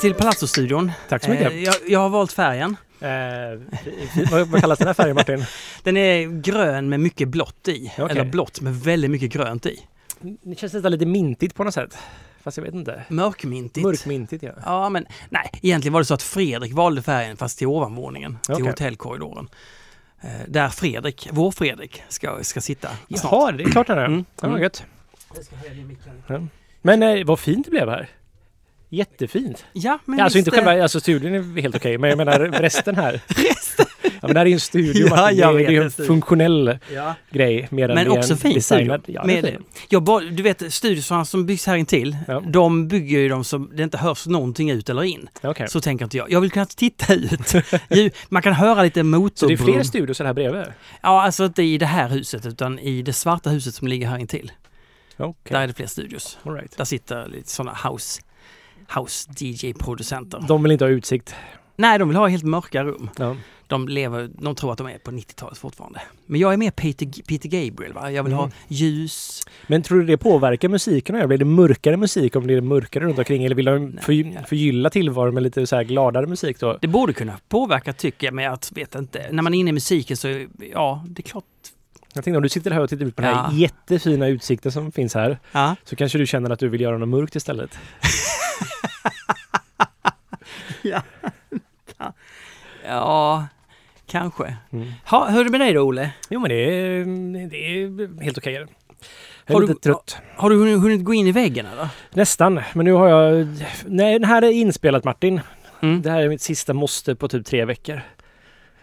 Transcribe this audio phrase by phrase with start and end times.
[0.00, 0.92] Till Palazzo-studion.
[1.08, 1.52] Tack så mycket.
[1.52, 2.76] Eh, jag, jag har valt färgen.
[3.00, 3.10] Eh,
[4.30, 5.44] vad, vad kallas den här färgen Martin?
[5.82, 7.92] Den är grön med mycket blått i.
[7.98, 8.06] Okej.
[8.10, 9.80] Eller blått med väldigt mycket grönt i.
[10.20, 11.98] Det känns nästan lite mintigt på något sätt.
[12.42, 13.02] Fast jag vet inte.
[13.08, 13.84] Mörkmintigt.
[13.86, 14.50] Mörkmintigt ja.
[14.64, 18.54] Ja, men nej, egentligen var det så att Fredrik valde färgen fast till ovanvåningen, till
[18.54, 18.66] Okej.
[18.66, 19.48] hotellkorridoren.
[20.20, 23.32] Eh, där Fredrik, vår Fredrik, ska, ska sitta snart.
[23.32, 24.04] Jaha, det är klart den är.
[24.04, 24.24] Mm.
[24.40, 24.62] Ja, Mm.
[24.62, 24.84] gött.
[26.82, 28.08] Men eh, vad fint det blev här.
[28.92, 29.64] Jättefint.
[29.72, 33.20] Ja, men alltså inte själva, alltså studion är helt okej, men jag menar resten här.
[33.28, 33.86] Resten?
[34.02, 35.36] Ja men det här är ju en studio Ja, Martin.
[35.38, 37.14] det, det är en funktionell Ja.
[37.30, 39.00] grej mer än Men är också fin designad.
[39.02, 39.20] studio.
[39.20, 39.56] Ja, Med-.
[39.88, 42.40] Jag du vet, studiosarna som byggs här intill, Ja.
[42.40, 45.28] de bygger ju dem så det inte hörs någonting ut eller in.
[45.42, 45.68] Okej.
[45.68, 46.30] Så tänker inte jag.
[46.30, 47.52] Jag vill kunna titta ut.
[48.28, 49.48] Man kan höra lite Så motor.
[49.48, 50.64] det är fler studios här bredvid?
[51.02, 54.18] Ja, alltså inte i det här huset utan i det svarta huset som ligger här
[54.18, 54.52] intill.
[55.16, 55.34] Okej.
[55.54, 56.38] Där är det fler studios.
[56.42, 56.76] All right.
[56.76, 58.20] Där sitter lite sådana house,
[58.96, 60.44] house DJ-producenter.
[60.48, 61.34] De vill inte ha utsikt.
[61.76, 63.10] Nej, de vill ha helt mörka rum.
[63.18, 63.36] Ja.
[63.66, 66.00] De lever, de tror att de är på 90-talet fortfarande.
[66.26, 68.10] Men jag är mer Peter, Peter Gabriel va?
[68.10, 68.54] Jag vill ha Mm.
[68.68, 69.42] ljus.
[69.66, 71.28] Men tror du det påverkar musiken?
[71.28, 73.44] Blir det mörkare musik om det är mörkare runt omkring?
[73.44, 76.78] Eller vill de för, förgylla tillvaron med lite så här gladare musik då?
[76.80, 79.26] Det borde kunna påverka tycker jag, men jag vet inte.
[79.32, 81.44] När man är inne i musiken så, ja, det är klart.
[82.14, 83.56] Jag tänkte om du sitter här och tittar ut på den här Ja.
[83.58, 85.38] jättefina utsikten som finns här.
[85.52, 85.76] Ja.
[85.84, 87.70] Så kanske du känner att du vill göra något mörkt istället.
[92.84, 93.46] Ja,
[94.06, 94.56] kanske.
[94.72, 94.92] Mm.
[95.06, 96.10] Ha, hur är det med dig då, Olle?
[96.30, 97.04] Jo men det är,
[97.50, 98.54] det är helt okej.
[98.56, 98.66] Är
[99.54, 100.16] Har du- trött.
[100.36, 101.88] Har du hunnit, hunnit gå in i väggen eller?
[102.10, 102.60] Nästan.
[102.74, 103.46] Men nu har jag...
[103.86, 105.40] Nej, den här är inspelat Martin.
[105.82, 106.02] Mm.
[106.02, 108.00] Det här är mitt sista måste på typ tre veckor.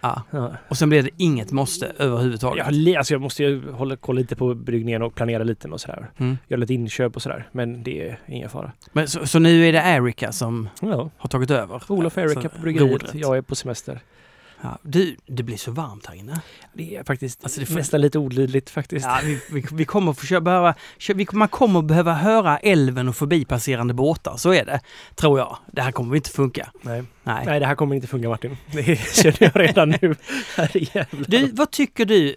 [0.02, 0.22] Ja.
[0.68, 2.66] Och sen blir det inget måste överhuvudtaget.
[2.72, 6.09] Jag, alltså jag måste ju hålla koll lite på bryggningen och planera lite och sådär.
[6.18, 6.38] Mm.
[6.47, 7.50] Göra lite inköp och sådär.
[7.52, 8.72] Men det är ingen fara.
[8.94, 11.09] Men så, så nu är det Erika som Ja.
[11.18, 11.81] har tagit över?
[11.88, 12.91] Olof och Erika Så, på bryggeriet.
[12.91, 13.16] rodret.
[13.16, 14.00] Jag är på semester.
[14.62, 16.41] Ja, du, det blir så varmt här inne.
[16.73, 19.06] Det är faktiskt Alltså, det nästan lite olidligt faktiskt.
[19.06, 20.75] Ja, vi, vi, vi kommer att försöka behöva,
[21.16, 24.79] vi, man kommer att behöva höra älven och förbipasserande båtar, så är det.
[25.16, 25.57] Tror jag.
[25.72, 26.72] Det här kommer inte funka.
[26.81, 27.03] Nej.
[27.23, 27.45] Nej.
[27.45, 28.57] Nej, det här kommer inte funka Martin.
[28.72, 30.16] Det känner jag redan nu.
[31.28, 32.35] Du, vad tycker du,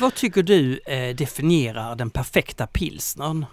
[0.00, 3.46] vad tycker du eh, definierar den perfekta pilsnern?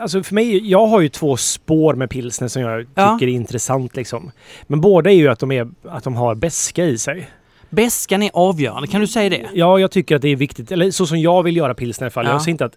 [0.00, 3.12] Alltså för mig, jag har ju två spår med pilsner som jag Ja.
[3.18, 4.30] tycker är intressant liksom.
[4.66, 7.30] Men båda är ju att de, är, att de har beska i sig.
[7.70, 9.46] Bäskan är avgörande, kan du säga det?
[9.54, 10.72] Ja, jag tycker att det är viktigt.
[10.72, 12.26] Eller så som jag vill göra pilsner i alla fall.
[12.26, 12.32] Ja.
[12.32, 12.76] Jag säger inte att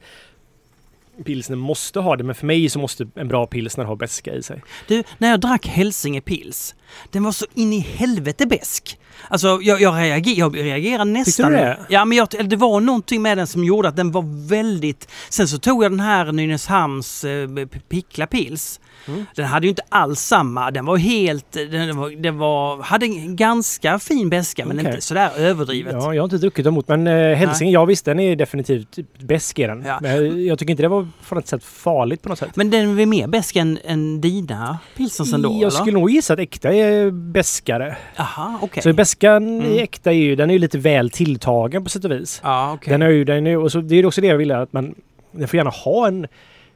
[1.26, 4.44] pilsner måste ha det, men för mig så måste en bra pilsner ha beska i
[4.44, 4.64] sig.
[4.88, 6.76] Du, när jag drack Hälsinge Pils,
[7.12, 9.00] den var så in i helvete besk.
[9.30, 11.52] Alltså jag, jag, reager, jag reagerar nästan...
[11.52, 11.80] du det?
[11.90, 15.10] Ja, men jag, det var någonting med den som gjorde att den var väldigt...
[15.30, 17.50] Sen så tog jag den här Nynäshamns eh,
[17.90, 18.80] Pickla Pils.
[19.08, 19.26] Mm.
[19.36, 21.52] Den hade ju inte alls samma, den var helt...
[21.52, 24.90] Den var, den var, hade en ganska fin beska men Okej.
[24.90, 25.94] inte sådär överdrivet.
[25.94, 29.60] Ja, jag har inte druckit emot, men eh, Hälsing, ja visst den är definitivt besk
[29.60, 29.84] är den.
[29.88, 30.00] Ja.
[30.02, 32.56] Men jag tycker inte det var på något sätt farligt på något sätt.
[32.56, 35.50] Men den är mer besk än, än dina pilsens ändå?
[35.50, 35.70] jag eller?
[35.70, 37.98] skulle nog gissa att äkta är beskare.
[38.18, 38.84] Aha, okej.
[38.84, 39.72] Så beskan Mm.
[39.72, 42.42] i äkta är ju, den är ju lite väl tilltagen på sätt och vis.
[42.44, 42.92] Ja, okej.
[42.92, 44.96] Den är ju, den är, och så, det är också det jag vill att man,
[45.32, 46.28] den får gärna ha en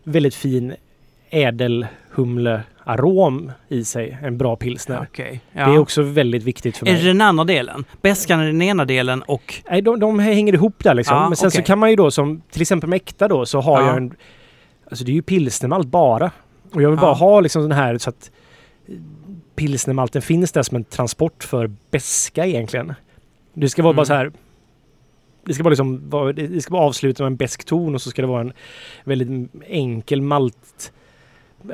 [0.04, 0.74] väldigt fin
[1.32, 5.08] ädelhumlearom i sig, en bra pilsner.
[5.12, 5.42] Okej.
[5.54, 7.02] Det är också väldigt viktigt för Är mig.
[7.02, 7.86] det den andra delen?
[8.02, 9.54] Bäskan är den ena delen och...
[9.70, 11.18] Nej, de, de hänger ihop där liksom.
[11.18, 11.66] Ja, Men sen så okej.
[11.66, 13.88] kan man ju då som, till exempel med äkta då, så har Ja.
[13.88, 14.16] jag en...
[14.90, 16.32] Alltså det är ju pilsnermalt bara.
[16.74, 17.02] Och jag vill Ja.
[17.02, 18.32] bara ha liksom den här så att
[19.56, 22.94] pilsnermalten finns där som en transport för beska egentligen.
[23.54, 23.96] Det ska vara Mm.
[23.98, 24.32] bara så här...
[25.46, 28.22] Det ska bara liksom det ska bara avsluta med en besk ton och så ska
[28.22, 28.54] det vara en
[29.04, 30.94] väldigt enkel malt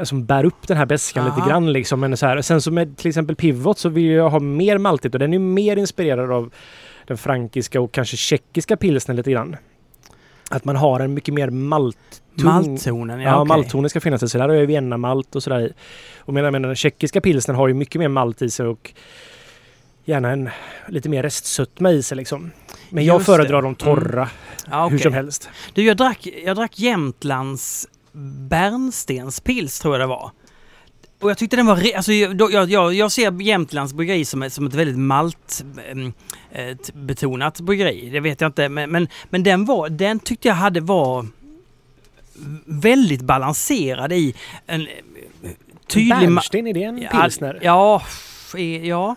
[0.03, 1.35] som bär upp den här beskan Aha.
[1.35, 1.99] lite grann liksom.
[1.99, 5.13] Men så här, sen så med till exempel Pivot så vill jag ha mer maltigt
[5.15, 6.53] och den är mer inspirerad av
[7.07, 9.55] den frankiska och kanske tjeckiska pilsnen lite grann.
[10.49, 11.97] Att man har en mycket mer malt
[12.43, 13.47] Malttonen, ja, Ja, okej.
[13.47, 14.29] malttonen ska finnas i.
[14.29, 15.73] Så där har jag Vienna-malt och sådär i.
[16.19, 18.93] Och medan medan den tjeckiska pilsnen har ju mycket mer malt i sig och
[20.05, 20.49] gärna en
[20.87, 22.51] lite mer restsötma i sig liksom.
[22.89, 23.67] Men jag Just föredrar det.
[23.67, 23.73] Mm.
[23.73, 24.29] de torra
[24.71, 24.99] Ja, hur okej.
[24.99, 25.49] som helst.
[25.73, 27.87] Du, jag drack, jag drack Jämtlands
[28.49, 30.31] bärnstenspils tror jag det var.
[31.19, 31.83] Och jag tyckte den var...
[31.95, 38.09] Alltså, jag, jag, jag, ser Jämtlands bryggeri som ett, som ett väldigt maltbetonat bryggeri.
[38.09, 38.69] Det vet jag inte.
[38.69, 41.25] Men, men, men den, var, den tyckte jag hade var
[42.65, 44.35] väldigt balanserad i
[44.65, 44.87] en eh,
[45.87, 46.29] tydlig...
[46.29, 47.59] Bärnsten, är det en pilsner?
[47.61, 49.15] Ja, f- ja.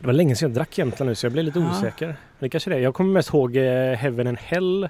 [0.00, 1.70] Det var länge sedan jag drack Jämtland nu så jag blev lite Ja.
[1.70, 2.16] osäker.
[2.38, 2.80] Det kanske det är.
[2.80, 4.88] Jag kommer mest ihåg eh, Heaven and Hell.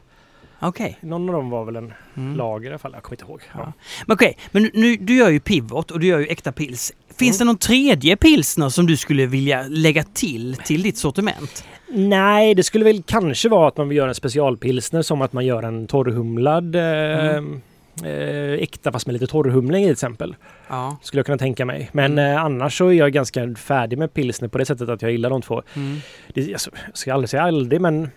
[0.60, 0.98] Okej.
[1.00, 2.36] Någon av dem var väl en Mm.
[2.36, 2.92] lager i alla fall.
[2.94, 3.40] Jag kommer inte ihåg.
[3.54, 3.72] Ja.
[4.06, 6.92] Men okej, men nu- nu, du gör ju pivot och du gör ju äkta pils.
[7.18, 7.46] Finns Mm.
[7.46, 11.64] det någon tredje pilsner som du skulle vilja lägga till till ditt sortiment?
[11.92, 15.46] Nej, det skulle väl kanske vara att man vill göra en specialpilsner som att man
[15.46, 16.82] gör en torrhumlad eh,
[17.36, 17.60] Mm.
[18.04, 20.36] eh, äkta fast med lite torrhumling i till exempel.
[20.68, 20.96] Ja.
[21.02, 21.88] Skulle jag kunna tänka mig.
[21.92, 22.34] Men Mm.
[22.36, 25.30] eh, annars så är jag ganska färdig med pilsner på det sättet att jag gillar
[25.30, 25.62] de två.
[25.76, 25.96] Mm.
[26.34, 28.10] Det, alltså, jag ska aldrig säga aldrig men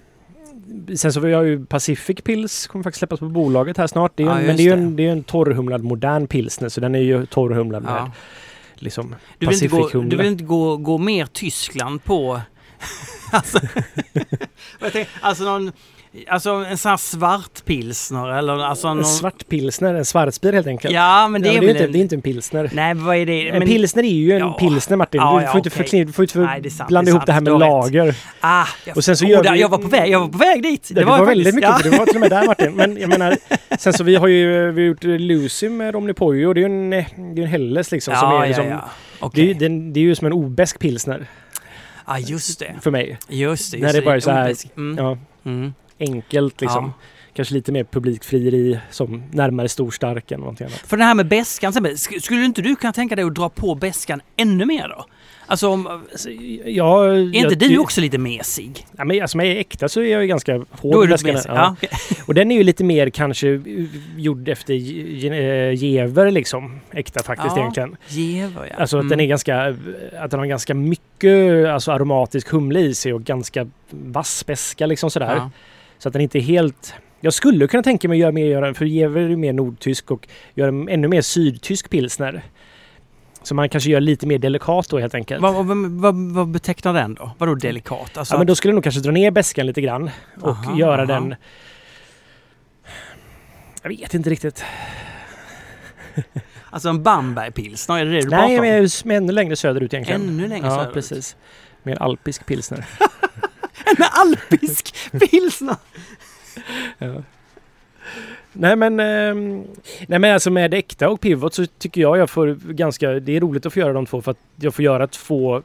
[0.95, 4.11] Sen så har jag ju Pacific Pils, kommer faktiskt släppas på bolaget här snart.
[4.15, 6.69] Det är ju Ja, men det är ju en, det är en torrhumlad modern pilsner
[6.69, 8.11] så den är ju torrhumlad med Ja.
[8.75, 12.41] liksom Du vill, inte gå, du vill inte gå, gå mer Tyskland på...
[13.31, 13.59] alltså,
[14.79, 15.71] tänker, alltså, någon,
[16.27, 18.97] alltså en sån här svart pilsner eller alltså någon...
[18.99, 20.93] En svart pilsner, en svartbier helt enkelt.
[20.93, 21.91] Ja, men det Ja, är det, är inte, en...
[21.91, 22.69] det är inte en pilsner.
[22.73, 23.49] Nej, vad är det?
[23.49, 24.53] En Men, pilsner är ju en Ja.
[24.59, 25.21] pilsner Martin.
[25.21, 25.85] Ja, du, får inte okej.
[25.85, 27.49] förkni- du får inte Nej, det sant, blanda det ihop det här sant.
[27.49, 28.15] med Du lager.
[28.39, 30.27] ah, jag, Och sen så oh, gör där, vi- jag, var på väg, jag var
[30.27, 30.91] på väg dit.
[30.93, 32.73] Det, var, jag väldigt mycket, det var till och med där Martin.
[32.75, 33.37] Men jag menar,
[33.79, 36.53] sen så vi har ju vi har gjort Lucy med Romney Poyo.
[36.53, 36.97] Det är ju en, det
[37.41, 38.15] är en Helles liksom.
[38.15, 38.65] som är liksom
[39.19, 39.31] ja.
[39.33, 39.53] det, är,
[39.93, 41.25] det är ju som en obesk pilsner
[42.07, 42.75] Ja, just det.
[42.81, 43.17] för mig.
[43.29, 43.77] Just det.
[43.77, 44.55] Just När det bara är så här-.
[44.77, 45.05] Mm.
[45.05, 45.73] Ja, Mm.
[46.01, 46.85] Enkelt liksom.
[46.85, 46.93] Ja.
[47.33, 50.79] Kanske lite mer publikfrieri som närmare storstark än någonting annat.
[50.87, 54.21] För det här med sk- skulle inte du kunna tänka dig att dra på beskan
[54.37, 55.05] ännu mer då?
[55.45, 56.29] Alltså, om, Alltså,
[56.65, 58.85] jag, är inte jag, du också lite mesig?
[58.97, 60.93] Ja, men alltså, med äkta så är jag ju ganska hård.
[60.93, 61.29] Då är du mesig?
[61.35, 61.41] Ja.
[61.55, 61.75] Ja.
[61.77, 61.89] okej.
[62.27, 63.61] Och den är ju lite mer kanske
[64.17, 66.79] gjord efter eh, gever liksom.
[66.91, 67.59] Äkta faktiskt Ja.
[67.61, 67.95] egentligen.
[68.07, 68.75] Jever, ja.
[68.77, 69.09] Alltså att Mm.
[69.09, 69.75] den är ganska,
[70.19, 75.11] att den har ganska mycket alltså, aromatisk humle i sig och ganska vass beska liksom
[75.11, 75.35] sådär.
[75.35, 75.51] Ja.
[76.01, 76.93] Så att den inte är helt...
[77.19, 80.11] Jag skulle kunna tänka mig att göra mer, göra, för Jever är ju mer nordtysk
[80.11, 82.41] och göra en ännu mer sydtysk pilsner.
[83.43, 85.41] Så man kanske gör lite mer delikat då helt enkelt.
[85.41, 87.31] Vad, vad, vad, vad betecknar den då?
[87.37, 88.17] Vadå delikat?
[88.17, 90.09] Alltså, Ja men då skulle jag nog kanske dra ner beskan lite grann
[90.41, 91.05] och Aha, göra aha.
[91.05, 91.35] den...
[93.81, 94.63] Jag vet inte riktigt.
[96.69, 98.79] alltså en Bambergpilsner, är det det du Nej, pratar om?
[98.81, 100.21] men men ännu längre söderut egentligen.
[100.21, 100.93] Ännu längre Ja, söderut.
[100.93, 101.35] precis.
[101.83, 102.85] Mer alpisk pilsner.
[103.97, 105.75] En alpisk pilsner!
[106.97, 107.13] Ja.
[108.53, 109.63] Nej men, ehm,
[110.07, 113.41] nej men alltså med äkta och pivot så tycker jag jag får ganska, det är
[113.41, 115.61] roligt att få göra de två för att jag får göra två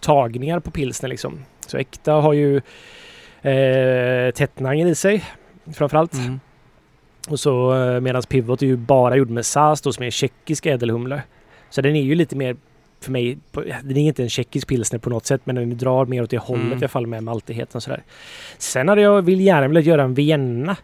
[0.00, 1.38] tagningar på pilsner liksom.
[1.66, 2.56] Så äkta har ju
[3.42, 5.24] eh, tättnanger i sig
[5.74, 6.14] framförallt.
[6.14, 6.40] Mm.
[7.28, 10.66] Och så eh, medans pivot är ju bara gjord med sas då som är tjeckisk
[10.66, 11.22] ädelhumle.
[11.70, 12.56] Så den är ju lite mer
[13.00, 13.38] för mig,
[13.82, 16.38] den är inte en tjeckisk pilsner på något sätt men den drar mer åt det
[16.38, 16.78] hållet Mm.
[16.78, 18.02] i alla fall med maltigheten sådär.
[18.58, 20.76] Sen hade jag vill gärna velat göra en Vienna.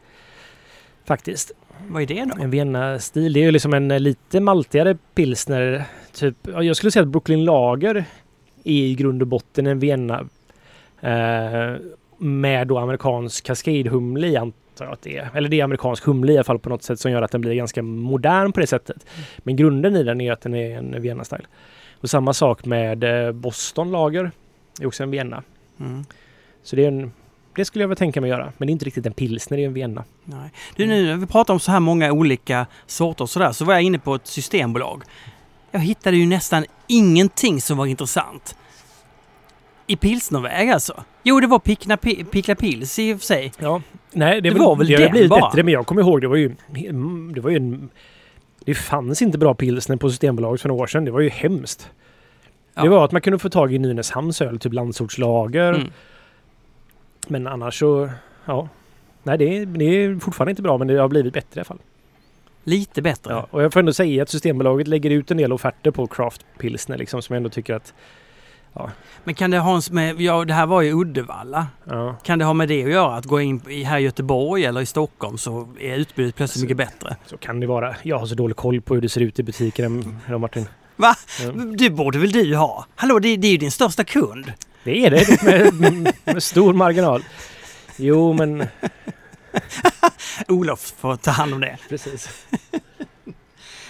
[1.04, 1.52] Faktiskt.
[1.88, 2.42] Vad är det då?
[2.42, 3.32] En Vienna-stil.
[3.32, 5.84] Det är ju liksom en eh, lite maltigare pilsner.
[6.14, 8.04] Typ, ja, jag skulle säga att Brooklyn Lager
[8.64, 10.28] är i grund och botten en Vienna.
[11.00, 11.74] Eh,
[12.18, 15.28] med då amerikansk Cascade-humle i antar jag att det är.
[15.34, 17.40] Eller det är amerikansk humle i alla fall på något sätt som gör att den
[17.40, 19.06] blir ganska modern på det sättet.
[19.38, 21.46] Men grunden i den är att den är en Vienna-style.
[22.00, 24.30] Och samma sak med eh, Boston Lager.
[24.78, 25.42] Det är också en Vienna.
[25.80, 26.04] Mm.
[26.62, 27.12] Så det är en
[27.56, 28.52] det skulle jag väl tänka mig göra.
[28.58, 30.04] Men det är inte riktigt en pilsner, det är en Vienna.
[30.24, 30.50] Nej.
[30.76, 33.72] Du, nu när vi pratar om så här många olika sorter och sådär, så var
[33.74, 35.02] jag inne på ett systembolag.
[35.70, 38.56] Jag hittade ju nästan ingenting som var intressant.
[39.86, 41.04] I pilsnerväg alltså.
[41.22, 43.52] Jo, det var Pickna, Pi- Pickla Pils i och för sig.
[43.58, 45.48] Ja, nej det, Det var väl det har den blivit bara?
[45.48, 46.54] bättre men jag kommer ihåg det var ju
[47.34, 47.88] det var ju en
[48.66, 51.04] det fanns inte bra pilsner på Systembolaget för några år sedan.
[51.04, 51.90] Det var ju hemskt.
[52.74, 52.82] Ja.
[52.82, 55.72] Det var att man kunde få tag i Nynäshamns öl, typ landsortslager.
[55.72, 55.92] Mm.
[57.28, 58.10] Men annars så,
[58.44, 58.68] ja.
[59.22, 61.64] Nej, det är, det är fortfarande inte bra men det har blivit bättre i alla
[61.64, 61.78] fall.
[62.64, 63.32] Lite bättre.
[63.32, 66.46] Ja, och jag får ändå säga att Systembolaget lägger ut en del offerter på craft
[66.58, 67.94] pilsner liksom som jag ändå tycker att,
[69.24, 71.66] Men kan det ha med, ja, det här var ju Uddevalla.
[71.84, 72.16] ja.
[72.22, 73.16] Kan det ha med det att göra?
[73.16, 76.64] Att gå in i, här i Göteborg eller i Stockholm så är utbudet plötsligt Så-
[76.64, 77.16] mycket bättre.
[77.26, 77.96] Så kan det vara.
[78.02, 80.66] Jag har så dålig koll på hur det ser ut i butiken än än Martin.
[80.96, 81.14] Va?
[81.42, 81.50] Ja.
[81.52, 82.86] Det borde väl du ha?
[82.94, 84.52] Hallå, det, det är ju din största kund.
[84.84, 85.42] Det är det
[85.72, 87.22] med, med stor marginal.
[87.96, 88.64] Jo, men
[90.48, 91.78] Olof får ta hand om det.
[91.88, 92.28] precis.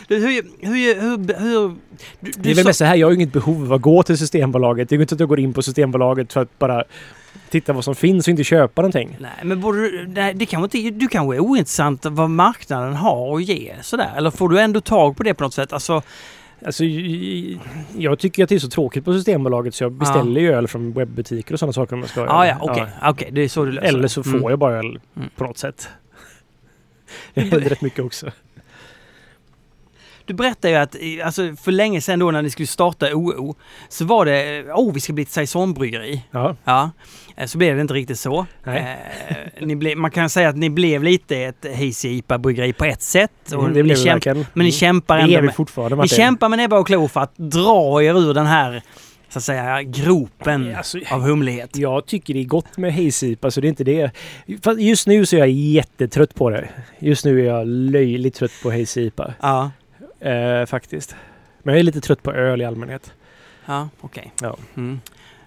[0.09, 1.75] Du, hur, hur, hur, hur,
[2.21, 4.03] du, Det är väl mest så här, jag har ju inget behov av att gå
[4.03, 4.89] till Systembolaget.
[4.89, 6.85] Det är ju inte att jag går in på Systembolaget för att bara
[7.51, 9.17] titta vad som finns och inte köpa någonting.
[9.21, 13.43] Nej, men borde nej, det kan inte, du kanske är ointressant vad marknaden har att
[13.45, 14.13] ge sådär.
[14.17, 15.73] Eller får du ändå tag på det på något sätt?
[15.73, 16.03] Alltså,
[16.67, 16.85] Alltså,
[17.99, 20.93] jag tycker att det är så tråkigt på Systembolaget så jag beställer ju öl från
[20.93, 22.57] webbutiker och sådana saker om jag ska ha ja, öl.
[22.61, 24.51] ja, okej, okej, det är så du löser Eller så får Mm.
[24.51, 25.29] jag bara öl Mm.
[25.37, 25.89] på något sätt.
[27.35, 28.27] Det händer rätt mycket också.
[30.27, 33.55] Du berättade ju att alltså, för länge sedan då när ni skulle starta OO
[33.89, 36.23] så var det, oh vi ska bli ett saisonbryggeri.
[36.31, 36.91] Ja, Ja,
[37.37, 38.47] eh, så blev det inte riktigt så.
[38.65, 38.99] Nej.
[39.29, 43.03] Eh, ni blev, man kan säga att ni blev lite ett Hazy IPA-bryggeri på ett
[43.03, 43.31] sätt.
[43.47, 44.73] Och Mm, det ni blev kämp- men ni Mm.
[44.73, 46.17] kämpar Det ändå är vi med, fortfarande ni Martin.
[46.17, 48.83] kämpar med näbbar och klor för att dra er ur den här
[49.29, 51.77] så att säga gropen Alltså, av humlighet.
[51.77, 54.11] Jag tycker det är gott med hazy alltså det är inte det.
[54.65, 56.69] Fast just nu så är jag jättetrött på det.
[56.99, 59.71] Just nu är jag löjligt trött på hazy Ja,
[60.27, 61.17] eh, faktiskt.
[61.63, 63.13] Men jag är lite trött på öl i allmänhet.
[63.67, 64.33] ja okej.
[64.41, 64.57] Ja.
[64.77, 65.01] Mm.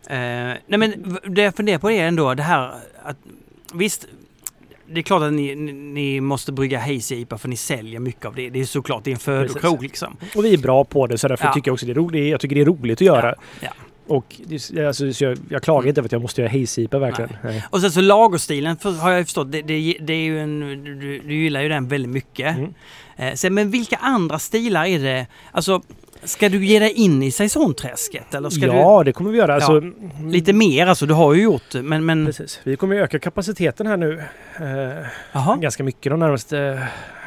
[0.10, 3.18] Eh, nej men det jag funderar på är ändå det här att
[3.74, 4.08] visst,
[4.86, 8.36] det är klart att ni, ni, måste brygga hazy IPA för ni säljer mycket av
[8.36, 8.50] det.
[8.50, 10.18] Det är såklart, det är en födokrog liksom.
[10.36, 11.54] Och vi är bra på det så därför Ja.
[11.54, 12.32] tycker jag också det är roligt.
[12.32, 13.36] Jag tycker det är roligt att göra.
[13.62, 13.70] ja.
[14.08, 14.36] Och
[14.88, 17.30] alltså, så jag, jag klagar inte över att jag måste göra hazy verkligen.
[17.44, 17.64] Nej.
[17.70, 21.36] Och sen så lagerstilen för, har jag förstått, det, det, det är en, du, du
[21.36, 22.58] gillar ju den väldigt mycket.
[22.58, 22.74] Mm.
[23.20, 25.28] Eh, sen, men vilka andra stilar är det?
[25.52, 25.82] Alltså,
[26.24, 27.32] ska du ge dig in i
[28.34, 29.56] eller ska Ja, det kommer vi göra.
[29.56, 29.94] Alltså, du
[30.26, 30.88] lite mer?
[30.88, 32.06] Alltså, du har ju gjort men...
[32.06, 32.60] men Precis.
[32.64, 34.24] Vi kommer öka kapaciteten här nu
[35.32, 36.60] eh, ganska mycket de närmaste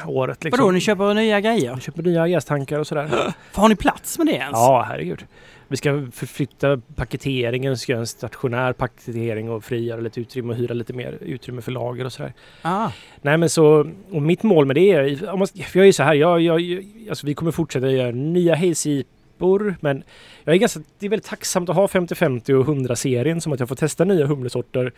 [0.01, 0.43] eh, året.
[0.43, 0.61] Liksom.
[0.61, 1.75] Vadå, ni köper nya grejer?
[1.75, 3.33] Vi köper nya jästankar och sådär.
[3.53, 4.53] Har ni plats med det ens?
[4.53, 5.25] Ja, herregud.
[5.73, 10.73] Vi ska förflytta paketeringen, ska göra en stationär paketering och frigöra lite utrymme och hyra
[10.73, 12.33] lite mer utrymme för lager och sådär.
[12.61, 12.89] Ah,
[13.21, 16.03] Nej men så, och mitt mål med det är, om man- för jag är så
[16.03, 20.03] här, jag, jag, alltså vi kommer fortsätta göra nya hazy-ipor, men
[20.43, 23.69] jag är ganska, det är väldigt tacksamt att ha 50-50 och 100-serien som att jag
[23.69, 24.91] får testa nya humlesorter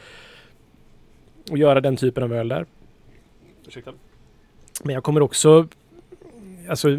[1.52, 2.66] och göra den typen av öl där.
[3.68, 3.92] Ursäkta.
[4.84, 5.68] Men jag kommer också,
[6.70, 6.90] alltså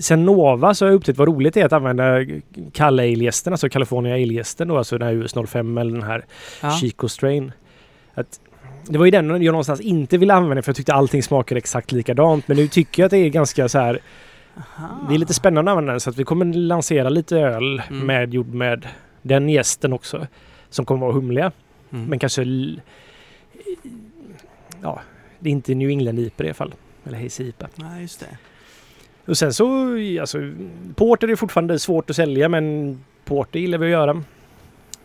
[0.00, 2.26] Sen Nova så har jag upptäckt vad roligt det är att använda
[2.72, 6.24] kalla ale-gästen, alltså California ale-gästen då, alltså den här US 05 eller den här
[6.62, 6.70] ja.
[6.70, 7.52] Chico Strain.
[8.14, 8.40] Att
[8.88, 11.92] det var ju den jag någonstans inte ville använda för jag tyckte allting smakade exakt
[11.92, 12.48] likadant.
[12.48, 13.98] Men nu tycker jag att det är ganska så här.
[14.56, 15.06] Aha.
[15.08, 18.06] Det är lite spännande att använda den så att vi kommer lansera lite öl Mm.
[18.06, 18.88] med gjord med
[19.22, 20.26] den gästen också.
[20.70, 21.52] Som kommer vara humliga.
[21.92, 22.04] Mm.
[22.04, 22.44] Men kanske...
[24.82, 25.00] Ja,
[25.38, 26.74] det är inte New England IPA i alla fall.
[27.04, 27.68] Eller Hazy IPA.
[27.74, 28.26] Nej, just det.
[29.26, 30.38] Och sen så, alltså,
[30.94, 34.22] Porter är fortfarande svårt att sälja men Porter gillar vi att göra.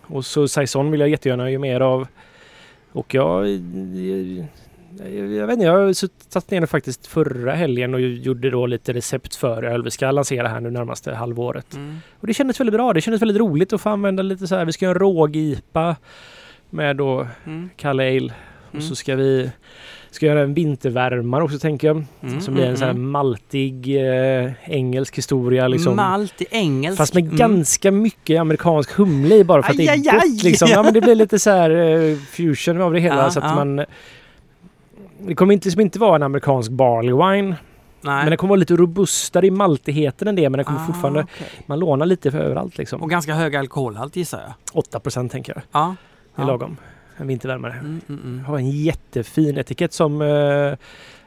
[0.01, 2.07] Och så Saison vill jag jättegärna göra mer av.
[2.91, 4.47] Och jag, jag,
[5.07, 5.95] jag vet inte, jag
[6.29, 10.47] satt ner faktiskt förra helgen och gjorde då lite recept för öl vi ska lansera
[10.47, 11.75] här nu närmaste halvåret.
[11.75, 11.97] Mm.
[12.19, 12.93] Och det kändes väldigt bra.
[12.93, 14.65] Det kändes väldigt roligt att få använda lite så här.
[14.65, 15.95] Vi ska göra en råg-IPA
[16.69, 17.69] med då Mm.
[17.75, 18.17] Kalle Ale.
[18.19, 18.33] Mm.
[18.71, 19.51] Och så ska vi
[20.11, 22.03] ska göra en vintervärmare också tänker jag.
[22.21, 25.95] Mm, Som blir en sån här maltig eh, engelsk historia liksom.
[25.95, 26.97] Malt engelsk.
[26.97, 27.37] Fast med Mm.
[27.37, 30.39] ganska mycket amerikansk humle i bara för att det är Aj, aj, gott aj!
[30.43, 30.67] liksom.
[30.71, 33.45] Ja men det blir lite så här eh, fusion av det hela Ja, så att
[33.45, 33.55] ja.
[33.55, 33.85] man
[35.21, 37.55] det kommer inte, liksom inte vara en amerikansk barley wine.
[38.01, 38.23] Nej.
[38.23, 40.49] Men det kommer vara lite robustare i maltigheten än det.
[40.49, 41.19] Men det kommer Ah, fortfarande...
[41.19, 41.47] okej.
[41.65, 43.01] Man lånar lite för överallt liksom.
[43.01, 44.41] Och ganska hög alkoholhalt gissar
[44.73, 44.83] jag.
[44.83, 45.61] 8% tänker jag.
[45.71, 45.95] Ja.
[46.35, 46.51] Det är ja.
[46.51, 46.77] lagom.
[47.19, 47.73] En vintervärmare.
[47.73, 48.45] Mm, mm, mm.
[48.45, 50.73] Har en jättefin etikett som eh,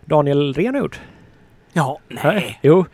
[0.04, 1.00] Daniel Rehn har gjort.
[1.72, 2.58] Ja, nej.
[2.62, 2.84] Jo,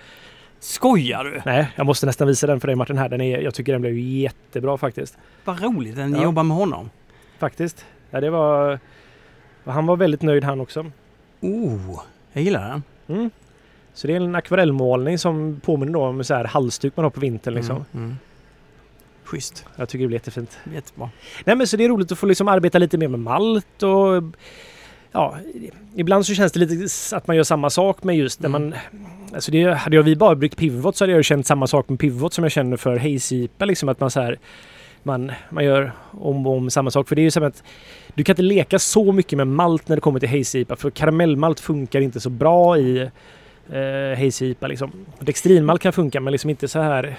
[0.61, 1.43] Skojar du?
[1.47, 1.69] nej.
[1.76, 3.09] Jag måste nästan visa den för dig Martin här.
[3.09, 5.19] Den är, jag tycker den blev jättebra faktiskt.
[5.45, 6.23] Vad roligt att ni Ja.
[6.25, 6.90] jobbar med honom.
[7.38, 7.87] Faktiskt.
[8.11, 8.78] Ja, det var...
[9.64, 10.87] Han var väldigt nöjd han också.
[11.40, 12.00] Oh,
[12.33, 12.83] jag gillar den.
[13.19, 13.31] Mm.
[13.95, 17.55] Så det är en akvarellmålning som påminner om så här halsduk man har på vintern
[17.55, 17.76] liksom.
[17.76, 18.17] Mm, mm.
[19.29, 19.65] Schysst.
[19.77, 20.59] Jag tycker det blir jättefint.
[20.75, 21.11] Jättebra.
[21.45, 24.23] Nej men så det är roligt att få liksom arbeta lite mer med malt och
[25.13, 25.37] ja,
[25.97, 28.63] ibland så känns det lite att man gör samma sak med just när Mm.
[28.63, 28.79] man
[29.35, 31.99] Alltså det, hade jag vi bara bryggt pivot så hade jag känt samma sak med
[31.99, 34.39] pivot som jag känner för hazy-IPA liksom att man så här
[35.03, 37.09] man, man gör om och om samma sak.
[37.09, 37.63] För det är ju som att
[38.15, 41.61] du kan inte leka så mycket med malt när det kommer till hazy-IPA för karamellmalt
[41.61, 43.11] funkar inte så bra i
[43.73, 44.93] eh, hazy-IPA liksom.
[45.21, 47.17] Dextrinmalt kan funka men liksom inte så här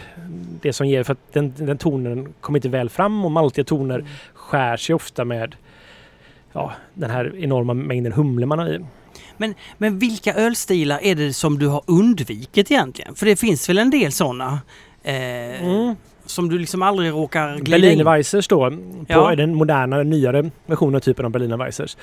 [0.62, 4.06] det som ger för att den, den tonen kommer inte väl fram och maltiga toner
[4.34, 5.56] skär sig ofta med
[6.54, 8.86] ja, den här enorma mängden humle man har i.
[9.78, 13.16] Men vilka ölstilar är det som du har undvikit egentligen?
[13.16, 14.60] För det finns väl en del sådana?
[15.04, 15.14] Eh,
[15.64, 15.96] Mm.
[16.26, 18.78] Som du liksom aldrig råkar glida in Berliner Weissers då, på
[19.08, 19.36] Ja.
[19.36, 21.98] den moderna, nyare versionen typen av Berliner Weissers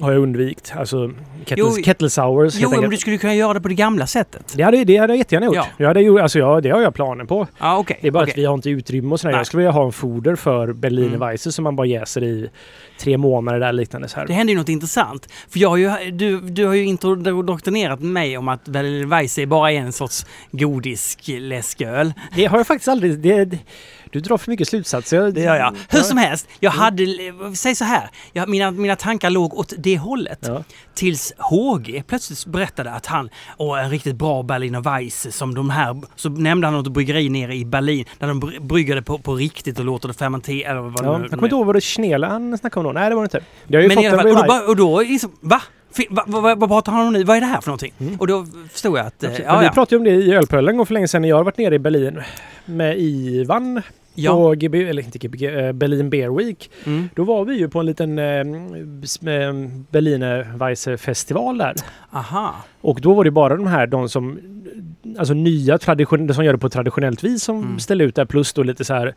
[0.00, 0.72] har jag undvikit.
[0.76, 1.10] Alltså
[1.44, 4.52] kettle, Jo, kettle sours Jo, men du skulle kunna göra det på det gamla sättet.
[4.56, 5.56] Det hade, det hade jag jättegärna gjort.
[5.56, 5.66] Ja.
[5.76, 7.46] Jag hade, ju- alltså, ja, det har jag planer på.
[7.58, 7.98] Ja, okej.
[8.02, 8.32] Det är bara okej.
[8.32, 9.32] att vi har inte utrymme och sådär.
[9.32, 9.38] Nej.
[9.40, 11.20] Jag skulle vilja ha en foder för Berliner Mm.
[11.20, 12.50] Weissers som man bara jäser i
[13.00, 14.26] tre månader där liknande så här.
[14.26, 15.28] Det hände ju något intressant.
[15.48, 19.46] För jag har ju, du, du har ju introdoktrinerat mig om att Berliner Weisse är
[19.46, 22.12] bara en sorts godisläsköl.
[22.36, 23.18] Det har jag faktiskt aldrig...
[23.18, 23.58] Det,
[24.14, 25.30] Du drar för mycket slutsatser.
[25.30, 25.74] Det gör jag.
[25.88, 27.06] Hur som helst, jag hade,
[27.56, 30.38] säg så här, jag, mina, mina tankar låg åt det hållet.
[30.42, 30.64] Ja.
[30.94, 36.02] Tills HG plötsligt berättade att han, och en riktigt bra Berliner Weisse som de här,
[36.16, 39.34] så nämnde han något bryggeri nere i Berlin där de bry- brygger det på, på
[39.34, 41.76] riktigt och låter det fermentera eller vad Ja, det jag nu kommer inte ihåg vad
[41.76, 43.00] det Schnele han snackade om då.
[43.00, 43.40] Nej, det var det inte.
[43.66, 45.62] Det har ju Men fått i alla fall, och då, och då liksom, va?
[45.92, 47.24] Fi- va- va- va- Vad pratar han om nu?
[47.24, 47.92] Vad är det här för någonting?
[48.00, 48.16] Mm.
[48.20, 49.72] Och då förstod jag att, eh, ja, Men vi ja.
[49.72, 51.58] pratade ju om det i Ölpölen en gång för länge sedan när jag har varit
[51.58, 52.20] nere i Berlin
[52.64, 53.82] med Ivan
[54.14, 54.32] ja.
[54.32, 56.70] på GB, eller inte GB, eh, Berlin Beer Week.
[56.86, 57.08] Mm.
[57.14, 59.54] Då var vi ju på en liten eh, eh,
[59.90, 61.74] Berliner Weisse festival där.
[62.12, 62.54] Aha.
[62.80, 64.38] Och då var det bara de här, de som,
[65.18, 67.78] alltså nya tradition, som gör det på traditionellt vis som Mm.
[67.78, 69.14] ställde ut där plus då lite så här,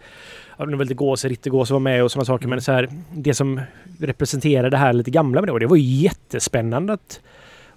[0.57, 2.49] ja, det var lite gåse, rittergåse var med och sådana saker Mm.
[2.49, 3.61] men så här, det som
[3.99, 7.19] representerar det här lite gamla med det och det var ju jättespännande att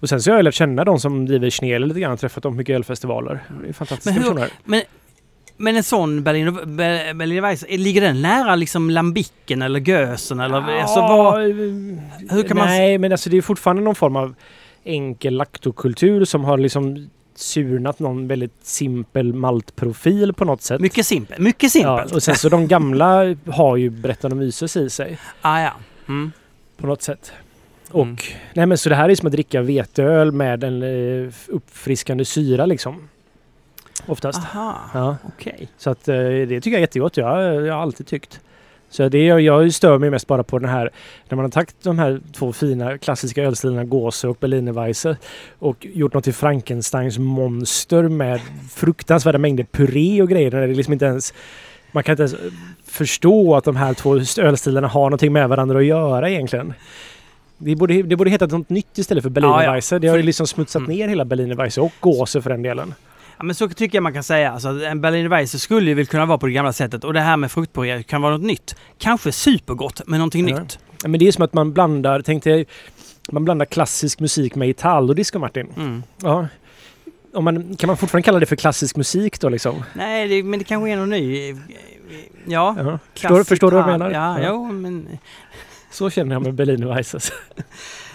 [0.02, 2.56] och sen så har jag lärt känna de som driver Schnele lite grann, träffat dem
[2.56, 3.40] mycket ölfestivaler.
[3.62, 4.48] Det är fantastiska Men hur- personer.
[4.64, 4.82] Men,
[5.60, 10.56] men en sån Berliner, Be- Berliner Weisse, ligger den nära liksom lambicken eller gösen eller?
[10.80, 11.40] Alltså, vad,
[12.30, 12.66] hur kan man...
[12.68, 14.34] Nej, men alltså det är fortfarande någon form av
[14.84, 20.80] enkel laktokultur som har liksom surnat någon väldigt simpel maltprofil på något sätt.
[20.80, 21.38] Mycket simpelt.
[21.40, 22.12] Mycket Ja, simpelt.
[22.12, 25.72] och sen så de gamla har ju Brettanomyces i sig ah, ja.
[26.08, 26.32] Mm.
[26.76, 27.32] på något sätt.
[27.90, 28.16] Och Mm.
[28.54, 32.66] nej men så det här är som att dricka veteöl med en eh, uppfriskande syra
[32.66, 33.08] liksom.
[34.06, 34.38] Oftast.
[34.54, 35.68] Aha, Ja, okej.
[35.78, 37.16] så att eh, det tycker jag är jättegott.
[37.16, 38.40] Jag, jag har alltid tyckt.
[38.92, 40.90] Så det jag, jag stör mig mest bara på den här
[41.28, 45.16] när man har tagit de här två fina klassiska ölstilarna Gåse och Berliner Weisse
[45.58, 48.40] och gjort något till Frankensteins monster med
[48.74, 50.50] fruktansvärda mängder puré och grejer.
[50.50, 51.34] Där det liksom inte ens,
[51.92, 52.34] man kan inte ens
[52.84, 56.74] förstå att de här två ölstilarna har någonting med varandra att göra egentligen.
[57.58, 59.98] Det borde, det borde heta något nytt istället för Berliner Ja, ja.
[59.98, 60.96] Det har ju liksom smutsat Mm.
[60.96, 62.94] ner hela Berliner Weisse och Gåse för den delen.
[63.40, 64.52] Ja, men så tycker jag man kan säga.
[64.52, 67.20] Alltså, en Berliner Weisse skulle ju väl kunna vara på det gamla sättet och det
[67.20, 68.74] här med fruktpuré kan vara något nytt.
[68.98, 70.60] Kanske supergott, men någonting Ja.
[70.60, 70.78] nytt.
[71.02, 72.64] Ja, Men det är som att man blandar, tänkte jag,
[73.30, 75.66] man blandar klassisk musik med Italo-disco Martin.
[75.76, 76.02] Mm.
[76.22, 76.46] Ja.
[77.34, 79.84] Om man, kan man fortfarande kalla det för klassisk musik då liksom?
[79.94, 81.54] Nej, det, men det kanske är något ny.
[82.46, 82.76] Ja.
[82.78, 82.98] Ja.
[83.14, 84.10] Förstår, förstår du vad jag menar?
[84.10, 84.48] Ja, Ja.
[84.48, 85.08] Jo, men...
[85.92, 87.32] Så känner jag med Berliner Weisses.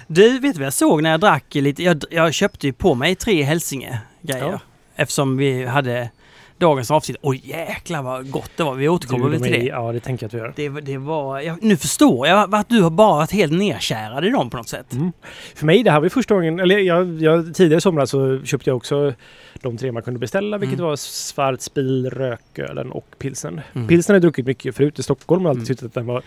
[0.07, 1.83] Du, vet du vad jag såg när jag drack lite?
[1.83, 4.51] Jag, jag köpte ju på mig tre Hälsinge-grejer.
[4.51, 4.59] Ja.
[4.95, 6.09] Eftersom vi hade
[6.57, 7.17] dagens avsnitt.
[7.21, 8.75] Oj jäklar vad gott det var.
[8.75, 9.63] Vi återkommer väl till det.
[9.65, 10.71] Ja, det tänker jag att vi gör.
[10.75, 11.39] Det, det var...
[11.39, 14.69] Jag, nu förstår jag att du har bara varit helt nerkärad i dem på något
[14.69, 14.93] sätt.
[14.93, 15.11] Mm.
[15.55, 18.69] För mig, det här var första gången, eller jag, jag, tidigare i somras så köpte
[18.69, 19.13] jag också
[19.61, 20.89] de tre man kunde beställa, vilket Mm.
[20.89, 23.61] var Schwarzbier, Rökölen och Pilsen.
[23.73, 23.87] Mm.
[23.87, 25.67] Pilsen har jag druckit mycket förut i Stockholm och alltid Mm.
[25.67, 26.21] tyckt att den var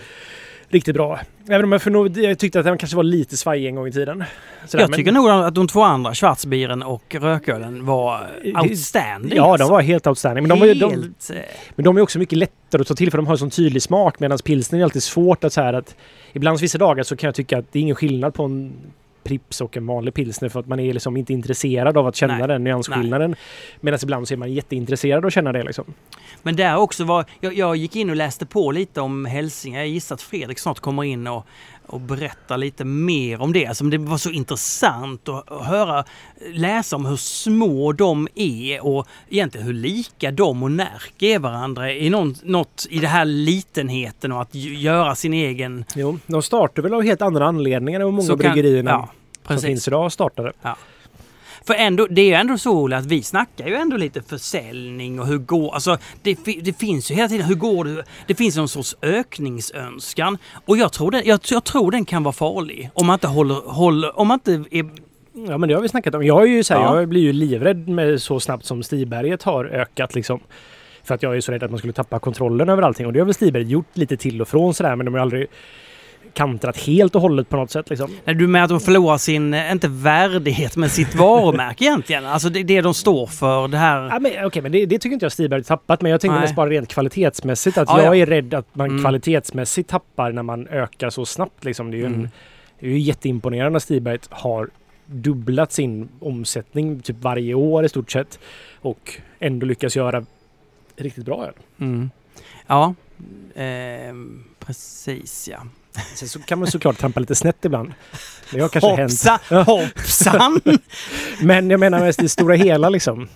[0.70, 1.20] riktigt bra.
[1.48, 3.92] Även om jag, för jag tyckte att den kanske var lite svajig en gång i
[3.92, 4.24] tiden.
[4.66, 8.26] Sådär, Jag men- tycker nog att de två andra, Schwarzbieren och Rökölen, var
[8.62, 9.36] outstanding.
[9.36, 9.66] Ja, alltså.
[9.66, 10.48] de var helt outstanding.
[10.48, 11.36] Men de, ju- de, Helt, eh,
[11.76, 13.82] men de är också mycket lättare att ta till för de har en sån tydlig
[13.82, 15.96] smak medan pilsner är alltid svårt att så här att
[16.32, 18.72] ibland vissa dagar så kan jag tycka att det är ingen skillnad på en
[19.24, 22.38] Prips och en vanlig pilsner för att man är liksom inte intresserad av att känna
[22.38, 22.48] Nej.
[22.48, 23.36] den nyansskillnaden.
[23.80, 25.84] Medan ibland så är man jätteintresserad av att känna det liksom.
[26.42, 29.78] Men där också var, jag, jag gick in och läste på lite om Hälsinge.
[29.78, 31.46] Jag gissar att Fredrik snart kommer in och,
[31.88, 33.66] och berättar lite mer om det.
[33.66, 36.04] Alltså, det var så intressant att, höra,
[36.52, 41.92] läsa om hur små de är och egentligen hur lika de och Närke är varandra
[41.92, 45.84] i någon, något i det här litenheten och att göra sin egen...
[45.94, 49.08] Jo, de startar väl av helt andra anledningar än vad många Så bryggerierna ja,
[49.54, 50.52] som finns idag startade.
[51.68, 55.20] För ändå, det är ju ändå så Olle, att vi snackar ju ändå lite försäljning
[55.20, 55.74] och hur går...
[55.74, 58.04] Alltså det, det finns ju hela tiden, hur går det?
[58.26, 60.38] Det finns någon sorts ökningsönskan.
[60.66, 62.90] Och jag tror den, jag, jag tror den kan vara farlig.
[62.94, 63.54] Om man inte håller...
[63.54, 64.90] håller om man inte är...
[65.48, 66.22] Ja men det har vi snackat om.
[66.22, 66.98] Jag är ju så här, Ja.
[66.98, 70.40] jag blir ju livrädd med så snabbt som Stiberget har ökat liksom.
[71.04, 73.06] För att jag är så rädd att man skulle tappa kontrollen över allting.
[73.06, 75.46] Och det har väl Stiberget gjort lite till och från sådär men de har aldrig
[76.38, 78.10] kantrat helt och hållet på något sätt liksom.
[78.24, 82.26] Du med att de förlorar sin, eh, inte värdighet, men sitt varumärke egentligen.
[82.26, 84.08] Alltså det, det de står för, det här...
[84.08, 86.02] Ja, men, okej, men det, det tycker inte jag Stiberget tappat.
[86.02, 87.78] Men jag tänker mest bara rent kvalitetsmässigt.
[87.78, 88.22] Att Ja, jag ja.
[88.22, 89.02] är rädd att man Mm.
[89.02, 91.64] kvalitetsmässigt tappar när man ökar så snabbt.
[91.64, 91.90] Liksom.
[91.90, 92.28] Det är ju, en, Mm.
[92.80, 94.68] det är ju jätteimponerande att Stiberget har
[95.06, 98.38] dubblat sin omsättning typ varje år i stort sett.
[98.80, 100.24] Och ändå lyckas göra
[100.96, 101.52] riktigt bra öl.
[101.80, 102.10] Mm.
[102.66, 102.94] Ja,
[103.54, 105.58] ehm, precis ja.
[106.14, 107.94] Sen så kan man såklart trampa lite snett ibland.
[108.50, 109.10] Det har kanske hänt.
[109.10, 110.60] Hoppsa, hoppsan!
[111.40, 113.28] Men jag menar mest i stora hela liksom.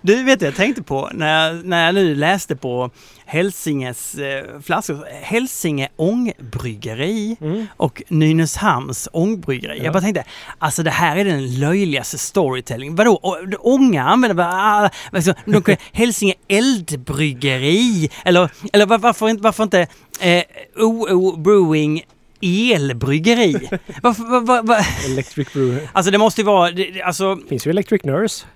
[0.00, 2.90] Du vet jag tänkte på när jag, när jag nu läste på
[3.26, 5.04] Hälsinges eh, flaskor.
[5.22, 7.66] Hälsinge ångbryggeri Mm.
[7.76, 9.78] och Nynäshamns ångbryggeri.
[9.78, 9.84] Ja.
[9.84, 10.24] Jag bara tänkte,
[10.58, 12.94] alltså det här är den löjligaste storytelling.
[12.96, 19.62] Vadå, Å- ånga använder bara, ah, kan- Hälsinge eldbryggeri eller, eller var- varför inte, varför
[19.62, 19.86] inte
[20.20, 20.42] eh,
[20.76, 22.02] OO Brewing
[22.42, 23.68] elbryggeri?
[24.02, 25.88] Varför, var, var, var, Electric Brewer.
[25.92, 28.46] alltså det måste ju vara, det- alltså Finns ju Electric Nurse.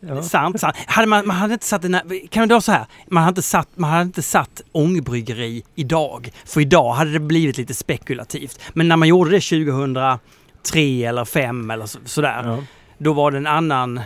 [0.00, 0.22] Ja.
[0.22, 0.76] Sant, sant.
[0.86, 2.86] Hade man, man hade inte satt den här, kan det vara så här?
[3.08, 6.30] Man hade inte satt, man hade inte satt ångbryggeri idag.
[6.44, 8.60] För idag hade det blivit lite spekulativt.
[8.72, 12.42] Men när man gjorde det 2003 eller 2005 eller så, sådär.
[12.44, 12.58] Ja.
[12.98, 14.00] Då var det en annan...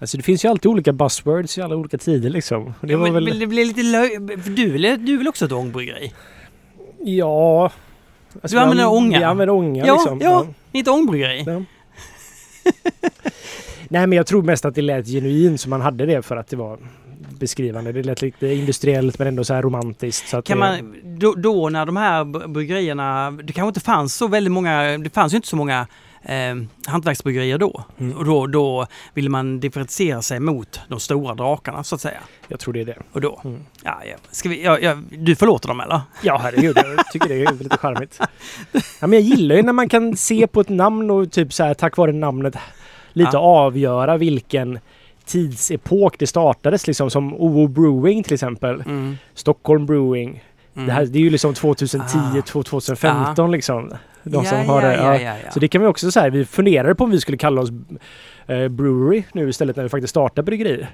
[0.00, 2.74] Alltså det finns ju alltid olika buzzwords i alla olika tider liksom.
[2.80, 3.38] Det Ja, men, väl...
[3.38, 4.18] det blir lite löj...
[4.46, 6.12] Du vill, du vill också ett ångbryggeri?
[6.98, 7.70] Ja...
[8.42, 9.18] Alltså, Du använder vi- ånga?
[9.18, 10.20] Vi använder ånga Ja, liksom.
[10.20, 10.46] ja.
[10.72, 11.44] Ni är ett ångbryggeri?
[13.92, 16.48] Nej men jag tror mest att det lät genuint så man hade det för att
[16.48, 16.78] det var
[17.40, 17.92] beskrivande.
[17.92, 20.28] Det lät lite industriellt men ändå så här romantiskt.
[20.28, 24.14] Så Kan det, man, då, då när de här br- bryggerierna, det kanske inte fanns
[24.14, 25.86] så väldigt många, det fanns ju inte så många
[26.22, 26.54] eh,
[26.86, 27.84] hantverksbryggerier då.
[27.98, 28.16] Mm.
[28.16, 32.20] Och då, då ville man differentiera sig mot de stora drakarna så att säga.
[32.48, 32.98] Jag tror det är det.
[33.12, 33.60] Och då, Mm.
[33.84, 36.00] ja, ja, ska vi, ja, ja, du förlåter dem eller?
[36.22, 38.18] Ja herregud, jag tycker det är lite charmigt.
[39.00, 41.64] Ja, men jag gillar ju när man kan se på ett namn och typ så
[41.64, 42.56] här tack vare namnet
[43.12, 43.38] lite Ja.
[43.38, 44.78] avgöra vilken
[45.24, 48.74] tidsepok det startades liksom som OO Brewing till exempel.
[48.86, 49.16] Mm.
[49.34, 50.44] Stockholm Brewing.
[50.74, 50.86] Mm.
[50.86, 52.42] Det, här, det är ju liksom 2010, Ah.
[52.42, 53.92] 2015 liksom.
[54.22, 54.94] De ja, som har det.
[54.96, 55.38] ja, Ja.
[55.44, 55.50] ja.
[55.50, 56.30] Så det kan vi också säga.
[56.30, 57.70] Vi funderade på om vi skulle kalla oss
[58.46, 60.86] eh, Brewery nu istället när vi faktiskt startade bryggeri.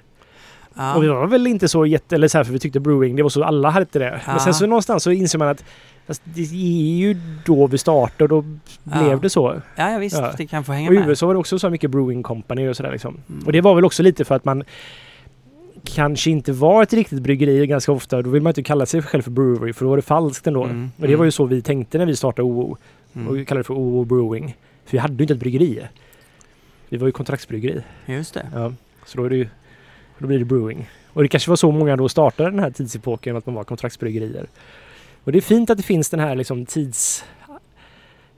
[0.96, 2.14] Och vi var väl inte så jätte...
[2.14, 4.20] Eller så här, för vi tyckte brewing, det var så alla hade det.
[4.26, 4.33] Ja.
[4.33, 5.64] Men sen så någonstans så inser man att
[6.09, 9.03] fast det är ju då vi startade och då Ja.
[9.03, 9.61] blev det så.
[9.77, 10.35] ja, ja, visst, Ja.
[10.37, 11.09] det kan få hänga Och i med.
[11.09, 13.21] USA var det också så mycket brewing company och sådär liksom.
[13.29, 13.47] Mm.
[13.47, 14.64] Och det var väl också lite för att man
[15.85, 18.23] kanske inte var ett riktigt bryggeri ganska ofta.
[18.23, 20.64] Då vill man inte kalla sig själv för brewery för då var det falskt ändå.
[20.64, 20.90] Mm.
[21.01, 22.77] Och det var ju så vi tänkte när vi startade OO.
[23.14, 23.29] Mm.
[23.29, 24.57] Och vi kallade det för OO Brewing.
[24.85, 25.81] För vi hade ju inte ett bryggeri.
[26.88, 27.83] Vi var ju kontraktsbryggeri.
[28.07, 28.47] Just det.
[28.55, 28.73] Ja,
[29.07, 29.49] så då, är det ju,
[30.18, 30.88] då blir det brewing.
[31.12, 34.47] Och det kanske var så många då startade den här tidsepoken att man var kontraktsbryggerier.
[35.29, 37.25] Och det är fint att det finns den här liksom tids...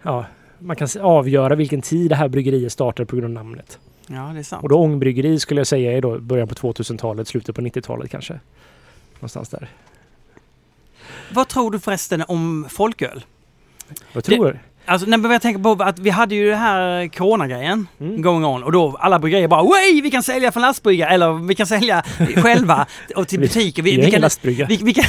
[0.02, 0.24] Ja,
[0.58, 3.78] man kan avgöra vilken tid det här bryggeriet startade på grund av namnet.
[4.06, 4.62] Ja, det är sant.
[4.62, 8.40] Och då ångbryggeri skulle jag säga är då början på 2000-talet, slutet på 90-talet kanske.
[9.14, 9.68] Någonstans där.
[11.32, 13.24] Vad tror du förresten om folköl?
[14.12, 14.58] Vad tror du?
[14.84, 18.22] Alltså, när jag tänker på att vi hade ju det här coronagrejen Mm.
[18.22, 21.54] going on och då alla bryggerier bara Way, vi kan sälja från lastbrygga eller vi
[21.54, 22.02] kan sälja
[22.36, 23.82] själva och till Vi- butiker.
[23.82, 24.66] Vi, Vi, vi, ingen kan, lastbrygga.
[24.66, 25.04] vi, vi, kan,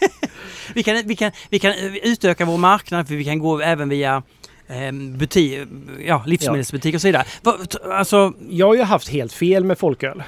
[0.74, 4.22] vi, kan, vi, kan, vi kan utöka vår marknad för vi kan gå även via
[4.66, 5.60] eh, butik,
[6.06, 7.24] ja, livsmedelsbutiker och så vidare.
[7.92, 10.22] Alltså, Jag har ju haft helt fel med folköl.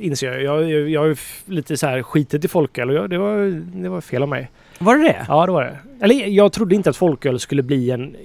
[0.00, 0.42] Inser jag.
[0.42, 1.18] Jag, jag, jag har
[1.50, 4.50] lite så här skitit i folköl och jag, det, var, det var fel av mig.
[4.78, 5.26] var det det?
[5.28, 5.78] Ja, det var det.
[6.00, 8.16] Eller jag trodde inte att folköl skulle bli en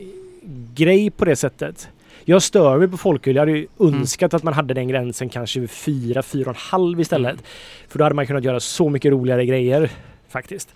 [0.76, 1.90] grej på det sättet.
[2.26, 3.36] Jag stör mig på folköl.
[3.36, 7.32] Jag hade ju önskat att man hade den gränsen kanske vid 4, 4,5 istället.
[7.32, 7.44] Mm.
[7.88, 9.92] För då hade man kunnat göra så mycket roligare grejer
[10.30, 10.70] faktiskt.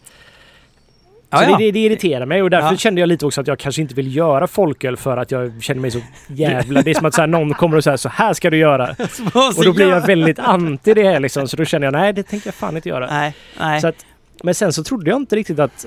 [1.40, 1.46] Så.
[1.46, 3.96] Det, det, det irriterar mig och därför kände jag lite också att jag kanske inte
[3.96, 6.82] vill göra folköl för att jag känner mig så jävla...
[6.82, 8.96] Det är som att så här, någon kommer och säger så här ska du göra.
[9.58, 11.48] Och då blir jag väldigt anti det här liksom.
[11.48, 13.08] Så då känner jag nej det tänker jag fan inte göra.
[13.08, 13.82] Nej, nej.
[13.82, 14.06] Så att,
[14.44, 15.86] men sen så trodde jag inte riktigt att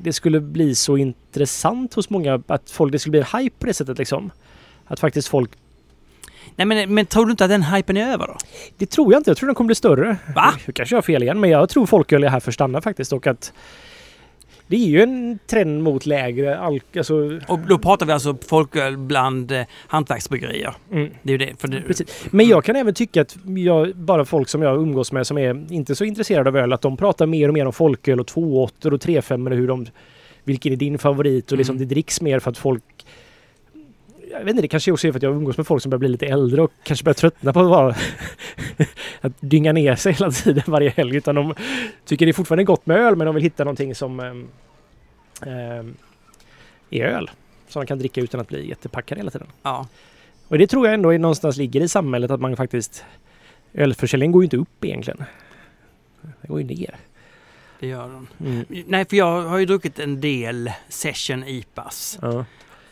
[0.00, 2.42] det skulle bli så intressant hos många.
[2.46, 4.30] Att folk, det skulle bli en hype på det sättet liksom.
[4.86, 5.50] Att faktiskt folk...
[6.56, 8.36] nej men, men tror du inte att den hypen är över då?
[8.78, 9.30] Det tror jag inte.
[9.30, 10.16] Jag tror den kommer bli större.
[10.34, 10.54] Va?
[10.66, 11.40] Nu kanske jag har fel igen.
[11.40, 13.12] Men jag tror folköl är här för att stanna faktiskt.
[13.12, 13.52] Och att
[14.68, 16.96] det är ju en trend mot lägre alk...
[16.96, 17.14] Alltså,
[17.48, 20.74] Och då pratar vi alltså folköl bland eh, hantverksbryggerier.
[20.92, 21.10] mm.
[21.22, 21.68] Det är ju det.
[21.68, 22.26] Det Precis.
[22.30, 25.72] Men jag kan även tycka att jag, bara folk som jag umgås med som är
[25.72, 28.92] inte så intresserade av öl, att de pratar mer och mer om folköl och 2,8
[28.92, 29.86] och 3,5 eller hur de...
[30.44, 31.52] Vilken är din favorit?
[31.52, 31.88] Och liksom Mm.
[31.88, 32.84] det dricks mer för att folk...
[34.30, 35.98] Jag vet inte, det kanske också är för att jag umgås med folk som börjar
[35.98, 37.94] bli lite äldre och kanske börjar tröttna på att vara...
[39.20, 41.16] att dynga ner sig hela tiden varje helg.
[41.16, 41.54] Utan de
[42.04, 45.96] tycker det är fortfarande gott med öl men de vill hitta någonting som ehm,
[46.90, 47.30] är öl.
[47.68, 49.48] Som man kan dricka utan att bli jättepackad hela tiden.
[49.62, 49.86] Ja.
[50.48, 53.04] Och det tror jag ändå är någonstans ligger i samhället att man faktiskt...
[53.74, 55.24] Ölförsäljningen går ju inte upp egentligen.
[56.20, 56.96] Den går ju ner.
[57.80, 58.26] Det gör de.
[58.46, 58.64] Mm.
[58.86, 62.18] Nej, för jag har ju druckit en del Session IPAs.
[62.22, 62.44] Ja.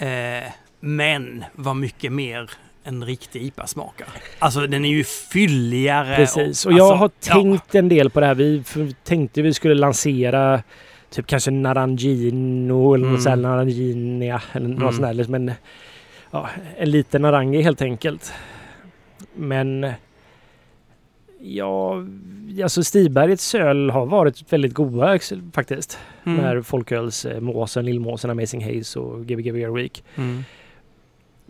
[0.07, 0.53] Eh,
[0.87, 2.51] men vad mycket mer
[2.85, 4.07] en riktig IPA smakar.
[4.38, 6.16] Alltså den är ju fylligare.
[6.16, 6.37] Precis.
[6.37, 7.33] Och alltså, jag har ja.
[7.35, 8.35] tänkt en del på det här.
[8.35, 8.62] Vi
[9.05, 10.62] tänkte vi skulle lansera
[11.11, 13.14] typ kanske Narangino eller Mm.
[13.14, 14.92] något sånt Naranginia eller något Mm.
[14.92, 15.14] sånt där.
[15.14, 15.53] liksom en,
[16.31, 18.33] ja, en liten Narangi helt enkelt.
[19.35, 19.87] Men
[21.40, 22.05] Ja,
[22.62, 25.18] alltså Stibergets öl har varit väldigt goda
[25.53, 25.99] faktiskt.
[26.27, 26.40] Mm.
[26.40, 30.05] Här folkölsmåsen, Lillmåsen, Amazing Haze och Gbg Beer Week.
[30.16, 30.44] Mm.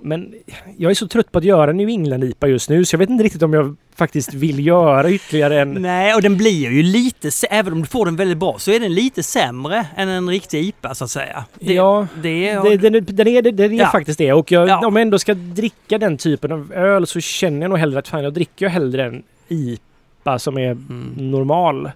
[0.02, 0.34] Men
[0.76, 3.24] jag är så trött på att göra New England-IPA just nu så jag vet inte
[3.24, 5.72] riktigt om jag faktiskt vill göra ytterligare en...
[5.74, 8.80] Nej, och den blir ju lite, även om du får den väldigt bra, så är
[8.80, 11.44] den lite sämre än en riktig IPA så att säga.
[11.60, 12.62] Det, ja, det är...
[12.70, 13.86] det, den, den är, den är Ja.
[13.92, 14.32] faktiskt det.
[14.32, 14.86] Och jag, Ja.
[14.86, 18.08] om jag ändå ska dricka den typen av öl så känner jag nog hellre att
[18.08, 21.12] fan, jag dricker hellre en IPA som är Mm.
[21.16, 21.90] normal.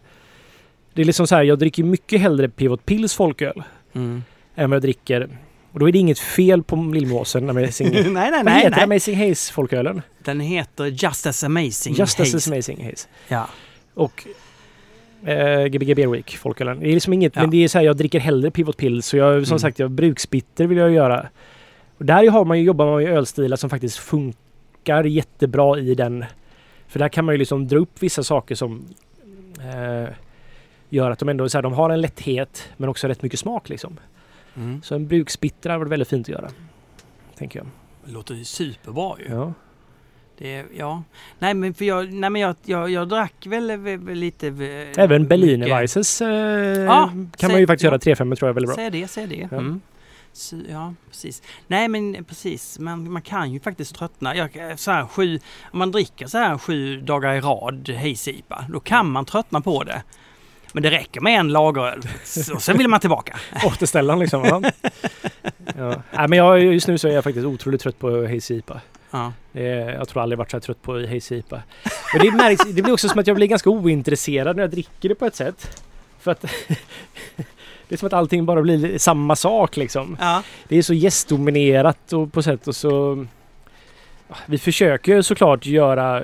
[0.95, 3.63] Det är liksom så här, jag dricker mycket hellre Pivot Pills folköl
[3.95, 4.23] Mm.
[4.57, 5.29] än vad jag dricker...
[5.73, 7.91] Och då är det inget fel på Lillmåsen, Amazing...
[7.93, 8.55] nej, nej, Vad nej.
[8.63, 8.83] heter nej.
[8.85, 10.03] Amazing Haze folkölen?
[10.25, 12.53] Den heter Just as amazing Just as Haze.
[12.53, 13.09] Amazing Haze.
[13.29, 13.47] Ja.
[13.95, 14.27] Och
[15.25, 16.81] eh, Gbg Beer Week, folkölen.
[16.81, 17.41] Det är liksom inget, Ja.
[17.43, 19.07] men det är så här, jag dricker hellre Pivot Pills.
[19.07, 19.59] Så jag, som Mm.
[19.59, 21.29] sagt, jag bruksbitter vill jag göra.
[21.99, 26.25] Och där har man ju, jobbar man ju ölstilar som faktiskt funkar jättebra i den.
[26.89, 28.85] För där kan man ju liksom dra upp vissa saker som
[29.61, 30.09] eh,
[30.89, 33.69] gör att de ändå så här, de har en lätthet men också rätt mycket smak
[33.69, 33.97] liksom.
[34.57, 34.83] Mm.
[34.83, 36.51] Så en bruksbitter varit väldigt fint att göra.
[37.39, 37.67] Tänker jag.
[38.05, 39.35] Det låter ju superbra ju.
[39.35, 39.53] Ja.
[40.39, 41.03] Det, är- ja.
[41.39, 44.47] Nej men för jag, nej, men jag, jag, jag drack väl, väl, väl lite...
[44.49, 47.91] eh, Även Berlinerweisses eh, Ja, kan man säg- ju faktiskt ja.
[47.91, 48.77] göra 3-5 tror jag är väldigt bra.
[48.77, 49.49] Säg det, säg det.
[49.51, 49.57] Ja.
[49.59, 49.81] Mm.
[50.33, 51.43] Så, ja, precis.
[51.67, 54.37] Nej men precis, man, man kan ju faktiskt tröttna.
[54.37, 55.39] Jag, så här, sju,
[55.71, 59.85] om man dricker så här sju dagar i rad Hayes-IPA, då kan man tröttna på
[59.85, 60.03] det.
[60.73, 62.01] Men det räcker med en lageröl
[62.55, 63.39] och sen vill man tillbaka.
[63.67, 64.45] Återställaren liksom.
[64.45, 64.63] Ja.
[65.77, 66.03] ja.
[66.11, 68.81] Nej, men jag, just nu så är jag faktiskt otroligt trött på Hazy IPA.
[69.11, 69.33] Ja.
[69.53, 71.63] Jag tror aldrig varit så här trött på Hazy IPA.
[72.13, 75.09] Men det, märks, det blir också som att jag blir ganska ointresserad när jag dricker
[75.09, 75.83] det på ett sätt.
[76.21, 76.41] För att
[77.89, 80.17] det är som att allting bara blir samma sak liksom.
[80.21, 80.43] Ja.
[80.69, 83.27] Det är så gästdominerat och på sätt och så...
[84.47, 86.23] Vi försöker såklart göra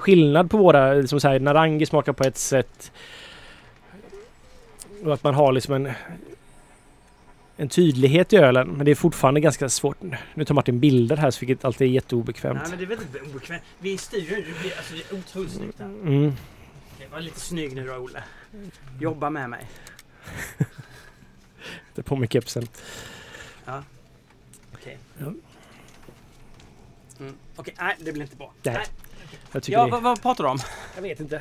[0.00, 2.92] skillnad på våra, som så här, Narangi smakar på ett sätt.
[5.04, 5.92] Och att man har liksom en,
[7.56, 8.68] en tydlighet i ölen.
[8.68, 9.96] Men det är fortfarande ganska svårt.
[10.34, 12.58] Nu tar Martin bilder här så vilket alltid är jätteobekvämt.
[12.62, 13.62] Nej men det är väldigt obekvämt.
[13.78, 15.86] Vi i studion, det, blir, alltså, det är otroligt snyggt här.
[15.86, 16.32] Mm.
[16.94, 18.22] Okej, Var lite snygg nu då Olle.
[19.00, 19.66] Jobba med mig.
[21.94, 22.66] Det är på mig kepsen.
[24.74, 24.98] Okej.
[25.18, 25.26] Ja.
[27.20, 27.34] Mm.
[27.56, 28.52] Okej, nej det blir inte bra.
[28.62, 28.86] Nej.
[29.52, 30.58] Ja, det, vad, vad pratar du om?
[30.94, 31.40] Jag vet inte.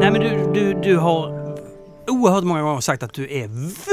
[0.00, 1.42] Nej men du, du, du har
[2.06, 3.48] oerhört många gånger sagt att du är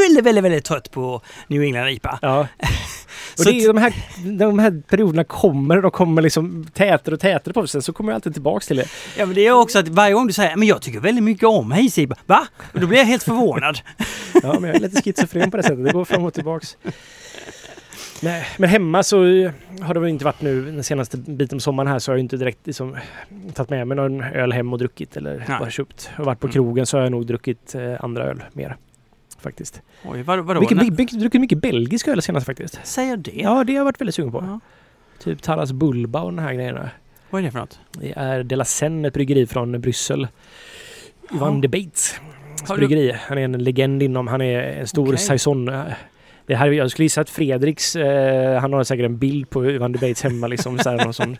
[0.08, 2.20] väldigt, väldigt, väldigt trött på New England IPA.
[2.22, 2.48] Ja.
[3.40, 3.94] Och det är, de, här,
[4.38, 7.68] de här perioderna kommer, de kommer liksom tätare och tätare på.
[7.68, 8.86] Sen så kommer jag alltid tillbaks till det.
[9.18, 11.48] Ja men det är också att varje gång du säger men jag tycker väldigt mycket
[11.48, 12.16] om Haze IPA.
[12.26, 12.48] Va?
[12.74, 13.80] Och då blir jag helt förvånad.
[14.44, 15.86] Ja, men jag är lite schizofren på det sättet.
[15.86, 16.78] Det går fram och tillbaks.
[18.22, 19.18] Nej, men hemma så
[19.82, 22.24] har det väl inte varit nu den senaste biten på sommaren här så har jag
[22.24, 22.98] inte direkt liksom
[23.54, 25.60] tagit med mig någon öl hem och druckit eller Nej.
[25.60, 26.10] bara köpt.
[26.18, 26.54] Och varit på Mm.
[26.54, 28.76] krogen så har jag nog druckit eh, andra öl mer.
[29.42, 29.82] Faktiskt.
[30.06, 30.60] Oj, vad, vadå?
[30.60, 32.80] Mycket, mycket, mycket, druckit mycket belgisk öl senast faktiskt.
[32.84, 33.32] Säger det?
[33.36, 34.44] Ja, det har jag varit väldigt sugen på.
[34.48, 34.60] Ja.
[35.24, 36.90] Typ Taras Bulba och de här grejerna.
[37.30, 37.80] Vad är det för något?
[37.92, 40.28] Det är De La Seine, ett bryggeri från Bryssel.
[41.34, 41.62] Ivan Ja.
[41.62, 42.16] de Bates
[42.76, 43.16] bryggeri.
[43.28, 45.18] Han är en legend inom, han är en stor Okej.
[45.18, 45.72] saison.
[46.50, 49.92] Det här, jag skulle gissa att Fredriks, eh, han har säkert en bild på Ivan
[49.92, 50.78] de Bates hemma liksom.
[50.80, 51.38] Så här, någon sån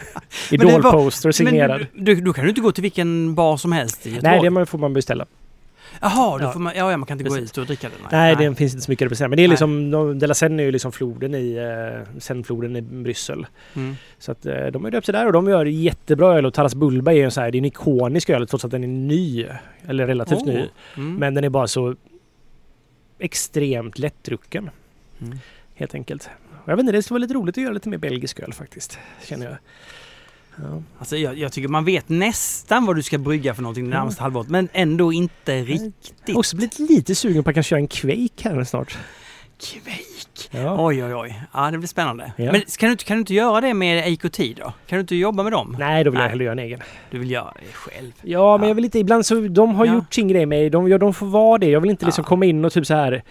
[0.50, 1.86] idolposter signerad.
[1.94, 4.18] Men du, du, då kan du inte gå till vilken bar som helst i?
[4.22, 5.26] Nej, det får man beställa.
[6.00, 6.52] Jaha, då Ja.
[6.52, 7.50] får man, ja, ja, man kan inte gå Precis.
[7.52, 7.98] ut och dricka den?
[8.12, 9.28] Nej, det finns inte så mycket att beställa.
[9.28, 9.50] Men det är Nej.
[9.50, 11.54] liksom, de- De La Seine är ju liksom floden i,
[12.14, 13.46] eh, Seinefloden i Bryssel.
[13.76, 13.96] Mm.
[14.18, 16.74] Så att eh, de har döpt sig där och de gör jättebra öl och Taras
[16.74, 18.88] Bulba är ju en så här, det är en ikonisk öl trots att den är
[18.88, 19.46] ny.
[19.88, 20.46] Eller relativt Åh.
[20.46, 20.64] ny.
[20.96, 21.14] Mm.
[21.16, 21.94] Men den är bara så
[23.20, 24.70] extremt lättdrucken.
[25.20, 25.38] Mm.
[25.74, 26.28] Helt enkelt.
[26.64, 28.52] Och jag vet inte, det skulle vara lite roligt att göra lite mer belgisk öl
[28.52, 28.98] faktiskt.
[29.24, 29.56] Känner jag.
[30.56, 30.82] Ja.
[30.98, 34.22] Alltså, jag, jag tycker man vet nästan vad du ska brygga för någonting det närmaste
[34.22, 36.14] halvåret, men ändå inte riktigt.
[36.24, 38.98] Jag har också blivit lite sugen på att kanske göra en Quake här snart.
[39.62, 40.48] Kvik!
[40.50, 40.76] Ja.
[40.86, 41.42] Oj, oj, oj.
[41.54, 42.32] Ja, det blir spännande.
[42.36, 42.52] Ja.
[42.52, 44.62] Men kan du, inte- kan du inte göra det med AKT då?
[44.86, 45.76] Kan du inte jobba med dem?
[45.78, 46.30] Nej, då vill jag Nej.
[46.30, 46.80] hellre göra en egen.
[47.10, 48.12] Du vill göra det själv?
[48.22, 48.70] Ja, men Ja.
[48.70, 48.98] jag vill inte...
[48.98, 49.34] Ibland så...
[49.34, 51.66] De har gjort sin grej med de, de får vara det.
[51.70, 53.22] Jag vill inte liksom komma in och typ så här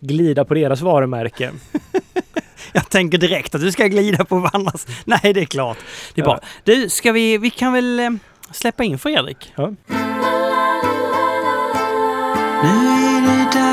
[0.00, 1.50] glida på deras varumärke.
[2.72, 4.86] Jag tänker direkt att du ska glida på varandras.
[5.04, 5.78] Nej, det är klart.
[6.14, 6.40] Det är bra.
[6.64, 7.38] Du, ska vi...
[7.38, 8.10] Vi kan väl eh,
[8.52, 9.52] släppa in Fredrik?
[12.62, 12.89] Nu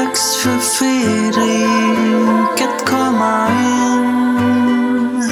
[0.08, 5.24] dags för Fredrik att komma in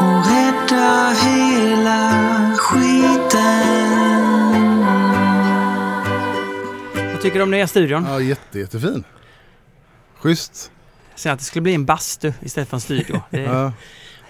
[0.00, 3.64] och rädda hela skiten.
[7.12, 8.04] Vad tycker du om nya studion?
[8.08, 9.04] Ja, jätte, jättefin.
[10.18, 10.70] Schysst.
[11.14, 13.20] Sen att det skulle bli en bastu istället för en studio.
[13.30, 13.72] Det,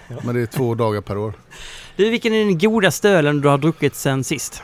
[0.08, 0.16] Ja.
[0.22, 1.32] Men det är två dagar per år.
[1.96, 4.62] Du, vilken är den godaste ölen du har druckit sen sist?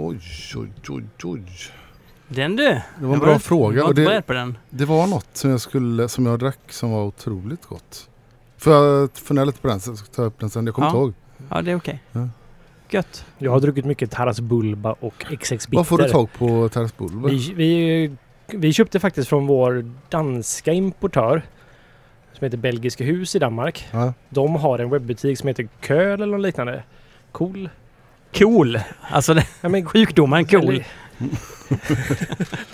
[0.00, 0.18] Oj,
[0.56, 1.42] oj, oj, oj.
[2.28, 2.62] Den du!
[2.64, 3.82] Det var en Jag bra fråga.
[3.82, 4.58] Var Och inte det, på den.
[4.70, 8.08] det var något som jag, skulle, som jag drack som var otroligt gott.
[8.58, 10.66] Får jag fundera lite på den så ska jag ta upp den sen?
[10.66, 10.90] Jag kommer Ja.
[10.90, 11.14] inte ihåg.
[11.50, 12.02] Ja, det är okej.
[12.12, 12.28] Ja.
[12.90, 13.24] Gött.
[13.38, 15.76] Jag har druckit mycket Taras Bulba och XX Bitter.
[15.76, 17.28] Vad får du tag på Terras Bulver?
[17.30, 18.10] Vi, vi,
[18.58, 21.42] vi köpte faktiskt från vår danska importör
[22.32, 23.88] som heter Belgiska hus i Danmark.
[23.92, 24.12] Ja.
[24.28, 26.82] De har en webbutik som heter Köl eller något liknande.
[27.32, 27.68] Cool.
[28.34, 28.80] Cool!
[29.00, 30.84] Alltså Ja, men, sjukdomen cool.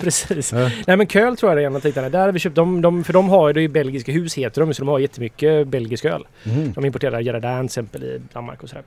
[0.00, 0.52] Precis.
[0.52, 0.70] Ja.
[0.86, 2.10] Nej men Köl tror jag det är något liknande.
[2.10, 4.60] Där har vi köpt, de, de, för de har ju det i belgiska hus heter
[4.60, 6.26] de, så de har jättemycket belgisk öl.
[6.44, 6.72] Mm.
[6.72, 8.84] De importerar Gerardin till exempel i Danmark och sådär.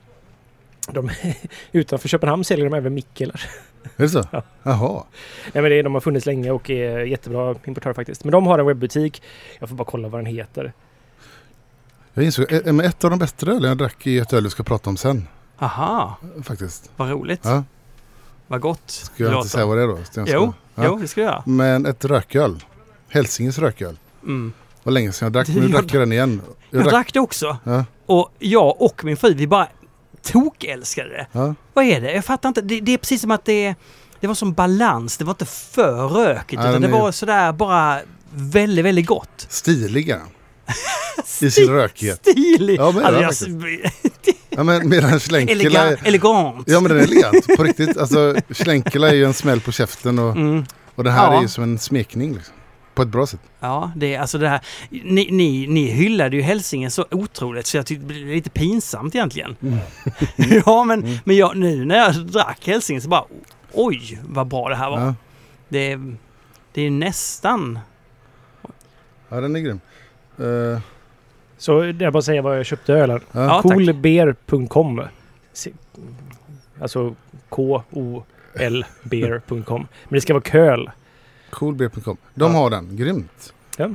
[0.92, 1.10] De,
[1.72, 3.42] utanför Köpenhamn säljer de även Mikkeler.
[3.96, 4.24] Är det så?
[4.32, 4.42] Ja.
[4.62, 5.04] Jaha.
[5.52, 8.24] Nej men det, är- de har funnits länge och är jättebra importör faktiskt.
[8.24, 9.22] Men de har en webbutik.
[9.58, 10.72] Jag får bara kolla vad den heter.
[12.14, 14.62] Jag insåg, men ett av de bättre ölen jag drack i ett öl vi ska
[14.62, 15.26] prata om sen.
[15.58, 16.90] Aha, Faktiskt.
[16.96, 17.40] vad roligt.
[17.44, 17.64] Ja.
[18.46, 18.82] Vad gott.
[18.90, 19.98] Ska jag inte säga vad det är då?
[20.26, 20.84] Jo, Ja.
[20.86, 21.42] jo, det ska jag göra.
[21.46, 22.64] Men ett rököl.
[23.08, 23.98] Hälsinges rököl.
[24.22, 24.52] Mm.
[24.82, 26.40] var länge sedan jag drack, men nu jag- drack jag den igen.
[26.70, 27.56] Jag drack, drack det också.
[27.64, 29.68] Ja, Och jag och min fru, vi bara
[30.22, 31.26] tokälskade det.
[31.32, 31.54] ja.
[31.74, 32.12] Vad är det?
[32.14, 32.60] Jag fattar inte.
[32.60, 33.74] Det, det är precis som att det,
[34.20, 35.16] det var som balans.
[35.18, 36.60] Det var inte för rökigt.
[36.62, 39.46] Utan det var sådär bara väldigt, väldigt gott.
[39.48, 40.20] Stiliga.
[41.40, 42.20] I sin rökighet.
[42.20, 42.78] Stilig!
[42.80, 43.92] Ja, men alltså, jag,
[44.50, 46.08] Ja, men medan Schlenkela elegant, är...
[46.08, 46.64] elegant.
[46.66, 47.96] Ja men den är elegant på riktigt.
[47.96, 50.64] Alltså Schlenkela är ju en smäll på käften och, Mm.
[50.94, 51.38] och det här Ja.
[51.38, 52.34] är ju som en smekning.
[52.34, 52.54] Liksom.
[52.94, 53.40] På ett bra sätt.
[53.60, 54.60] Ja, det är alltså det här.
[54.90, 59.14] Ni, ni, ni hyllade ju Hälsingen så otroligt så jag tyckte det blev lite pinsamt
[59.14, 59.56] egentligen.
[59.62, 59.78] Mm.
[60.66, 63.24] ja, men, men jag, nu när jag drack Hälsingen så bara
[63.72, 65.00] oj vad bra det här var.
[65.00, 65.14] Ja,
[65.68, 65.98] Det,
[66.74, 67.78] det är nästan...
[69.28, 69.80] ja den är grym.
[70.40, 70.78] Eh,
[71.58, 73.20] Så det är bara säga vad jag köpte ölen.
[73.32, 73.60] ja.
[73.62, 75.02] Coolbeer.com
[76.80, 77.14] Alltså
[77.48, 80.90] K-O-L-beer.com Men det ska vara köl.
[81.50, 82.16] Coolbeer.com.
[82.34, 82.58] De Ja.
[82.58, 82.96] har den.
[82.96, 83.52] Grymt.
[83.76, 83.90] Ja.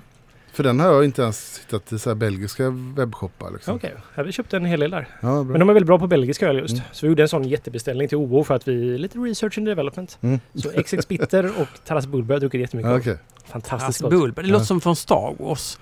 [0.54, 3.52] För den har jag inte ens hittat i så här belgiska webbshoppar.
[3.52, 3.76] Liksom.
[3.76, 4.24] Okej, okay.
[4.26, 5.08] vi köpte en hel del där.
[5.22, 5.44] Ja, bra.
[5.44, 6.74] Men de är väldigt bra på belgisk öl just.
[6.74, 6.84] Mm.
[6.92, 10.18] Så vi gjorde en sån jättebeställning till OO för att vi lite research and development.
[10.22, 10.40] Mm.
[10.56, 13.18] Så XX Bitter och Taras Bulber har jag druckit jättemycket okej.
[13.46, 14.12] Fantastiskt Alltså, gott.
[14.12, 14.36] Bulb.
[14.36, 14.66] Det låter Ja.
[14.66, 15.80] som från Star Wars.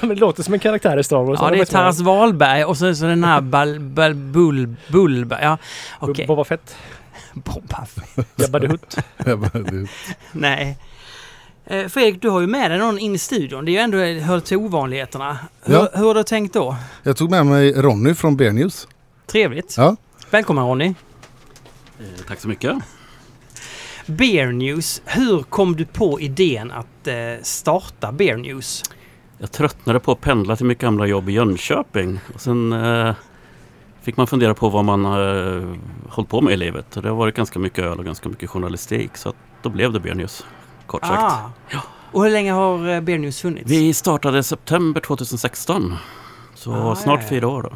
[0.00, 1.38] Men det låter som en karaktär i Star Wars.
[1.42, 1.64] Ja, det är.
[1.64, 5.42] Taras Wahlberg och så, så den här bal, bal, bull, Bulberg.
[5.42, 5.58] Ja,
[5.98, 6.26] okej.
[6.26, 6.76] Boba Fett.
[7.32, 8.26] Boba Fett.
[8.36, 8.96] Jabba the Hutt.
[10.32, 10.78] Nej.
[11.66, 13.64] Eh, Fredrik, du har ju med dig någon in i studion.
[13.64, 15.38] Det är ju ändå hör till ovanligheterna.
[15.64, 15.88] Hur, Ja.
[15.94, 16.76] hur har du tänkt då?
[17.02, 18.88] Jag tog med mig Ronny från Bear News.
[19.26, 19.74] Trevligt.
[19.76, 19.96] Ja.
[20.30, 20.86] Välkommen Ronny.
[20.86, 20.94] Eh,
[22.28, 22.72] Tack så mycket.
[24.06, 25.02] Bear News.
[25.04, 28.82] Hur kom du på idén att eh, starta Bear News?
[29.38, 32.20] Jag tröttnade på att pendla till mitt gamla jobb i Jönköping.
[32.34, 33.14] Och sen eh,
[34.02, 35.76] fick man fundera på vad man eh,
[36.08, 36.96] hållit på med i livet.
[36.96, 39.16] Och det har varit ganska mycket öl och ganska mycket journalistik.
[39.16, 40.46] Så då blev det Beer News,
[40.86, 41.22] kort sagt.
[41.22, 41.50] Ah.
[42.12, 43.70] Och hur länge har eh, Bear News funnits?
[43.70, 45.94] Vi startade i september 2016.
[46.54, 47.28] Så Ah, snart ja, ja.
[47.28, 47.72] fyra år då.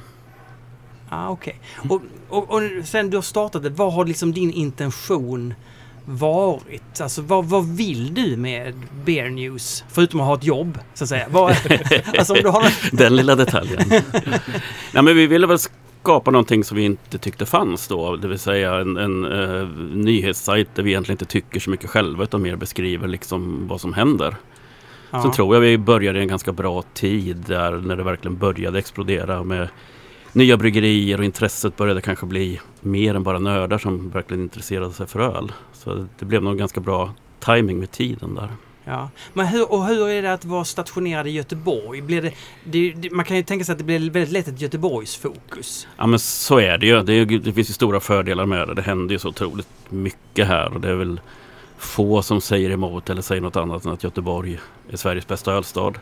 [1.08, 1.60] Ah, okej.
[1.88, 5.54] Och, och, och sen du har startat det, vad har liksom din intention
[6.06, 7.00] varit?
[7.00, 9.84] Alltså vad, vad vill du med Bear News?
[9.88, 11.26] Förutom att ha ett jobb, så att säga.
[11.30, 11.56] Vad,
[12.18, 12.96] alltså om du har...
[12.96, 13.82] Den lilla detaljen.
[14.92, 15.58] Nej, men vi ville väl
[16.02, 18.16] skapa någonting som vi inte tyckte fanns då.
[18.16, 22.24] Det vill säga en, en eh, nyhetssajt där vi egentligen inte tycker så mycket själva
[22.24, 24.36] utan mer beskriver liksom vad som händer.
[25.10, 25.22] Ja.
[25.22, 28.78] Sen tror jag vi började i en ganska bra tid där när det verkligen började
[28.78, 29.68] explodera med
[30.36, 35.06] nya bryggerier och intresset började kanske bli mer än bara nördar som verkligen intresserade sig
[35.06, 35.52] för öl.
[35.72, 38.48] Så det blev nog ganska bra timing med tiden där.
[38.84, 39.10] Ja.
[39.32, 42.00] Men hur, och hur är det att vara stationerad i Göteborg?
[42.00, 42.32] Blir det,
[42.92, 45.88] det, man kan ju tänka sig att det blir väldigt lätt ett Göteborgsfokus.
[45.96, 47.02] Ja men så är det ju.
[47.02, 48.74] Det, det finns ju stora fördelar med det.
[48.74, 51.20] Det händer ju så otroligt mycket här och det är väl
[51.78, 54.58] få som säger emot eller säger något annat än att Göteborg
[54.90, 55.92] är Sveriges bästa ölstad.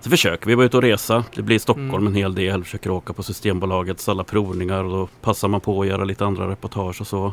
[0.00, 1.24] Så försöker vi vara ute och resa.
[1.34, 2.06] Det blir Stockholm Mm.
[2.06, 2.64] en hel del.
[2.64, 6.50] Försöker åka på Systembolagets alla provningar och då passar man på att göra lite andra
[6.50, 7.32] reportage och så.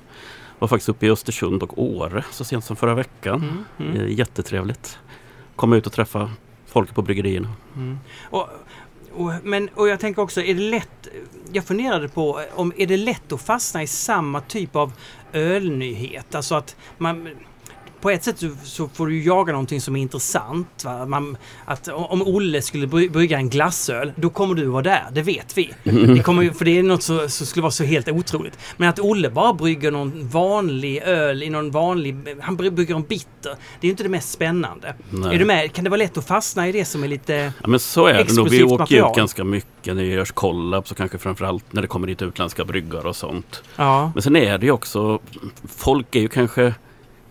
[0.59, 3.65] Var faktiskt uppe i Östersund och Åre så sent som förra veckan.
[3.80, 3.95] Mm.
[3.95, 4.11] Mm.
[4.11, 4.99] jättetrevligt.
[5.55, 6.32] Komma ut och träffa
[6.65, 7.53] folk på bryggerierna.
[7.76, 7.99] Mm.
[8.24, 8.49] Och,
[9.13, 11.07] och, men, och jag tänker också, är det lätt...
[11.51, 14.93] Jag funderade på om är det lätt att fastna i samma typ av
[15.34, 16.36] ölnyhet?
[16.36, 17.30] Alltså att man...
[18.02, 20.86] på ett sätt så, så får du jaga någonting som är intressant.
[21.08, 25.04] Man, att om Olle skulle bry- brygga en glassöl, då kommer du vara där.
[25.12, 25.74] Det vet vi.
[25.84, 28.60] Det kommer, för det är något som så skulle vara så helt otroligt.
[28.78, 32.16] Men att Olle bara brygger någon vanlig öl i någon vanlig...
[32.41, 33.56] Han bry- brygger en bitter.
[33.82, 34.95] Det är inte det mest spännande.
[35.10, 35.36] Nej.
[35.36, 35.74] Är du med?
[35.74, 37.52] Kan det vara lätt att fastna i det som är lite...
[37.62, 38.50] Ja men så är det nog.
[38.50, 39.12] Vi åker material.
[39.12, 42.66] ut ganska mycket när det görs kollaps och kanske framförallt när det kommer hit utländska
[42.66, 43.64] bryggare och sånt.
[43.76, 44.12] Ja.
[44.14, 45.20] Men sen är det ju också,
[45.78, 46.74] folk är ju kanske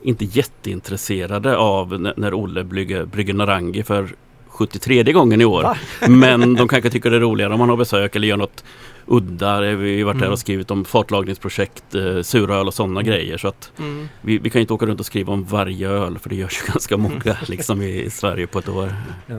[0.07, 4.09] inte jätteintresserade av när Olle brygger, brygger Narangi för
[4.49, 5.63] 73 gången i år.
[5.63, 5.77] Va?
[6.09, 8.65] Men de kanske tycker det är roligare om man har besök eller gör något
[9.07, 9.61] udda.
[9.61, 10.33] Vi har varit Mm.
[10.33, 13.39] och skrivit om fatlagningsprojekt, eh, suröl och sådana grejer.
[13.39, 14.09] Så att Mm.
[14.21, 16.63] vi, vi kan ju inte åka runt och skriva om varje öl för det görs
[16.63, 18.93] ju ganska många liksom i, i Sverige på ett år.
[19.27, 19.37] Ja.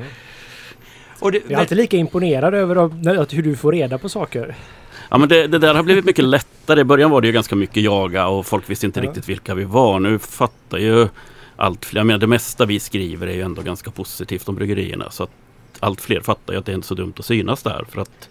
[1.19, 4.55] Och det, Jag är alltid lika imponerad över hur du får reda på saker.
[5.09, 6.81] Ja men det, det där har blivit mycket lättare.
[6.81, 9.05] I början var det ju ganska mycket jaga och folk visste inte Ja.
[9.05, 9.99] riktigt vilka vi var.
[9.99, 11.07] Nu fattar ju
[11.55, 11.99] allt fler.
[11.99, 15.09] Jag menar det mesta vi skriver är ju ändå ganska positivt om bryggerierna.
[15.11, 15.29] Så att
[15.79, 17.85] allt fler fattar ju att det är inte så dumt att synas där.
[17.89, 18.29] För att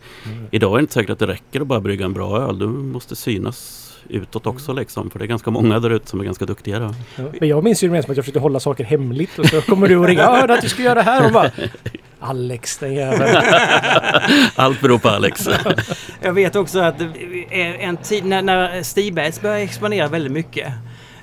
[0.51, 2.59] idag är det inte säkert att det räcker att bara brygga en bra öl.
[2.59, 5.11] Du måste synas utåt också liksom.
[5.11, 6.79] För det är ganska många där ute som är ganska duktiga.
[6.79, 6.95] Då.
[7.17, 7.25] Ja.
[7.41, 9.89] Men jag minns ju det som att jag försökte hålla saker hemligt och så kommer
[9.89, 10.23] du och ringer.
[10.23, 11.51] Jag hörde att du skulle göra det här och bara
[12.21, 13.43] Alex den jäveln.
[14.55, 15.49] Allt beror på Alex.
[16.23, 17.01] Jag vet också att
[17.51, 20.73] är en tid när, när Stibergs började expandera väldigt mycket.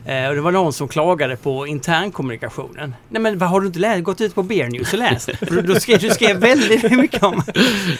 [0.06, 2.96] Eh, och det var någon som klagade på internkommunikationen.
[3.10, 4.04] Nej men vad har du inte läst?
[4.04, 5.30] gått ut på Beer News och läst?
[5.64, 7.42] Du, skrev, du skrev väldigt mycket om...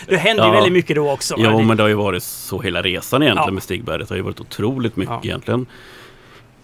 [0.08, 0.52] Det hände Ja.
[0.52, 1.36] väldigt mycket då också.
[1.36, 3.54] Det- men det har ju varit så hela resan egentligen Ja.
[3.54, 4.08] med Stigberget.
[4.08, 5.22] Det har ju varit otroligt mycket Ja.
[5.24, 5.66] egentligen.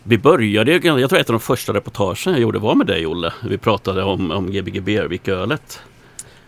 [0.03, 3.33] Vi började jag tror ett av de första reportagen jag gjorde var med dig Olle.
[3.43, 5.81] Vi pratade om, om Gbg Bervik-ölet.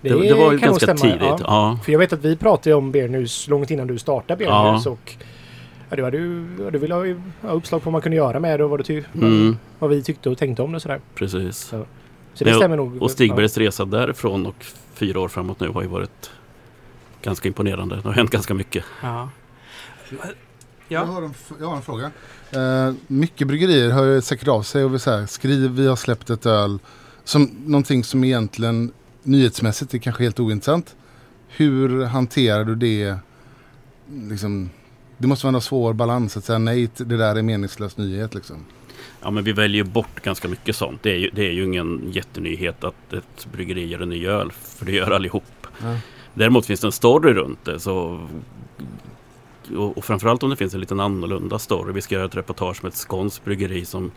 [0.01, 1.21] Det, det, var ju kan nog ganska stämma, tidigt.
[1.21, 1.37] Ja.
[1.39, 1.79] Ja.
[1.83, 4.71] För jag vet att vi pratade om News långt innan du startade Beer Ja.
[4.71, 5.15] News och
[5.89, 8.15] ja, du hade ju ja, du ville ha ju, ja, uppslag på vad man kunde
[8.17, 10.75] göra med det och vad, du ty- Mm, vad vi tyckte och tänkte om det
[10.75, 11.01] och sådär.
[11.15, 11.57] precis.
[12.33, 13.01] Så det Ja, stämmer nog.
[13.01, 16.31] Och Stigbergs resa därifrån och fyra år framåt nu har ju varit
[17.21, 17.95] ganska imponerande.
[17.95, 18.83] Det har hänt ganska mycket.
[19.03, 19.29] Ja.
[20.09, 20.19] Jag,
[20.87, 21.03] Ja.
[21.03, 22.11] har en, jag har en fråga.
[22.51, 26.29] Eh, mycket bryggerier hör ju säkert av sig och vill säga skriv vi har släppt
[26.29, 26.79] ett öl.
[27.23, 28.91] Som någonting som egentligen
[29.23, 30.95] nyhetsmässigt är kanske helt ointressant.
[31.47, 33.15] Hur hanterar du det?
[34.29, 34.69] Liksom,
[35.17, 38.65] det måste vara en svår balans att säga nej det där är meningslös nyhet liksom.
[39.21, 41.03] Ja men vi väljer bort ganska mycket sånt.
[41.03, 44.51] Det är ju, det är ju ingen jättenyhet att ett bryggeri gör en ny öl.
[44.51, 45.67] För det gör allihop.
[45.81, 45.97] Ja.
[46.33, 47.79] Däremot finns det en story runt det.
[47.79, 48.27] Så,
[49.75, 51.93] och, och framförallt om det finns en liten annorlunda story.
[51.93, 54.11] Vi ska göra ett reportage med ett skånskt bryggeri som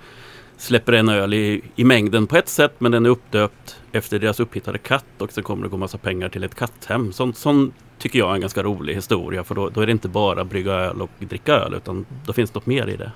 [0.57, 4.41] släpper en öl i, i mängden på ett sätt men den är uppdöpt efter deras
[4.41, 7.13] upphittade katt och så kommer det gå massa pengar till ett katthem.
[7.13, 10.09] Sånt, sånt tycker jag är en ganska rolig historia för då, då är det inte
[10.09, 13.13] bara brygga öl och dricka öl utan då finns det något mer i det.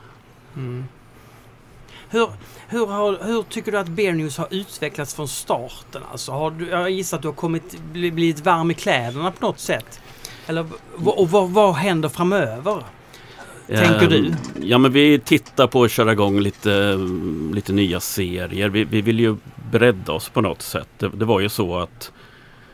[0.56, 0.84] Mm.
[2.10, 2.28] Hur,
[2.68, 6.02] hur, har, hur tycker du att Beer News har utvecklats från starten?
[6.12, 9.58] Alltså, har du, jag gissar att du har kommit, blivit varm i kläderna på något
[9.58, 10.00] sätt.
[10.46, 10.66] Eller,
[11.04, 12.84] och vad, vad händer framöver?
[13.68, 14.26] Tänker du?
[14.26, 16.98] Ehm, ja men vi tittar på att köra igång lite,
[17.52, 18.68] lite nya serier.
[18.68, 19.36] Vi, vi vill ju
[19.72, 20.88] bredda oss på något sätt.
[20.98, 22.12] Det, det var ju så att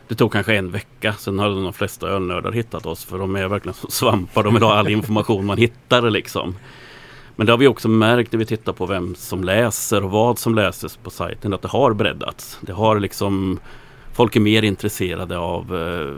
[0.07, 1.13] det tog kanske en vecka.
[1.13, 3.05] Sen hade de flesta ölnördar hittat oss.
[3.05, 4.43] För de är verkligen som svampar.
[4.43, 6.55] De vill ha all information man hittar liksom.
[7.35, 10.39] Men det har vi också märkt när vi tittar på vem som läser och vad
[10.39, 11.53] som läses på sajten.
[11.53, 12.59] Att det har breddats.
[12.61, 13.59] Det har liksom
[14.13, 16.15] Folk är mer intresserade av eh,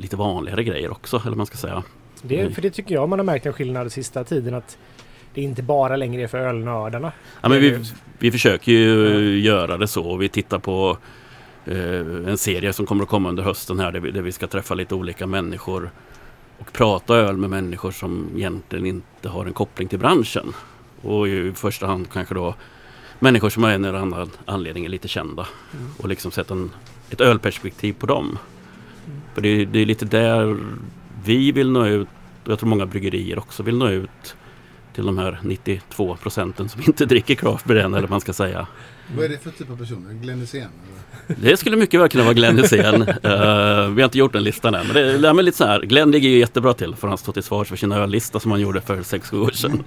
[0.00, 1.16] lite vanligare grejer också.
[1.16, 1.82] Eller vad man ska säga.
[2.22, 4.78] Det, för det tycker jag man har märkt en skillnad den sista tiden att
[5.34, 7.12] det inte bara längre är för ölnördarna.
[7.40, 7.84] Ja, men vi,
[8.18, 10.16] vi försöker ju göra det så.
[10.16, 10.98] Vi tittar på
[11.64, 14.46] eh, en serie som kommer att komma under hösten här där vi, där vi ska
[14.46, 15.90] träffa lite olika människor
[16.58, 20.52] och prata öl med människor som egentligen inte har en koppling till branschen.
[21.02, 22.54] Och i första hand kanske då
[23.18, 25.46] människor som av en eller annan anledning är lite kända
[25.98, 26.70] och liksom sätta en,
[27.10, 28.38] ett ölperspektiv på dem.
[29.34, 30.58] För det, det är lite där
[31.30, 32.08] vi vill nå ut
[32.44, 34.36] och jag tror många bryggerier också vill nå ut
[34.94, 38.32] till de här 92 procenten som inte dricker craft beer än, eller vad man ska
[38.32, 38.66] säga.
[39.16, 40.12] Vad är det för typ av personer?
[40.12, 40.68] Glenn Hysén?
[41.26, 43.02] Det skulle mycket väl kunna vara Glenn Hysén.
[43.22, 44.86] Eh, vi har inte gjort den listan än.
[44.86, 45.80] Men det, det är lite så här.
[45.80, 48.60] Glenn ligger ju jättebra till för han står till svars för sin öllista som han
[48.60, 49.82] gjorde för 6-7 år sedan.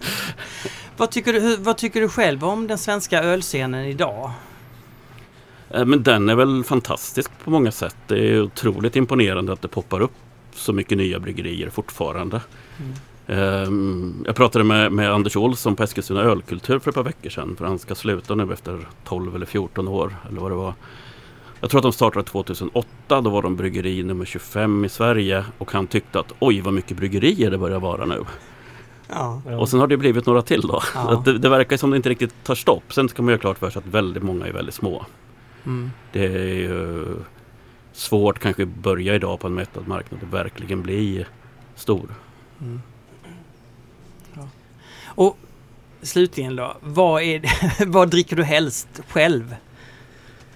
[0.98, 4.32] Vad tycker, du, hur, vad tycker du själv om den svenska ölscenen idag?
[5.70, 7.96] Eh, men den är väl fantastisk på många sätt.
[8.08, 10.12] Det är otroligt imponerande att det poppar upp
[10.56, 12.42] så mycket nya bryggerier fortfarande.
[13.28, 17.56] Ehm, Jag pratade med, med Anders Olsson på Eskilstuna ölkultur för ett par veckor sedan.
[17.58, 20.16] För han ska sluta nu efter 12 eller 14 år.
[20.30, 20.74] Eller vad det var.
[21.62, 23.22] Jag tror att de startade 2008.
[23.22, 25.46] Då var de bryggeri nummer 25 i Sverige.
[25.58, 28.26] Och han tyckte att oj vad mycket bryggerier det börjar vara nu.
[29.10, 29.42] Ja.
[29.50, 29.58] Ja.
[29.58, 30.82] Och sen har det blivit några till då.
[30.96, 31.22] Ja.
[31.26, 32.94] Det, det verkar som det inte riktigt tar stopp.
[32.94, 35.06] Sen ska man ju ha klart för sig att väldigt många är väldigt små.
[35.66, 35.92] Mm.
[36.12, 37.06] Det är ju
[37.94, 41.26] svårt kanske att börja idag på en mättad marknad och verkligen bli
[41.76, 42.10] stor.
[42.62, 42.82] Mm.
[44.34, 44.48] Ja.
[45.06, 45.38] Och
[46.02, 47.42] slutligen då, vad, är
[47.86, 49.56] vad dricker du helst själv?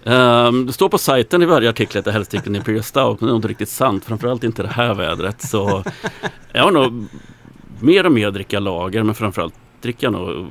[0.04, 3.22] Ehm, det står på sajten i varje artikel att jag helst dricker en Imperial Stout,
[3.22, 4.06] men det är inte riktigt sant.
[4.06, 5.42] Framförallt inte det här vädret.
[5.42, 5.84] Så
[6.54, 7.08] jag har nog
[7.80, 10.48] mer och mer dricka lager, men framförallt dricker jag nog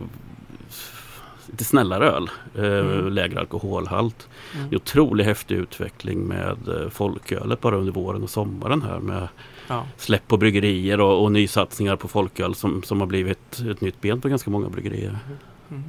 [1.50, 2.30] lite snällare öl.
[2.54, 3.08] Eh, Mm.
[3.12, 4.28] Lägre alkoholhalt.
[4.54, 4.68] Mm.
[4.70, 9.28] Det är otroligt häftig utveckling med eh, folkölet bara under våren och sommaren här med
[9.68, 9.86] Ja.
[9.96, 14.20] släpp på bryggerier och, och nysatsningar på folköl som, som har blivit ett nytt ben
[14.20, 15.18] på ganska många bryggerier.
[15.70, 15.84] Mm.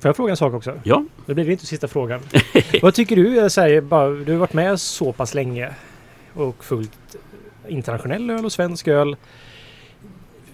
[0.00, 0.72] Får jag fråga en sak också?
[0.84, 1.04] Ja.
[1.26, 2.20] Det blir inte sista frågan.
[2.82, 3.34] Vad tycker du?
[3.36, 5.74] Jag säger bara, du har varit med så pass länge
[6.34, 7.16] och fullt
[7.68, 9.16] internationell öl och svensk öl.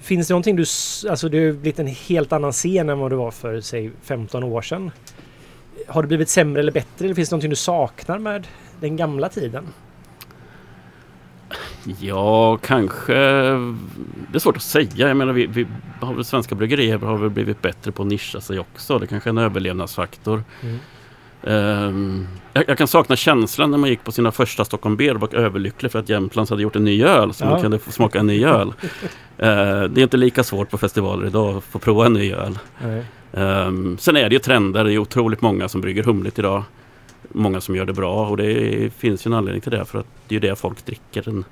[0.04, 0.64] Finns det någonting du...
[1.10, 4.44] Alltså du har blivit en helt annan scen än vad du var för, säg 15
[4.44, 4.90] år sedan.
[5.88, 7.04] Har det blivit sämre eller bättre?
[7.04, 8.46] Eller finns det någonting du saknar med
[8.80, 9.66] den gamla tiden?
[12.00, 13.14] Ja, kanske.
[13.14, 14.88] Det är svårt att säga.
[14.94, 15.66] Jag menar, vi, vi
[16.00, 18.98] har väl svenska bryggerier har väl blivit bättre på att nischa sig också.
[18.98, 20.44] Det kanske är en överlevnadsfaktor.
[20.62, 20.78] Mm.
[21.46, 25.20] Ehm, jag, jag kan sakna känslan när man gick på sina första Stockholm Beer och
[25.20, 27.34] var överlycklig för att Jämtlands hade gjort en ny öl.
[27.34, 27.50] Så Ja.
[27.50, 28.72] man kunde få smaka en ny öl.
[29.38, 32.58] Ehm, det är inte lika svårt på festivaler idag att få prova en ny öl.
[33.32, 34.84] Ehm, sen är det ju trender.
[34.84, 36.62] Det är otroligt många som brygger humligt idag.
[37.32, 39.84] Många som gör det bra och det finns ju en anledning till det.
[39.84, 41.28] För att det är ju det folk dricker.
[41.28, 41.44] En,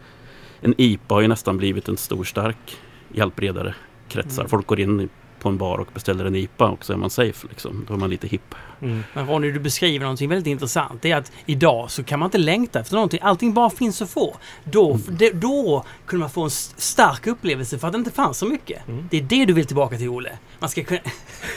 [0.60, 2.76] en IPA har ju nästan blivit en stor stark
[3.12, 3.74] i allt bredare
[4.08, 4.42] kretsar.
[4.42, 4.50] Mm.
[4.50, 5.08] Folk går in
[5.40, 7.46] på en bar och beställer en IPA och så är man safe.
[7.48, 7.84] Liksom.
[7.88, 8.54] Då är man lite hipp.
[8.82, 9.04] Mm.
[9.14, 11.02] Men Ronny, du beskriver någonting väldigt intressant.
[11.02, 13.20] Det är att idag så kan man inte längta efter någonting.
[13.22, 14.36] Allting bara finns att få.
[14.64, 15.02] Då, Mm.
[15.18, 18.88] det, då kunde man få en stark upplevelse för att det inte fanns så mycket.
[18.88, 19.08] Mm.
[19.10, 20.30] Det är det du vill tillbaka till, Olle.
[20.58, 21.00] Man ska kunna...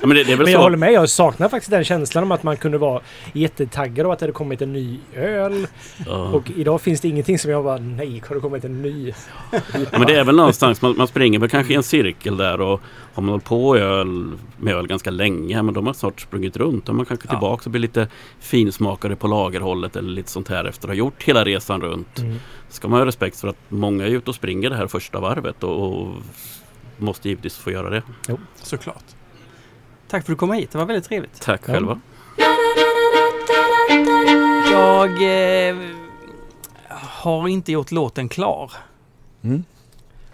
[0.01, 0.62] Ja, men det, det är väl Men jag så.
[0.62, 0.92] håller med.
[0.92, 3.01] Jag saknar faktiskt den känslan om att man kunde vara
[3.32, 5.66] jättetaggad och att det hade kommit en ny öl.
[6.07, 6.12] Ja.
[6.28, 9.12] Och idag finns det ingenting som jag bara nej, har det kommit en ny?
[9.53, 9.59] Ja,
[9.92, 12.80] men det är väl någonstans, man, man springer väl kanske i en cirkel där och
[13.17, 16.89] har man hållit på öl, med öl ganska länge, men de har snart sprungit runt.
[16.89, 17.31] Är man kanske Ja.
[17.31, 18.09] tillbaka och blir lite
[18.41, 22.19] finsmakare på lagerhållet eller lite sånt här efter att ha gjort hela resan runt.
[22.19, 22.37] Mm.
[22.69, 25.64] Ska man ha respekt för att många är ute och springer det här första varvet
[25.64, 26.09] och, och
[26.97, 28.03] måste givetvis få göra det.
[28.62, 29.05] Såklart.
[30.09, 30.71] Tack för att du kom hit.
[30.71, 31.41] Det var väldigt trevligt.
[31.41, 31.73] Tack Ja.
[31.73, 32.01] själva.
[34.73, 35.11] Jag
[35.71, 35.77] eh,
[37.23, 38.73] har inte gjort låten klar.
[39.45, 39.64] Mm.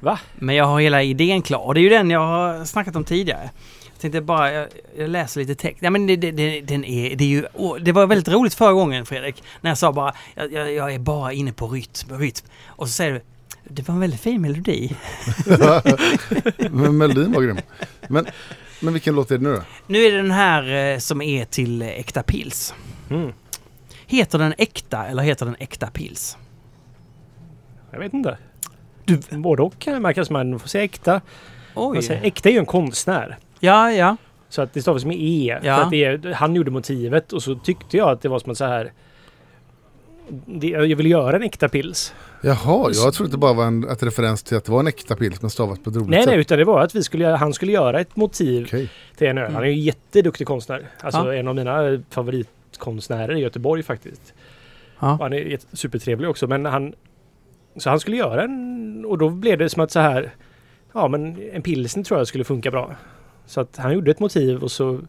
[0.03, 0.19] Va?
[0.35, 1.67] Men jag har hela idén klar.
[1.67, 3.51] Och det är ju den jag har snackat om tidigare.
[3.93, 5.83] Jag tänkte bara, jag, jag läser lite text.
[5.83, 7.45] Ja, men det, det, den är, det, är ju,
[7.81, 9.43] det var väldigt roligt förra gången Fredrik.
[9.61, 12.47] När jag sa bara, jag, jag, jag är bara inne på rytm, rytm.
[12.67, 13.21] Och så säger du,
[13.65, 14.97] det var en väldigt fin melodi.
[16.71, 17.59] Men melodin var grym.
[18.09, 18.27] Men,
[18.81, 19.63] men vilken låt är det nu då?
[19.87, 22.75] Nu är det den här eh, som är till eh, Äkta Pils.
[23.11, 23.33] Mm.
[24.07, 26.37] Heter den Äkta eller heter den Äkta Pils?
[27.91, 28.39] Jag vet inte.
[29.05, 30.31] Du- Både och kan det märkas.
[30.31, 31.13] Man får säga äkta.
[31.13, 31.21] Man
[31.97, 32.03] Oj.
[32.03, 33.39] säger, äkta är ju en konstnär.
[33.61, 34.17] Ja, ja.
[34.49, 35.59] Så att det stavas med E.
[35.63, 35.77] Ja.
[35.77, 38.53] För att det är, han gjorde motivet och så tyckte jag att det var som
[38.53, 38.93] att så här.
[40.47, 42.15] Det, jag vill göra en äkta pils.
[42.43, 45.17] Jaha, jag trodde det bara var en ett referens till att det var en äkta
[45.17, 46.31] pils men stavat på ett roligt Nej, sätt.
[46.31, 48.91] nej, utan det var att vi skulle, han skulle göra ett motiv Okej.
[49.17, 49.53] till en öl.
[49.53, 50.87] Han är ju jätteduktig konstnär.
[51.01, 51.35] Alltså Ja.
[51.35, 54.35] en av mina favoritkonstnärer i Göteborg faktiskt.
[55.01, 55.19] Ja.
[55.21, 56.47] Han är jätte- supertrevlig också.
[56.47, 56.95] Men han...
[57.77, 59.05] Så han skulle göra en...
[59.09, 60.35] Och då blev det som att så här...
[60.93, 62.95] Ja men en pilsner tror jag skulle funka bra.
[63.47, 65.01] Så att han gjorde ett motiv och så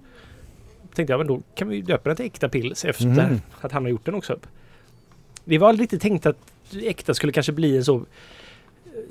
[0.96, 3.42] tänkte jag men då kan vi döpa den till äkta pils efter Mhm.
[3.62, 4.40] att han har gjort den också.
[5.46, 6.38] Det var aldrig riktigt tänkt att
[6.84, 8.06] äkta skulle kanske bli en så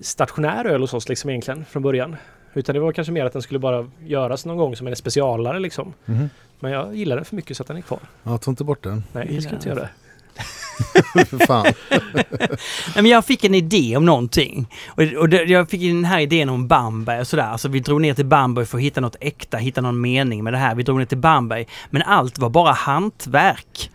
[0.00, 2.16] stationär öl hos oss liksom egentligen från början.
[2.54, 5.60] Utan det var kanske mer att den skulle bara göras någon gång som en specialare
[5.60, 5.92] liksom.
[6.04, 6.28] Mhm.
[6.60, 8.00] Men jag gillar den för mycket så att den är kvar.
[8.22, 9.04] Ja, ta inte bort den.
[9.12, 9.88] Nej, det ska jag inte göra.
[11.26, 11.66] För fan.
[11.90, 14.66] Nej, men jag fick en idé om någonting.
[14.88, 17.44] Och, och det, jag fick den här idén om Bamberg och sådär.
[17.44, 20.52] Alltså vi drog ner till Bamberg för att hitta något äkta, hitta någon mening med
[20.52, 20.74] det här.
[20.74, 21.66] Vi drog ner till Bamberg.
[21.90, 23.90] Men allt var bara hantverk.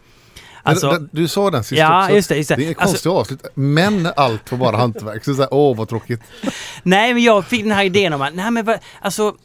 [0.64, 2.16] Alltså, du sa den sist ja, också.
[2.16, 2.36] just det.
[2.36, 2.56] Just det.
[2.56, 3.46] Det är en Alltså, konstig avslut.
[3.54, 5.26] Men allt var bara hantverk.
[5.26, 6.22] Så så här, åh vad tråkigt.
[6.84, 9.36] nej, men jag fick den här idén om att, nej men alltså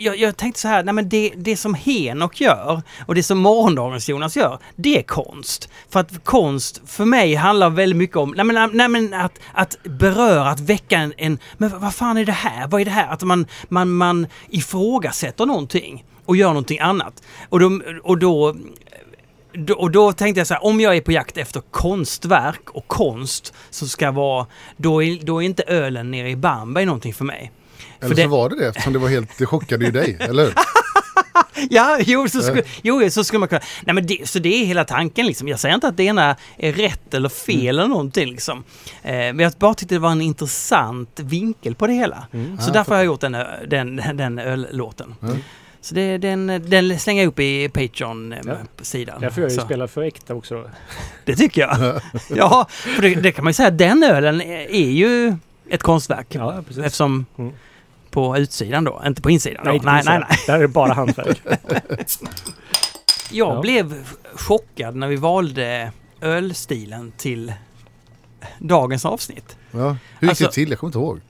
[0.00, 3.38] jag, jag tänkte så här, nej men det, det som Henok gör och det som
[3.38, 5.68] morgondagens Jonas gör, det är konst.
[5.88, 9.76] För att konst för mig handlar väldigt mycket om, nej men, nej men att, att
[9.82, 12.68] beröra, att väcka en, en, men vad fan är det här?
[12.68, 13.08] Vad är det här?
[13.08, 17.22] Att man, man, man ifrågasätter någonting och gör någonting annat.
[17.48, 18.56] Och då, och då
[19.76, 23.54] och då tänkte jag så här, om jag är på jakt efter konstverk och konst
[23.70, 24.46] som ska vara,
[24.76, 27.52] då är, då är inte ölen nere i Bamberg någonting för mig.
[28.00, 30.44] Eller det- så var det det eftersom det var helt, det chockade ju dig, eller
[30.44, 30.54] hur?
[31.70, 33.60] Ja, jo, så skulle, jo, så skulle man kunna...
[33.84, 35.48] Nej, men det, så det är hela tanken liksom.
[35.48, 38.64] Jag säger inte att det ena är rätt eller fel eller någonting liksom.
[39.02, 42.26] Eh, men jag bara tyckte det var en intressant vinkel på det hela.
[42.32, 45.14] Så Ja, därför har jag gjort den, ö- den, den öllåten.
[45.22, 45.36] Mm.
[45.80, 49.20] Så det, den, den slänger jag upp i Patreon-sidan.
[49.20, 50.70] Därför får jag ju Så spela för äkta också då.
[51.24, 52.00] Det tycker jag.
[52.36, 53.70] ja, för det, det kan man ju säga.
[53.70, 55.36] Den ölen är, är ju
[55.70, 56.26] ett konstverk.
[56.30, 56.84] Ja, precis.
[56.84, 57.52] Eftersom Mm.
[58.10, 59.62] På utsidan då, inte på insidan.
[59.64, 59.84] Nej, då.
[59.84, 60.38] nej, nej, nej.
[60.46, 61.40] Där är det bara hantverk.
[63.32, 63.60] Jag Ja.
[63.60, 67.52] blev chockad när vi valde ölstilen till
[68.58, 69.56] dagens avsnitt.
[69.70, 69.78] Ja.
[69.78, 69.88] Hur
[70.20, 70.70] gick Alltså- det till?
[70.70, 71.20] Jag kommer inte ihåg.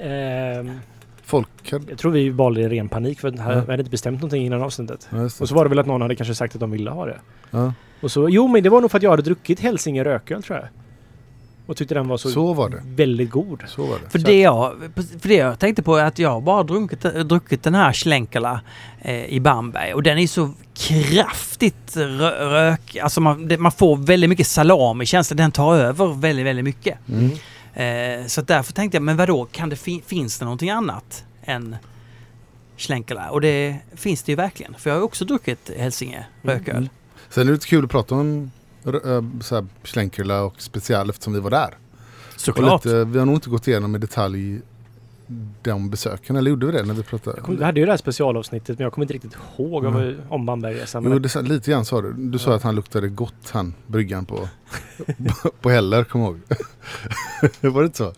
[0.00, 0.80] Ehm,
[1.24, 1.84] Folk hade...
[1.88, 3.48] jag tror vi valde i ren panik för att Ja.
[3.48, 5.08] vi hade inte bestämt någonting innan avsnittet.
[5.10, 5.24] Ja.
[5.24, 7.18] Och så var det väl att någon hade kanske sagt att de ville ha det.
[7.50, 10.42] Ja, Och så, jo men det var nog för att jag hade druckit Hälsinge rököl
[10.42, 10.68] tror jag.
[11.72, 12.82] Och tyckte den var så, så var det.
[12.84, 13.62] väldigt god.
[13.66, 14.10] Så var det.
[14.10, 14.72] För det, jag,
[15.20, 18.60] för det jag tänkte på är att jag har bara druckit, druckit den här Schlenkala
[19.00, 22.96] eh, i Bamberg och den är så kraftigt rö, rök...
[22.96, 25.36] Alltså man, det, man får väldigt mycket salami-känsla.
[25.36, 26.98] Den tar över väldigt, väldigt mycket.
[27.08, 27.30] Mm.
[27.74, 31.76] Eh, så därför tänkte jag, men vadå, kan det fi, finns det någonting annat än
[32.76, 33.30] Schlenkala?
[33.30, 34.74] Och det finns det ju verkligen.
[34.78, 36.76] För jag har också druckit Hälsinge rököl.
[36.76, 36.88] Mm.
[37.30, 38.50] Sen är det lite kul att prata om
[39.42, 41.74] så här, Schlenkerla och special eftersom vi var där.
[42.36, 42.84] Såklart.
[42.84, 44.60] lite, vi har nog inte gått igenom i detalj
[45.62, 47.40] de besöken, eller gjorde vi det när vi pratade?
[47.40, 50.16] Kom, vi hade ju det här specialavsnittet men jag kommer inte riktigt ihåg om, Mm.
[50.28, 51.04] om Bambergresan.
[51.04, 52.12] Jo, det, lite grann sa du.
[52.12, 52.56] Du sa Ja.
[52.56, 54.48] att han luktade gott, han, bryggan på,
[55.60, 56.40] på Heller, kom ihåg.
[57.60, 58.12] var det inte så?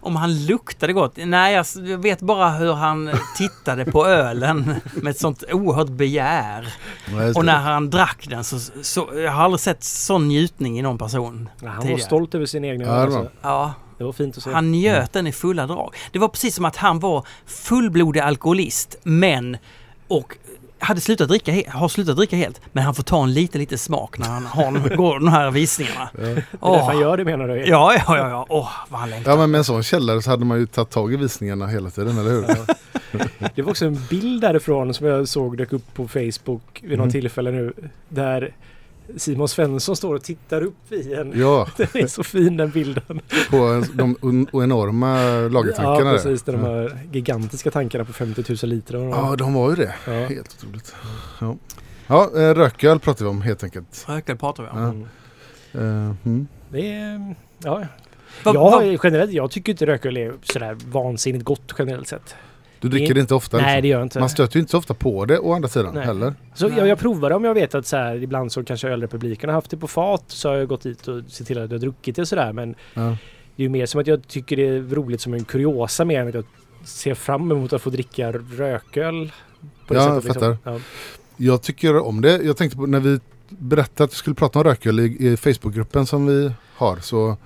[0.00, 1.12] Om han luktade gott?
[1.16, 6.74] Nej, jag vet bara hur han tittade på ölen med ett sånt oerhört begär.
[7.12, 9.08] Ja, Och när han drack den så, så...
[9.16, 11.48] Jag har aldrig sett sån njutning i någon person.
[11.60, 12.00] ja, han var tidigare.
[12.02, 13.08] stolt över sin egen Ja, öl.
[13.10, 13.32] var Alltså.
[13.42, 14.50] Ja, Det var fint att se.
[14.52, 15.94] han njöt den i fulla drag.
[16.12, 19.56] Det var precis som att han var fullblodig alkoholist, men...
[20.10, 20.36] Och
[20.78, 22.60] hade slutat dricka, har slutat dricka helt.
[22.72, 26.08] Men han får ta en lite, lite smak när han har, går de här visningarna.
[26.12, 27.56] Det är därför han gör det menar du?
[27.56, 28.46] Ja, ja, ja, ja.
[28.48, 29.30] Åh, vad han längtar.
[29.30, 31.90] Ja men med en sån källare så hade man ju tagit tag i visningarna hela
[31.90, 32.46] tiden, eller hur?
[33.54, 36.98] Det var också en bild därifrån som jag såg dök upp på Facebook vid något
[36.98, 37.10] Mm.
[37.10, 37.72] tillfälle nu.
[38.08, 38.54] Där
[39.16, 41.32] Simon Svensson står och tittar upp i en.
[41.40, 43.20] Ja, Den är så fin den bilden.
[43.50, 44.16] på en- de
[44.62, 46.16] enorma Ja lagertankarna där.
[46.18, 48.96] precis, de här gigantiska tankarna på 50 000 liter.
[48.96, 49.94] och- Ja, de var ju det.
[50.06, 50.12] Ja.
[50.12, 50.94] Helt otroligt.
[51.40, 51.56] Ja,
[52.06, 54.04] ja eh, rököl pratar vi om helt enkelt.
[54.08, 54.78] Rökel pratar vi om.
[55.72, 55.80] Ja.
[55.80, 56.08] Mm.
[56.10, 56.46] Eh, mm.
[56.70, 57.34] Det är,
[57.64, 57.84] ja.
[58.44, 62.34] Vad- jag, vad- generellt, jag tycker inte rököl är sådär vansinnigt gott generellt sett.
[62.80, 63.56] Du dricker det inte ofta?
[63.56, 63.82] Nej liksom.
[63.82, 64.20] det gör jag inte.
[64.20, 66.04] Man stöter ju inte så ofta på det å andra sidan Nej.
[66.06, 66.34] heller.
[66.54, 69.54] Så jag, jag provar om jag vet att så här, ibland så kanske ölrepubliken har
[69.54, 71.78] haft det på fat så har jag gått dit och sett till att jag har
[71.78, 73.00] druckit det och sådär men Ja.
[73.56, 76.20] det är ju mer som att jag tycker det är roligt som en kuriosa mer
[76.20, 76.44] än att jag
[76.84, 79.32] ser fram emot att få dricka rököl.
[79.86, 80.72] På det Ja, sättet, jag fattar.
[80.72, 80.80] Ja.
[81.36, 82.42] Jag tycker om det.
[82.42, 86.06] Jag tänkte på när vi berättade att vi skulle prata om rököl i, i Facebookgruppen
[86.06, 87.36] som vi har så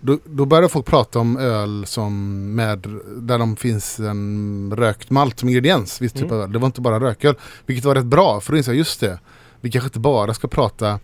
[0.00, 2.86] då, då började folk prata om öl som med,
[3.16, 6.00] där de finns en rökt malt som ingrediens.
[6.02, 6.34] Viss typ Mm.
[6.36, 6.52] av öl.
[6.52, 7.34] Det var inte bara rököl.
[7.66, 9.20] Vilket var rätt bra för då insåg jag just det.
[9.60, 11.00] Vi kanske inte bara ska prata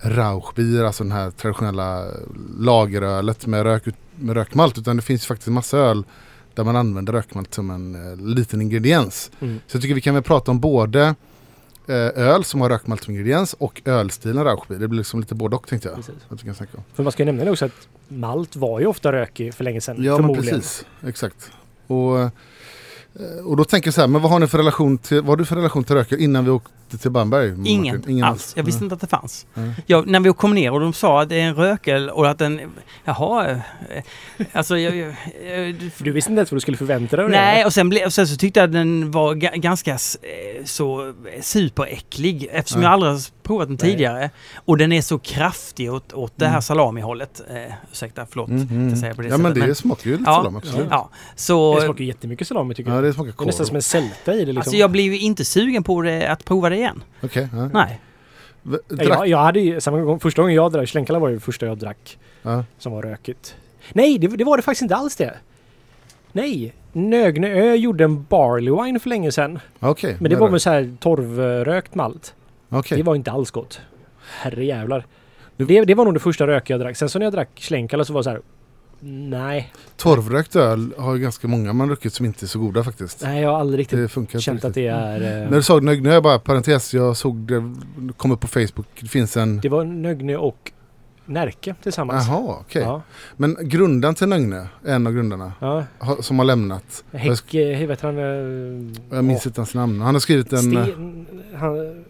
[0.00, 2.04] Rauchbier, alltså den här traditionella
[2.58, 3.84] lagerölet med, rök,
[4.16, 4.78] med rökmalt.
[4.78, 6.04] Utan det finns faktiskt massa öl
[6.54, 9.30] där man använder rökmalt som en eh, liten ingrediens.
[9.40, 9.60] Mm.
[9.66, 11.14] Så jag tycker vi kan väl prata om både
[11.94, 14.80] öl som har rökmalt som ingrediens och ölstilen Rauchbier.
[14.80, 15.96] Det blir liksom lite både och tänkte jag.
[15.96, 16.14] Precis.
[16.28, 16.84] Att vi kan snacka om.
[16.94, 19.96] För man ska ju nämna också att malt var ju ofta rökig för länge sedan.
[20.04, 21.50] Ja men precis, exakt.
[21.86, 22.30] Och, eh,
[23.44, 25.36] och då tänker jag så här, men vad har ni för relation till, vad har
[25.36, 27.48] du för relation till rököl innan vi åkte till Bamberg?
[27.50, 27.66] Martin?
[28.08, 28.52] Ingen, alls.
[28.56, 28.84] Jag visste Nej.
[28.86, 29.46] inte att det fanns.
[29.54, 29.74] Nej.
[29.86, 32.38] Jag, när vi kom ner och de sa att det är en rökel och att
[32.38, 32.60] den...
[33.04, 33.50] Jaha...
[33.50, 33.58] eh,
[34.52, 34.96] Alltså jag...
[34.96, 37.28] jag, jag För du visste inte ens vad du skulle förvänta dig.
[37.28, 39.98] Nej, och sen, ble, och sen så tyckte jag att den var ga, ganska eh,
[40.64, 42.86] så superäcklig eftersom Ja.
[42.88, 43.90] jag aldrig provat den Nej.
[43.90, 44.30] tidigare.
[44.54, 46.62] Och den är så kraftig åt, åt det här Mm.
[46.62, 47.42] salamihållet.
[47.50, 48.48] Eh, ursäkta, förlåt.
[48.48, 48.96] Mm, mm.
[48.96, 50.36] Säger på det ja men sättet, det smakar ju lite Ja.
[50.36, 50.86] salami absolut.
[50.90, 51.74] Ja, så...
[51.74, 53.04] Det smakar jättemycket salami tycker Ja jag.
[53.04, 53.46] det smakar Det är korv.
[53.46, 54.58] nästan som en sälta i det liksom.
[54.58, 57.02] Alltså jag blir ju inte sugen på det, att prova det igen.
[57.22, 57.68] Okej, ja.
[57.72, 58.00] Nej.
[58.62, 61.28] V- Ja, Drack, jag, jag hade ju, samma gång, första gången jag drack, Schlenkala var
[61.28, 62.64] ju det första jag drack ja.
[62.78, 63.54] som var rökigt.
[63.92, 65.34] Nej, det, det var det faktiskt inte alls det.
[66.32, 69.58] Nej, Nögneö gjorde en barley wine för länge sedan.
[69.80, 72.34] Okej, Men det var med så här torvrökt malt.
[72.72, 72.98] Okej.
[72.98, 73.80] Det var inte alls gott.
[74.40, 75.06] Herre jävlar.
[75.56, 76.96] Du- Det, det var nog det första rökiga jag drack.
[76.96, 78.40] Sen så när jag drack Schlenkala så var det så här.
[79.04, 83.22] Nej, Torvrökt öl har ju ganska många man druckit som inte är så goda faktiskt.
[83.22, 84.68] nej jag har aldrig riktigt Det funkar känt riktigt.
[84.68, 85.42] att det är...
[85.42, 87.74] eh, När du sa Nögne, bara parentes, jag såg det,
[88.16, 89.60] kom upp på Facebook, det finns en...
[89.60, 90.72] Det var Nögne och
[91.26, 92.26] Närke tillsammans.
[92.28, 92.82] Jaha, okej.
[92.82, 93.02] Ja,
[93.36, 95.84] Men grundaren till Nögne, en av grundarna, ja.
[95.98, 97.04] har- som har lämnat.
[97.12, 98.18] Häck, eh, hur vet han?
[98.18, 100.00] eh, Jag minns inte hans namn.
[100.00, 100.58] Han har skrivit en...
[100.58, 101.26] Sten...
[101.56, 102.04] Han...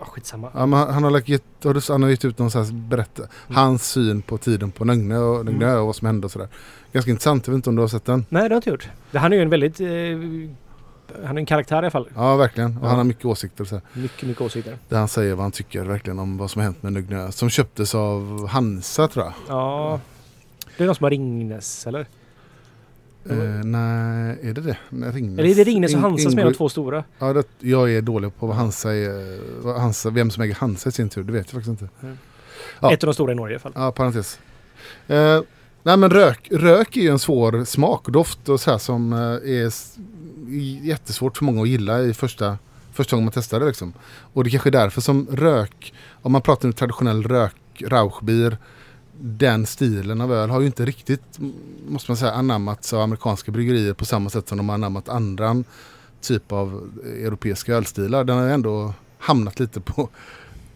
[0.00, 0.50] Oh, skitsamma.
[0.54, 2.64] Ja, men han, han, har lagt, gett, har du- han har gett ut någon sån
[2.64, 3.22] här berätta,
[3.54, 5.80] hans syn på tiden på Nögne och, Nögne Mm.
[5.80, 6.48] och vad som hände och sådär.
[6.92, 8.26] Ganska intressant, jag vet inte om du har sett den?
[8.28, 8.88] Nej, det har jag inte gjort.
[9.10, 9.80] Det- Han är ju en väldigt...
[9.80, 9.86] Eh,
[11.26, 12.08] han är en karaktär i alla fall.
[12.14, 12.76] Ja, verkligen.
[12.78, 12.88] Och Ja.
[12.88, 13.82] han har mycket åsikter så här.
[13.92, 14.78] Mycket, mycket åsikter.
[14.88, 17.32] Där han säger vad han tycker verkligen om vad som har hänt med Nögne.
[17.32, 19.34] Som köptes av Hansa tror jag.
[19.48, 20.00] Ja.
[20.76, 22.06] Det är någon som har Ringnes, eller?
[23.30, 24.76] Eh, nej, är det det?
[24.90, 25.38] Ringnes.
[25.38, 27.04] Eller är det Ringnes och In- Hansa som är de två stora?
[27.18, 29.38] Ja, det, jag är dålig på vad Hansa är.
[29.62, 31.88] Vad Hansa, vem som äger Hansa i sin tur, det vet jag faktiskt inte.
[32.80, 32.92] Ja.
[32.92, 33.72] Ett av de stora i Norge i alla fall.
[33.74, 34.38] Ja, parentes.
[35.06, 35.40] Eh,
[35.82, 39.12] nej men rök, rök är ju en svår smak och doft och så här som
[39.12, 39.72] eh, är
[40.86, 42.58] jättesvårt för många att gilla i första,
[42.92, 43.92] första gången man testar det liksom.
[44.06, 48.56] Och det kanske är därför som rök, om man pratar om traditionell rök, rauchbier,
[49.20, 51.38] den stilen av öl har ju inte riktigt,
[51.88, 55.64] måste man säga, anammats av amerikanska bryggerier på samma sätt som de har anammat andra
[56.20, 58.24] typ av europeiska ölstilar.
[58.24, 60.08] Den har ändå hamnat lite på,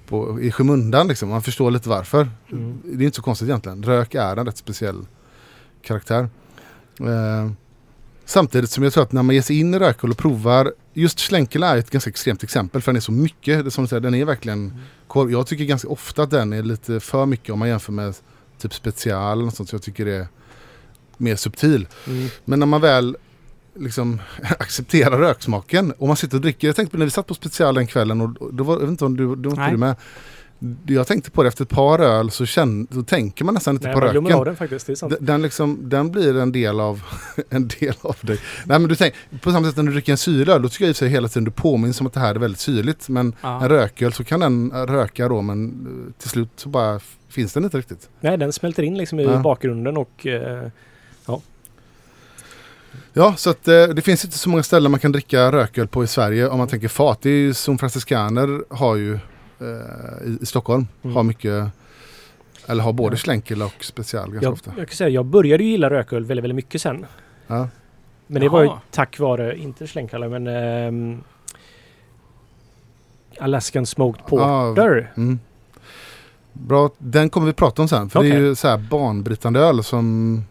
[0.08, 1.28] på, i skymundan liksom.
[1.28, 2.30] Man förstår lite varför.
[2.52, 2.78] Mm.
[2.84, 3.82] Det är inte så konstigt egentligen.
[3.82, 5.06] Rök är en rätt speciell
[5.82, 6.28] karaktär.
[7.00, 7.50] Eh,
[8.24, 11.20] samtidigt som jag tror att när man ger sig in i rököl och provar, just
[11.20, 13.72] Schlenkela är ett ganska extremt exempel för den är så mycket.
[13.72, 15.30] Som du säger, den är verkligen korv.
[15.30, 18.14] Jag tycker ganska ofta att den är lite för mycket om man jämför med
[18.58, 19.68] typ special något sånt.
[19.68, 20.26] Så jag tycker det är
[21.16, 21.88] mer subtil.
[22.06, 22.28] Mm.
[22.44, 23.16] Men när man väl
[23.74, 24.20] liksom
[24.58, 26.68] accepterar röksmaken och man sitter och dricker.
[26.68, 28.80] Jag tänkte på när vi satt på special den kvällen och och då var, jag
[28.80, 29.96] vet inte om du, du var inte du med.
[30.86, 33.86] Jag tänkte på det efter ett par öl så, känn, så tänker man nästan inte
[33.86, 34.32] Nej, på man röken.
[34.38, 34.86] av den faktiskt.
[34.86, 35.14] Det är sant.
[35.16, 37.02] Den, den, liksom, den blir en del av,
[37.50, 38.40] en del av dig.
[38.64, 40.90] Nej men du tänk, på samma sätt när du dricker en syröl, då tycker jag
[40.90, 43.08] i sig hela tiden du påminns om att det här är väldigt syrligt.
[43.08, 43.60] Men en Ja.
[43.68, 45.68] rököl så kan den röka då men
[46.08, 48.08] eh, till slut så bara finns den inte riktigt.
[48.20, 49.38] Nej, den smälter in liksom i Ja.
[49.38, 50.26] bakgrunden och...
[50.26, 50.68] Eh,
[53.12, 56.04] Ja, så att eh, det finns inte så många ställen man kan dricka rököl på
[56.04, 57.18] i Sverige om man tänker fat.
[57.22, 59.18] Det är ju som Franciscaner har ju
[59.60, 60.86] i, i Stockholm.
[61.02, 61.16] Mm.
[61.16, 61.64] Har mycket,
[62.66, 63.18] eller har både Ja.
[63.18, 64.72] Schlenkel och special ganska jag, ofta.
[64.76, 67.06] jag kan säga, jag började ju gilla rököl väldigt, väldigt mycket sen.
[67.46, 67.68] Ja.
[68.26, 68.80] Men det var ju Jaha.
[68.90, 71.22] tack vare, inte Schlenkala, men ehm,
[73.40, 75.12] Alaskan Smoked Porter.
[75.16, 75.38] Mm.
[76.52, 78.10] Bra, den kommer vi prata om sen.
[78.10, 80.44] För det är ju så här banbrytande öl som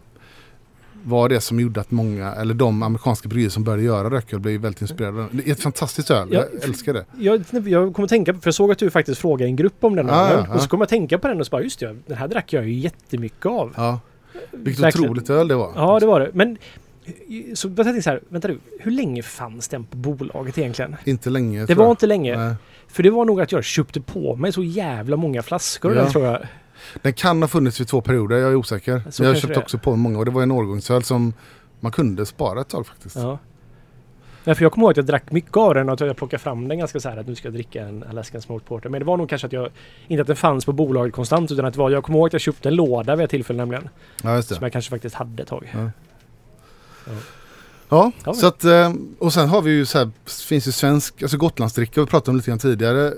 [1.04, 4.62] var det som gjorde att många, eller de amerikanska bryggerier som började göra rököl blev
[4.62, 5.28] väldigt inspirerade.
[5.32, 7.06] Det är ett fantastiskt öl, Ja, jag älskar det.
[7.20, 9.95] Jag, jag kommer tänka på, för jag såg att du faktiskt frågade en grupp om
[9.95, 10.10] den.
[10.10, 10.54] Här, ja.
[10.56, 12.28] Och så kom jag att tänka på den och så bara, just det, den här
[12.28, 13.74] drack jag ju jättemycket av.
[13.78, 14.00] Ja.
[14.52, 15.10] Vilket Verkligen.
[15.10, 15.72] otroligt öl det var.
[15.76, 16.30] Ja, det var det.
[16.34, 16.58] Men
[17.54, 20.95] så jag tänkte så här, vänta du, hur länge fanns den på bolaget egentligen?
[21.06, 21.91] Inte länge Det var jag.
[21.91, 22.38] inte länge.
[22.38, 22.56] Nej.
[22.88, 26.02] För det var nog att jag köpte på mig så jävla många flaskor Ja.
[26.02, 26.39] den tror jag.
[27.01, 29.01] Den kan ha funnits vid två perioder, jag är osäker.
[29.09, 31.33] Så jag köpte också på många och det var en årgångsöl som
[31.79, 33.15] man kunde spara ett tag faktiskt.
[33.15, 33.39] Ja.
[34.43, 36.43] Nej, för jag kommer ihåg att jag drack mycket av den och att jag plockade
[36.43, 38.89] fram den ganska så här att nu ska jag dricka en Alaskan Smoked Porter.
[38.89, 39.69] Men det var nog kanske att jag,
[40.07, 42.33] inte att den fanns på bolaget konstant utan att det var, jag kommer ihåg att
[42.33, 43.89] jag köpte en låda vid ett tillfälle nämligen.
[44.23, 44.65] Ja, just Som det.
[44.65, 45.69] jag kanske faktiskt hade ett tag.
[45.73, 45.89] Ja.
[47.05, 47.11] Ja.
[47.89, 48.33] Ja, Ja.
[48.33, 50.11] så att, eh, och sen har vi ju så här,
[50.47, 53.13] finns ju svensk, alltså Gotlandsdricka, vi pratade om lite grann tidigare.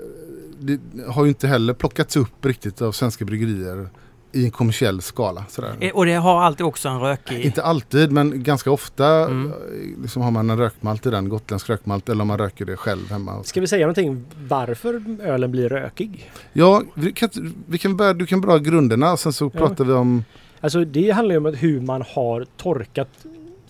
[0.60, 3.88] Det har ju inte heller plockats upp riktigt av svenska bryggerier
[4.32, 5.44] i en kommersiell skala.
[5.48, 5.74] Sådär.
[5.80, 7.40] Eh, Och det har alltid också en rökig...
[7.44, 9.46] Inte alltid men ganska ofta Mm.
[9.52, 12.76] eh, liksom har man en rökmalt i den, gotländsk rökmalt eller om man röker det
[12.76, 13.42] själv hemma.
[13.44, 16.30] Ska vi säga någonting varför ölen blir rökig?
[16.52, 17.28] Ja, vi kan,
[17.66, 19.58] vi kan börja, du kan börja grunderna och sen så Ja.
[19.58, 20.24] pratar vi om
[20.60, 23.08] Alltså det handlar ju om att hur man har torkat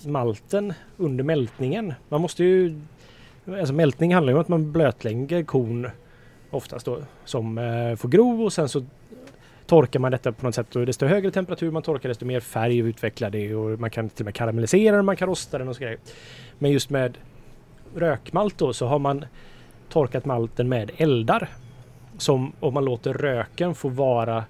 [0.07, 1.95] malten under mältningen.
[2.09, 2.81] Man måste ju...
[3.59, 5.91] Alltså mältning handlar ju om att man blötlägger korn
[6.51, 8.85] oftast då som eh, får gro och sen så
[9.67, 12.79] torkar man detta på något sätt och desto högre temperatur man torkar desto mer färg
[12.79, 15.77] utvecklar det och man kan till och med karamellisera den, man kan rosta den och
[15.77, 15.99] så grejer.
[16.59, 17.19] Men just med
[17.95, 19.25] rökmalt då så har man
[19.89, 21.49] torkat malten med eldar.
[22.19, 24.45] Som om man låter röken få vara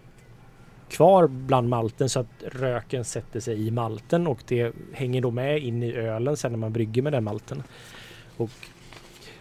[0.88, 5.62] kvar bland malten så att röken sätter sig i malten och det hänger då med
[5.62, 7.62] in i ölen sen när man brygger med den malten.
[8.36, 8.50] Och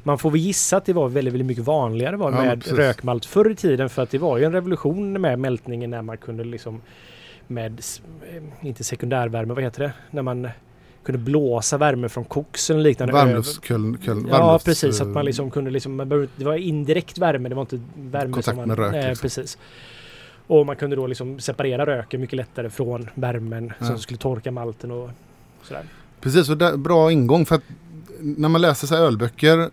[0.03, 3.25] man får väl gissa att det var väldigt, väldigt mycket vanligare var Ja, med rökmalt
[3.25, 6.43] förr i tiden för att det var ju en revolution med mältningen när man kunde
[6.43, 6.81] liksom
[7.47, 7.81] med,
[8.61, 9.91] eh, inte sekundärvärme, vad heter det?
[10.11, 10.47] När man
[11.03, 13.13] kunde blåsa värme från koksen och liknande.
[13.13, 17.55] över- varmluftsköl, köl, Ja precis, att man liksom kunde liksom, det var indirekt värme, det
[17.55, 19.21] var inte värme Kontakt som man, med rök, liksom.
[19.21, 19.57] precis.
[20.47, 23.85] Och man kunde då liksom separera röken mycket lättare från värmen Ja.
[23.85, 25.09] som skulle torka malten och
[25.63, 25.83] sådär.
[26.21, 27.63] Precis, och där, bra ingång för att
[28.19, 29.69] när man läser så ölböcker,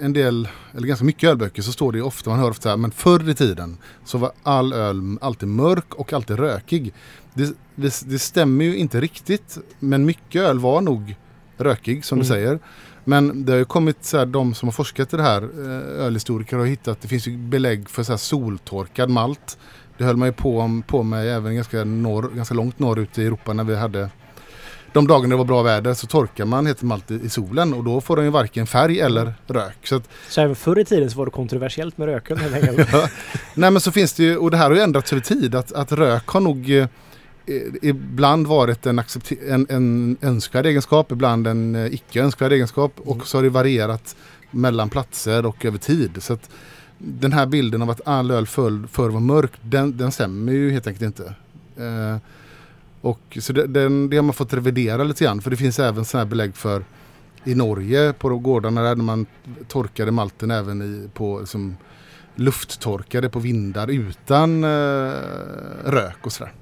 [0.00, 2.76] en del, eller ganska mycket ölböcker, så står det ofta, man hör ofta så här,
[2.76, 6.92] men förr i tiden så var all öl alltid mörk och alltid rökig.
[7.34, 11.16] Det, det, det stämmer ju inte riktigt, men mycket öl var nog
[11.58, 12.34] rökig som du Mm.
[12.36, 12.58] säger.
[13.04, 16.04] Men det har ju kommit så här, de som har forskat i det här, eh,
[16.04, 19.58] ölhistoriker har hittat, det finns ju belägg för så här soltorkad malt.
[19.98, 23.52] Det höll man ju på, på med även ganska, norr, ganska långt norrut i Europa
[23.52, 24.10] när vi hade
[24.92, 28.00] de dagarna det var bra väder så torkar man helt malt i, solen och då
[28.00, 29.86] får den ju varken färg eller rök.
[29.86, 32.92] Så att, Så även förr i tiden så var det kontroversiellt med röken enkelt.
[33.54, 35.72] nej men så finns det ju, och det här har ju ändrats över tid, att,
[35.72, 36.86] att rök har nog eh,
[37.82, 39.02] ibland varit en,
[39.48, 44.16] en, en önskvärd egenskap, ibland en eh, icke önskvärd egenskap och så har det varierat
[44.50, 46.22] mellan platser och över tid.
[46.22, 46.50] Så att
[46.98, 50.70] den här bilden av att all öl förr, förr var mörk, den, den stämmer ju
[50.70, 51.34] helt enkelt inte.
[51.76, 52.16] Eh,
[53.00, 56.04] och så det, den, det har man fått revidera lite grann för det finns även
[56.04, 56.84] sådana här belägg för
[57.44, 59.26] i Norge på gårdarna där man
[59.68, 61.76] torkade malten även i, på liksom,
[62.36, 65.12] lufttorkade på vindar utan eh,
[65.84, 66.52] rök och sådär.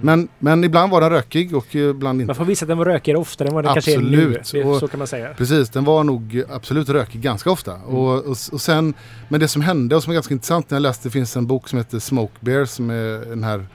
[0.00, 2.26] Men, men ibland var den rökig och ibland inte.
[2.28, 4.30] Man får visa att den var rökigare oftare än vad den kanske är nu.
[4.52, 5.34] Det- Så kan man säga.
[5.34, 7.74] Precis, den var nog absolut rökig ganska ofta.
[7.74, 8.94] Och, och, och sen,
[9.28, 11.46] men det som hände och som är ganska intressant när jag läste, det finns en
[11.46, 13.66] bok som heter Smoke Bear som är den här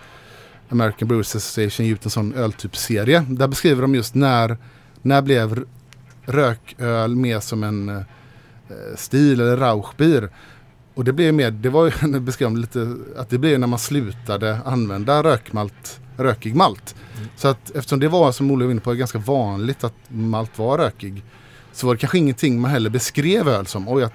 [0.70, 3.26] American Brewers Association ut en sån öltypserie.
[3.30, 4.58] Där beskriver de just när,
[5.02, 5.66] när blev
[6.26, 8.04] rököl mer som en eh,
[8.96, 10.30] stil eller rauchbier.
[10.94, 13.80] Och det blev mer, det var ju, beskrev de lite, att det blev när man
[13.80, 16.96] slutade använda rökmalt, rökig malt.
[17.36, 20.78] Så att eftersom det var som Olle var inne på ganska vanligt att malt var
[20.78, 21.24] rökig.
[21.76, 24.14] Så var det kanske ingenting man heller beskrev öl som, oj att,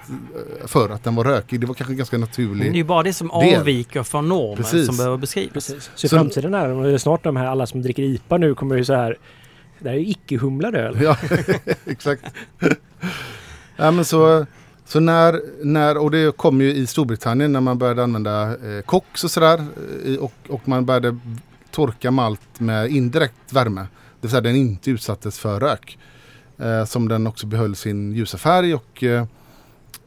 [0.65, 1.59] för att den var rökig.
[1.61, 2.75] Det var kanske ganska Det är naturligt.
[2.75, 3.59] ju bara det som Del.
[3.59, 4.85] avviker från normen Precis.
[4.85, 5.53] som behöver beskrivas.
[5.53, 5.91] Precis.
[5.95, 8.85] Så i framtiden är det, snart de här alla som dricker IPA nu kommer ju
[8.85, 9.17] så här.
[9.79, 10.97] Det här är ju icke-humlad öl.
[11.01, 11.17] Ja,
[11.85, 12.23] exakt.
[13.75, 14.45] ja, men så,
[14.85, 19.23] så när, när, och det kom ju i Storbritannien när man började använda eh, koks
[19.23, 19.65] och sådär.
[20.05, 21.17] eh, och, och man började
[21.71, 23.81] torka malt med indirekt värme.
[23.81, 23.87] Det
[24.21, 25.97] vill säga den inte utsattes för rök.
[26.59, 29.25] Eh, som den också behöll sin ljusa färg och eh,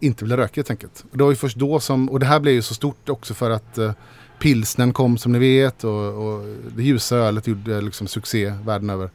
[0.00, 1.04] inte blev rökig helt enkelt.
[1.10, 3.34] Och det var ju först då som, och det här blev ju så stort också
[3.34, 3.92] för att eh,
[4.38, 6.46] pilsnen kom som ni vet och, och
[6.76, 9.10] det ljusa ölet gjorde liksom succé världen över.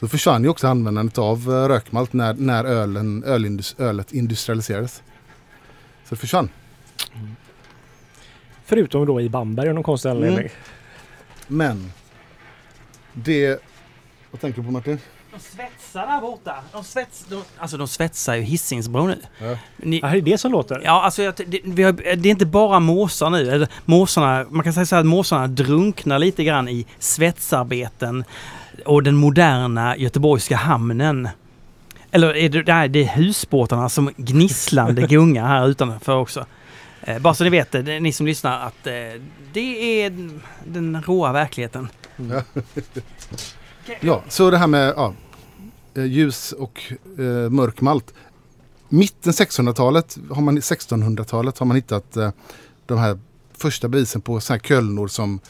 [0.00, 5.02] Så försvann ju också användandet av eh, rökmalt när, när ölen, ölindus, ölet industrialiserades.
[6.04, 6.48] Så det försvann.
[8.64, 10.38] Förutom då i Bamberg av någon konstig anledning.
[10.38, 10.50] Mm.
[11.46, 11.92] Men
[13.12, 13.62] det...
[14.30, 14.98] Vad tänker du på Martin?
[15.32, 16.54] De svetsar där borta.
[16.72, 19.18] De svets, de, alltså de svetsar ju Hisingsbro nu.
[19.38, 19.56] Ja.
[19.76, 20.80] Ni, Ja, det är det som låter.
[20.84, 23.50] Ja, alltså jag- det, vi har, det är inte bara måsar nu.
[23.50, 28.24] Eller Måsarna, man kan säga så här att måsarna drunknar lite grann i svetsarbeten
[28.86, 31.28] och den moderna göteborgska hamnen.
[32.10, 36.46] Eller är det, nej, det är husbåtarna som gnisslande gungar här utanför också.
[37.02, 38.92] Eh, bara så ni vet det, är ni som lyssnar, att eh,
[39.52, 41.88] det är den- den råa verkligheten.
[44.00, 45.14] Ja, så det här med ja,
[45.94, 48.14] eh, ljus och eh, mörk malt.
[48.88, 52.30] Mitten 1600-talet, 1600-talet har man hittat eh,
[52.86, 53.18] de här
[53.52, 55.40] första bevisen på såna här kölnor som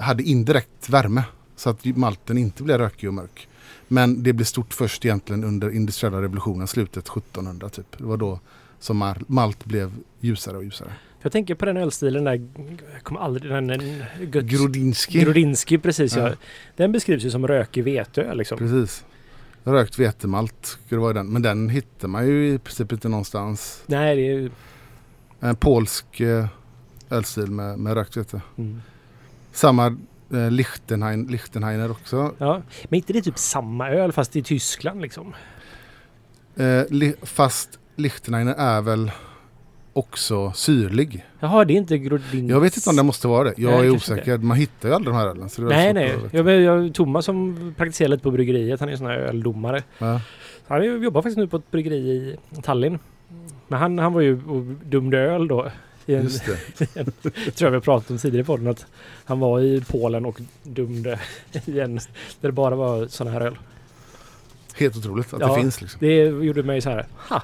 [0.00, 1.24] hade indirekt värme.
[1.56, 3.48] Så att malten inte blev rökig och mörk.
[3.88, 7.98] Men det blev stort först egentligen under industriella revolutionen, slutet 1700 typ.
[7.98, 8.40] Det var då
[8.80, 10.92] som malt blev ljusare och ljusare.
[11.24, 12.48] Jag tänker på den ölstilen där,
[12.92, 15.20] jag kommer aldrig, den, den Grodinski.
[15.20, 16.28] Grodinski precis ja.
[16.28, 16.34] Ja.
[16.76, 18.58] Den beskrivs ju som rökig veteöl liksom.
[18.58, 19.04] Precis.
[19.64, 21.26] Rökt vetemalt skulle vara den.
[21.26, 23.82] Men den hittar man ju i princip inte någonstans.
[23.86, 24.50] Nej, det är ju...
[25.40, 26.46] En polsk eh,
[27.10, 28.40] ölstil med, med rökt vete.
[28.58, 28.82] Mm.
[29.52, 29.86] Samma
[30.32, 32.34] eh, Lichtenhein, Lichtenheiner också.
[32.38, 35.34] Ja, men inte det typ samma öl fast i Tyskland liksom?
[36.56, 39.10] Eh, li, fast Lichtenheiner är väl
[39.94, 41.24] också syrlig.
[41.40, 42.46] Jaha, det är inte Grodinski.
[42.48, 43.54] Jag vet inte om det måste vara det.
[43.56, 44.38] Jag Nej, är osäker.
[44.38, 45.48] Man hittar ju aldrig de här ölen.
[45.56, 46.14] Det Nej, nej.
[46.32, 49.82] Jag, jag, Thomas som praktiserar lite på bryggeriet, han är sån här öldomare.
[49.98, 50.20] Ja.
[50.68, 52.98] Han jobbar faktiskt nu på ett bryggeri i Tallinn.
[53.68, 55.70] Men han, han var ju och dömde öl då.
[56.06, 57.04] I en, Just det.
[57.54, 58.86] tror jag vi pratat om tidigare på den att
[59.24, 61.20] han var i Polen och dömde
[61.64, 62.00] i en där
[62.40, 63.58] det bara var såna här öl.
[64.76, 65.48] Helt otroligt att Ja.
[65.54, 65.80] det finns.
[65.80, 65.98] Liksom.
[66.00, 67.42] Det gjorde mig så här, ha!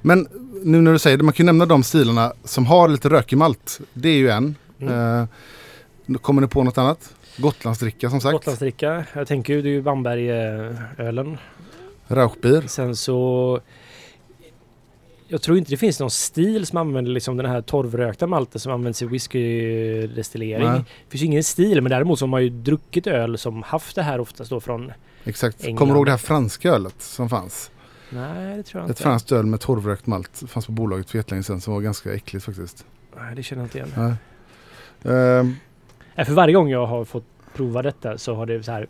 [0.00, 0.28] Men
[0.62, 3.36] nu när du säger det, man kan ju nämna de stilarna som har lite rökig
[3.36, 3.80] malt.
[3.92, 4.54] Det är ju en.
[4.80, 5.28] Mm.
[6.06, 7.14] Eh, kommer ni på något annat?
[7.36, 8.32] Gotlandsdricka som sagt.
[8.32, 9.04] Gotlandsdricka.
[9.14, 11.38] Jag tänker ju det är ju Bamberg-ölen.
[12.08, 12.64] Rauchbier.
[12.66, 13.60] Sen så...
[15.28, 18.72] jag tror inte det finns någon stil som använder liksom den här torvrökta malten som
[18.72, 20.68] används i whiskydestillering.
[20.68, 23.96] Det finns ju ingen stil men däremot så har man ju druckit öl som haft
[23.96, 24.92] det här oftast då från...
[25.24, 25.64] Exakt.
[25.64, 25.78] England.
[25.78, 27.70] Kommer du ihåg det här franska ölet som fanns?
[28.14, 29.02] Nej det tror jag Ett inte.
[29.02, 32.44] franskt öl med torvrökt malt fanns på bolaget för jättelänge sedan som var ganska äckligt
[32.44, 32.84] faktiskt.
[33.18, 33.92] Nej det känner jag inte igen.
[33.96, 34.14] Nej.
[35.14, 35.56] Ehm,
[36.14, 37.24] Nej, för varje gång jag har fått
[37.56, 38.86] prova detta så har det så här.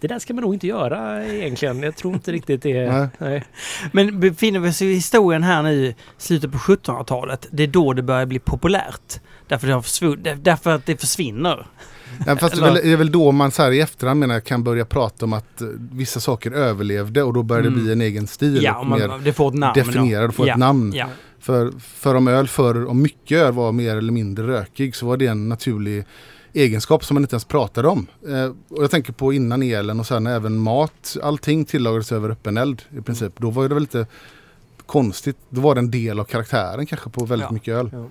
[0.00, 1.82] Det där ska man nog inte göra egentligen.
[1.82, 2.92] Jag tror inte riktigt det.
[2.92, 3.08] Nej.
[3.18, 3.44] Nej.
[3.92, 7.92] Men befinner vi oss i historien här nu i slutet på 1700-talet, det är då
[7.92, 9.20] det börjar bli populärt.
[9.48, 11.66] Därför, det har försvunnit, därför att det försvinner.
[12.26, 14.34] Ja, fast det är, väl, det är väl då man så här i efterhand menar
[14.34, 17.80] jag kan börja prata om att eh, vissa saker överlevde och då börjar det Mm.
[17.84, 18.62] bli en egen stil.
[18.62, 19.74] Ja, och man, mer det får ett namn.
[19.74, 20.52] definierad och får ja.
[20.52, 20.92] ett namn.
[20.94, 21.06] Ja.
[21.40, 25.16] För, för om öl förr, om mycket öl var mer eller mindre rökig så var
[25.16, 26.04] det en naturlig
[26.52, 28.06] egenskap som man inte ens pratade om.
[28.28, 31.16] Eh, och jag tänker på innan elen och sen även mat.
[31.22, 33.32] Allting tillagades över öppen eld i princip.
[33.36, 34.06] Då var det väl lite
[34.86, 35.36] konstigt.
[35.50, 37.52] Då var det en del av karaktären kanske på väldigt Ja.
[37.52, 37.90] mycket öl.
[37.92, 38.06] Ja.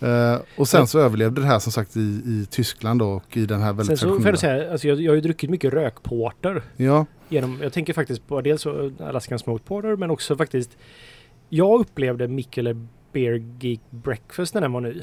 [0.00, 3.46] Eh, och sen så överlevde det här som sagt i, i Tyskland då, och i
[3.46, 5.72] den här Sen väldigt så får jag säga, alltså jag, jag har ju druckit mycket
[5.72, 6.62] rökporter.
[6.76, 10.76] Ja, Genom, jag tänker faktiskt på dels Alaskan Smoked Porter men också faktiskt
[11.48, 15.02] Jag upplevde Mikkeler Beer Geek Breakfast när den var ny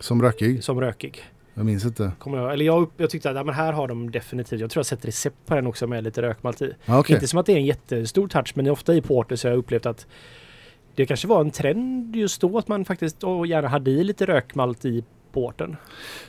[0.00, 0.64] som rökig.
[0.64, 1.22] som rökig.
[1.54, 2.12] Jag minns inte.
[2.18, 4.80] Kommer jag, eller jag, jag tyckte att ja, men här har de definitivt, jag tror
[4.80, 6.72] jag sett recept på den också med lite rökmalt i.
[6.86, 7.14] Okej.
[7.14, 9.58] Inte som att det är en jättestor touch men ofta i porter så har jag
[9.58, 10.06] upplevt att
[10.94, 14.84] det kanske var en trend just då att man faktiskt gärna hade i lite rökmalt
[14.84, 15.76] i porten.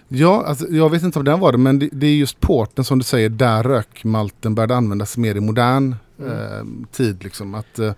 [0.07, 2.84] Ja, alltså, jag vet inte om den var det, men det, det är just porten
[2.84, 6.32] som du säger, där rökmalten började användas mer i modern Mm.
[6.32, 7.24] eh, tid.
[7.24, 7.53] Liksom.
[7.55, 7.93] Att, eh,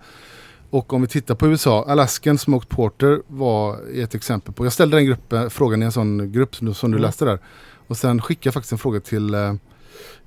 [0.70, 4.96] och om vi tittar på USA, Alaskan Smoked Porter var ett exempel på, jag ställde
[4.96, 7.02] den gruppen, frågan i en sån grupp som du, som du Mm.
[7.06, 7.38] läste där.
[7.86, 9.54] Och sen skickade jag faktiskt en fråga till eh,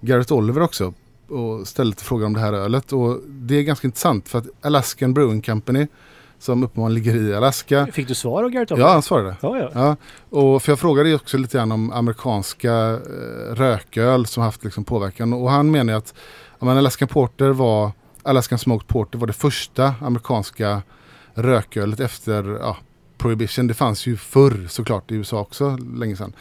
[0.02, 0.94] Garrett Oliver också
[1.30, 2.94] och ställde lite frågor om det här ölet.
[2.94, 5.88] Och det är ganska intressant för att Alaskan Brewing Company,
[6.40, 9.36] som uppenbarligen ligger i Alaska, Fick du svar av Garrett ja han svarade.
[9.42, 9.70] ja, ja.
[9.74, 9.96] Ja,
[10.30, 14.84] och för jag frågade ju också lite grann om amerikanska eh, rököl som haft liksom
[14.84, 15.34] påverkan.
[15.34, 16.14] Och han menar ju att
[16.60, 17.92] ja, men Alaskan Porter var,
[18.24, 20.82] Alaskan Smoked Porter var det första amerikanska
[21.34, 22.78] rökölet efter ja,
[23.18, 23.68] Prohibition.
[23.68, 26.34] Det fanns ju förr såklart i USA också, länge sedan.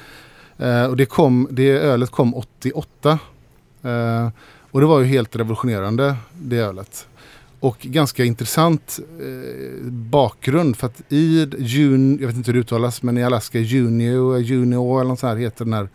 [0.59, 3.18] Eh, och det, kom, det ölet kom 88.
[3.82, 4.28] Eh,
[4.70, 7.09] och det var ju helt revolutionerande, det ölet.
[7.61, 13.03] Och ganska intressant eh, bakgrund för att i Jun, jag vet inte hur det uttalas,
[13.03, 15.89] men i Alaska Junio, Junio eller något sånt här heter den här,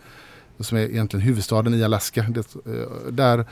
[0.60, 2.26] som är egentligen huvudstaden i Alaska.
[2.30, 3.46] Det, eh, där,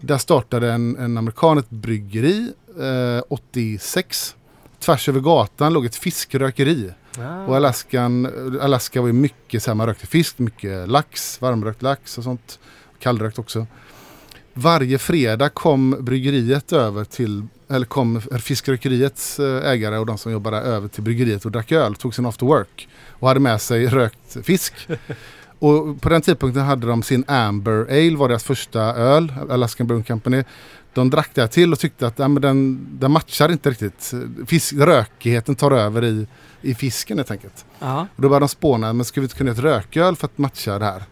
[0.00, 4.36] där startade en, en amerikan ett bryggeri eh, 86.
[4.78, 6.90] Tvärs över gatan låg ett fiskrökeri.
[7.18, 7.44] Ah.
[7.44, 8.28] Och Alaskan,
[8.60, 12.58] Alaska var ju mycket så här, man rökte fisk, mycket lax, varmrökt lax och sånt.
[12.98, 13.66] Kallrökt också.
[14.54, 20.56] Varje fredag kom bryggeriet över till, eller kom fiskrökeriets eh, ägare och de som jobbade
[20.56, 23.86] där över till bryggeriet och drack öl, tog sin after work och hade med sig
[23.86, 24.74] rökt fisk.
[25.58, 30.04] och på den tidpunkten hade de sin Amber Ale, var deras första öl, Alaskan Brewing
[30.04, 30.44] Company.
[30.94, 34.14] De drack det till och tyckte att ja, men den, den matchar inte riktigt.
[34.46, 36.26] Fisk, rökigheten tar över i,
[36.60, 37.64] i fisken helt enkelt.
[38.16, 40.38] Och då började de spåna, men ska vi inte kunna göra ett rököl för att
[40.38, 41.02] matcha det här?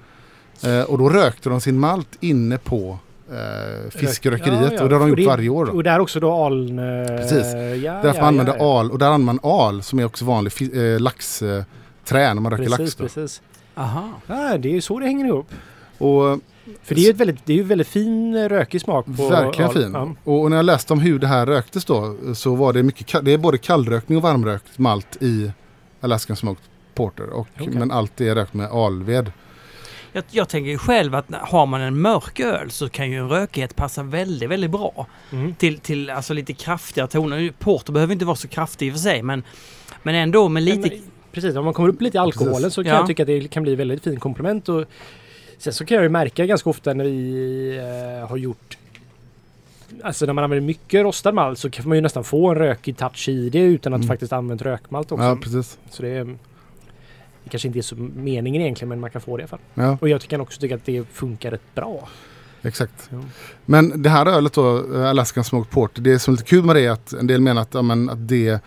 [0.62, 2.98] Eh, och då rökte de sin malt inne på
[3.30, 4.82] eh, fiskrökeriet Ja, ja.
[4.82, 5.64] och det har de Och gjort det- varje år.
[5.66, 5.72] Då.
[5.72, 6.78] Och där också då aln...
[6.78, 7.46] eh, Precis.
[7.84, 10.52] Ja, Därför ja, man använder al och där använder man al som är också vanlig
[10.74, 11.64] eh, laxträ
[12.08, 12.94] när man röker lax.
[12.94, 13.02] Då.
[13.04, 13.42] precis.
[13.74, 14.08] Aha.
[14.26, 15.46] Ja, det är ju så det hänger ihop.
[15.98, 16.38] Och
[16.82, 19.28] För det är ju ett väldigt, det är ju väldigt fin eh, rökig smak på
[19.28, 19.90] verkligen al- fin.
[19.94, 20.32] Ja.
[20.32, 23.32] Och när jag läste om hur det här röktes då så var det mycket, det
[23.32, 25.52] är både kallrökning och varmrökt malt i
[26.00, 26.64] Alaskan Smoked
[26.94, 27.30] Porter.
[27.30, 27.68] Och, Okej.
[27.74, 29.32] Men allt är rökt med alved.
[30.12, 33.28] Jag, jag tänker ju själv att har man en mörk öl så kan ju en
[33.28, 35.06] rökighet passa väldigt, väldigt bra.
[35.32, 35.54] Mm.
[35.54, 37.52] Till, till alltså lite kraftigare toner.
[37.58, 39.42] Porter behöver inte vara så kraftig i och för sig men,
[40.02, 40.88] men ändå med lite...
[40.88, 41.00] Men,
[41.32, 42.74] precis, om man kommer upp lite i alkoholen Precis.
[42.74, 42.98] så kan Ja.
[42.98, 44.68] jag tycka att det kan bli väldigt fin komplement.
[44.68, 44.84] Och
[45.58, 48.76] sen så kan jag ju märka ganska ofta när vi eh, har gjort
[50.02, 52.96] Alltså när man använder mycket rostad malt så kan man ju nästan få en rökig
[52.96, 54.08] touch i det utan att Mm.
[54.08, 55.24] faktiskt använt rökmalt också.
[55.24, 55.78] Ja, precis.
[55.90, 56.36] så det, är,
[57.50, 59.58] det kanske inte är så meningen egentligen men man kan få det i alla fall.
[59.74, 62.08] Ja, Och jag kan också tycka att det funkar rätt bra.
[62.62, 63.08] exakt.
[63.12, 63.20] Ja.
[63.66, 66.84] Men det här ölet då, Alaskan Smoked Porter, det som är lite kul med det
[66.84, 68.60] är att en del menar att, ja, men, att det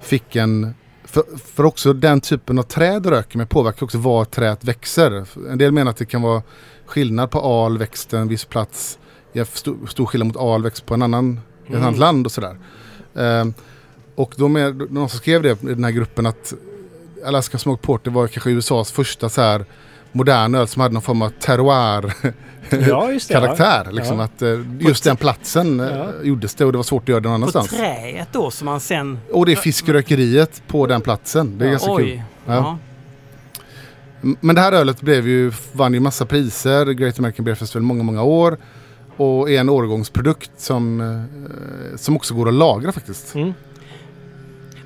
[0.00, 0.74] fick en...
[1.04, 5.24] För, för också den typen av träd röker med påverkar också var trädet växer.
[5.50, 6.42] En del menar att det kan vara
[6.86, 8.98] skillnad på al växten en viss plats.
[9.52, 11.82] Stor, stor skillnad mot al växt på en annan, i ett Mm.
[11.86, 12.56] annat land och sådär.
[13.14, 13.54] Ehm,
[14.14, 16.54] och då med, någon som skrev det i den här gruppen att
[17.26, 19.64] Alaskan Smoked Porter var kanske USAs första så här
[20.12, 22.12] modern öl som hade någon form av terroir
[22.88, 23.06] Ja.
[23.90, 24.24] Liksom, Ja.
[24.24, 26.08] att, eh, just den platsen eh, Ja.
[26.22, 27.70] gjordes det och det var svårt att göra det någon På annanstans.
[27.80, 29.18] träet då som man sen...
[29.32, 31.58] Och det är fiskrökeriet på den platsen.
[31.58, 32.04] Det är ganska kul.
[32.06, 32.24] Oj.
[34.22, 37.82] M- Men det här ölet blev ju, vann ju massa priser, Great American Beer Festival
[37.82, 38.56] många, många år.
[39.16, 43.34] Och är en årgångsprodukt som, eh, som också går att lagra faktiskt.
[43.34, 43.54] Mm.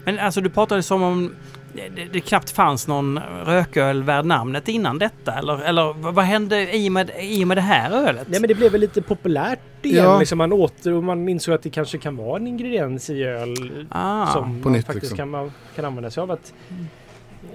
[0.05, 1.31] Men alltså du pratade som om
[1.75, 5.33] det, det, knappt fanns någon rököl värd namnet innan detta.
[5.33, 8.29] Eller, eller vad hände i och, med, i och med det här ölet?
[8.29, 10.05] Nej men det blev väl lite populärt igen.
[10.05, 10.19] Ja.
[10.19, 13.87] Liksom man åter och man insåg att det kanske kan vara en ingrediens i öl
[13.91, 15.17] ah, som på man nytt, faktiskt liksom.
[15.17, 16.31] kan, man, kan använda sig av.
[16.31, 16.55] Att,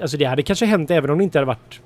[0.02, 1.82] alltså det hade kanske hänt även om det inte hade varit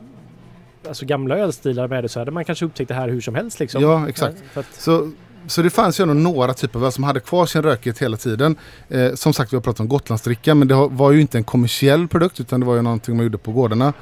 [0.88, 3.60] alltså gamla ölstilar med det så hade man kanske upptäckt det här hur som helst.
[3.60, 3.82] Liksom.
[3.82, 4.44] Ja, exakt.
[4.52, 5.12] För att, Så,
[5.48, 8.18] så det fanns ju ändå några typer av öl som hade kvar sin rökighet hela
[8.18, 8.56] tiden.
[8.90, 12.08] Eh, som sagt, vi har pratat om Gotlandsdricka, men det var ju inte en kommersiell
[12.08, 13.94] produkt utan det var ju någonting man gjorde på gårdarna.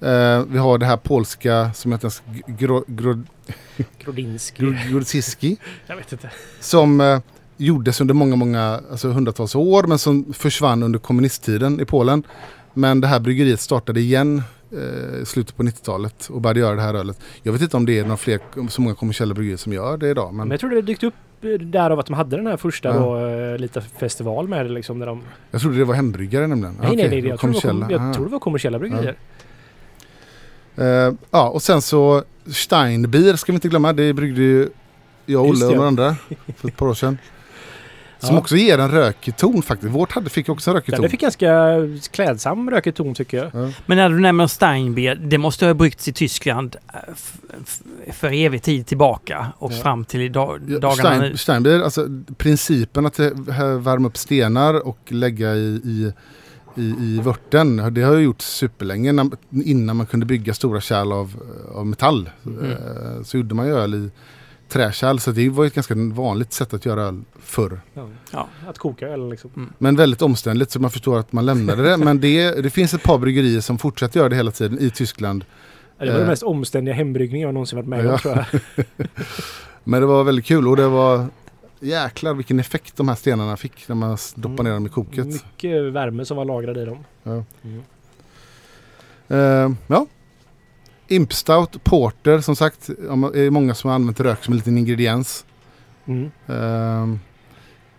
[0.00, 2.12] Eh, vi har det här polska som heter
[2.46, 3.22] gro, gro,
[3.98, 4.62] Grodinski.
[4.62, 5.56] gro, Grodziski.
[5.86, 6.30] Jag vet inte.
[6.60, 7.20] Som eh,
[7.56, 12.22] gjordes under många, många, alltså hundratals år men som försvann under kommunisttiden i Polen.
[12.74, 16.94] Men det här bryggeriet startade igen eh, slutet på 90-talet och började göra det här
[16.94, 17.20] ölet.
[17.42, 20.08] Jag vet inte om det är några fler, så många kommersiella bryggerier som gör det
[20.08, 20.34] idag.
[20.34, 22.88] Men Men jag tror det dykt upp eh, därav att de hade den här första
[22.88, 22.94] Ja.
[22.98, 24.98] då, eh, lite festival med det liksom.
[24.98, 26.76] Där de, jag trodde det var hembryggare nämligen.
[26.80, 28.14] nej, nej, nej, Okej, jag, tror det var, kom, jag Ah.
[28.14, 29.16] tror det var kommersiella bryggerier.
[30.76, 33.92] Eh, ja, och sen så Steinbier ska vi inte glömma.
[33.92, 34.68] Det bryggde ju
[35.26, 35.76] jag Olle och ja.
[35.76, 36.16] några andra
[36.56, 37.18] för ett par år sedan.
[38.20, 38.40] Som Ja.
[38.40, 39.92] också ger en rökig ton faktiskt.
[39.92, 41.02] Vårt hade, fick också en rökig Ja, ton.
[41.02, 41.74] det fick ganska
[42.12, 43.46] klädsam rökig ton tycker jag.
[43.66, 43.72] Ja.
[43.86, 48.86] Men när du nämner Steinbier, det måste ha bryggts i Tyskland eh, för evig tid
[48.86, 49.76] tillbaka och Ja.
[49.82, 51.16] fram till idag, Ja, dagarna nu.
[51.18, 52.06] Stein, Steinbier, alltså
[52.36, 53.26] principen att eh,
[53.78, 56.12] värma upp stenar och lägga i, i,
[56.76, 57.94] i, i vörten.
[57.94, 61.32] Det har ju gjorts superlänge när, innan man kunde bygga stora kärl av,
[61.74, 62.30] av metall.
[62.46, 62.70] Mm.
[62.70, 64.10] Eh, Så gjorde man ju öl i
[64.68, 65.18] träkärl.
[65.18, 67.80] Så det var ett ganska vanligt sätt att göra öl förr.
[68.32, 68.48] Ja.
[68.68, 69.72] Att koka öl liksom.
[69.78, 71.96] Men väldigt omständligt så man förstår att man lämnade det.
[71.96, 75.44] Men det, det finns ett par bryggerier som fortsätter göra det hela tiden i Tyskland.
[75.98, 76.20] Ja, Det var Eh.
[76.20, 78.18] den mest omständiga hembryggning jag någonsin varit med om Ja.
[78.18, 78.60] tror jag.
[79.84, 81.26] Men det var väldigt kul och det var
[81.80, 84.64] jäklar vilken effekt de här stenarna fick när man doppade Mm.
[84.64, 85.26] ner dem i koket.
[85.26, 86.98] Mycket värme som var lagrad i dem.
[87.22, 87.44] Ja.
[87.64, 87.82] Mm.
[89.28, 90.06] Eh, ja.
[91.08, 92.86] Imp Stout, Porter som sagt.
[93.32, 95.44] Det är många som har använt rök som en liten ingrediens.
[96.06, 96.30] Mm.
[96.46, 97.18] Eh,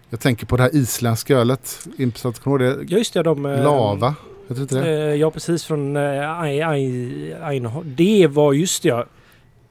[0.09, 1.87] jag tänker på det här isländska ölet.
[1.97, 2.95] Imp Stout, kommer du ihåg det?
[2.95, 3.45] Just det, de...
[3.45, 4.15] eh, Lava.
[4.47, 5.03] Jag tror inte det.
[5.09, 7.93] Eh, ja precis från eh, Ein- Ein- Einhorn.
[7.97, 9.05] Det var just det ja.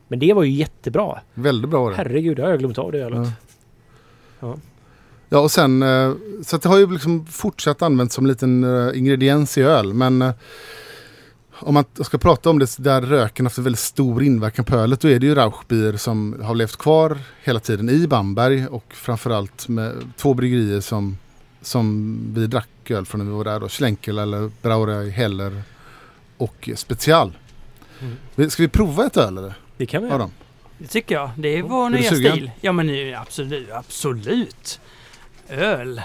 [0.09, 1.19] Men det var ju jättebra.
[1.35, 1.97] Väldigt bra var det.
[1.97, 3.19] Herregud, det har jag glömt av det ölet.
[3.27, 3.33] Ja.
[4.41, 4.57] Ja.
[5.29, 5.85] Ja och sen
[6.45, 8.65] så det har ju liksom fortsatt använts som en liten
[8.95, 10.33] ingrediens i öl men
[11.61, 15.01] om man ska prata om det där röken haft en väldigt stor inverkan på ölet
[15.01, 19.69] då är det ju Rauchbier som har levt kvar hela tiden i Bamberg och framförallt
[19.69, 21.19] med två bryggerier som,
[21.63, 23.69] som vi drack öl från när vi var där då.
[23.69, 25.63] Schlenkel eller Brauerei Heller
[26.37, 27.33] och Special.
[28.37, 28.51] Mm.
[28.51, 29.55] Ska vi prova ett öl eller?
[29.77, 30.31] Det kan vi göra.
[30.79, 31.31] Det tycker jag.
[31.37, 32.51] Det är vår Är nya stil.
[32.61, 34.81] Ja men nu, absolut, absolut.
[35.49, 36.03] Öl.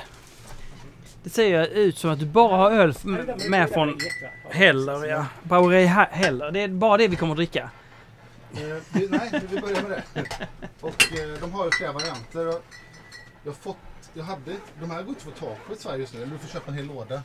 [1.24, 2.94] Det ser ju ut som att du bara har öl
[3.50, 3.98] med från
[4.50, 5.26] Heller, ja.
[5.44, 6.52] Brauerei Ha- Heller.
[6.52, 7.70] Det är bara det vi kommer att dricka.
[8.52, 10.24] nej, vi börjar med det.
[10.82, 12.46] Och eh, de har ju flera varianter.
[13.44, 13.78] Jag, har fått,
[14.14, 16.26] jag hade, de här går inte att få tag på i Sverige just nu.
[16.26, 17.16] Du får köpa en hel låda.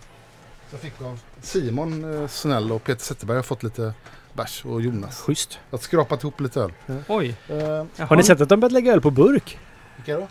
[0.70, 3.34] Så jag fick av Simon eh, Snäll och Peter Zetterberg.
[3.34, 3.92] Jag har fått lite
[4.32, 5.20] bärs och Jonas.
[5.20, 5.58] Schysst.
[5.70, 6.72] Jag har skrapat ihop lite öl.
[7.08, 7.34] Oj.
[7.48, 7.86] Eh, Jaha.
[7.98, 9.58] Har ni sett att de börjat lägga öl på burk?
[9.96, 10.28] vilka då?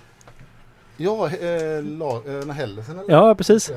[0.98, 3.14] Ja, eh, la, eh, Hellesen eller?
[3.14, 3.72] Ja, precis.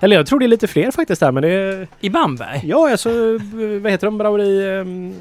[0.00, 1.88] Eller jag tror det är lite fler faktiskt där men det är...
[2.00, 2.60] I Bamberg?
[2.64, 3.10] Ja, alltså
[3.82, 4.18] vad heter de?
[4.18, 4.78] Brauri...
[4.80, 5.14] Um,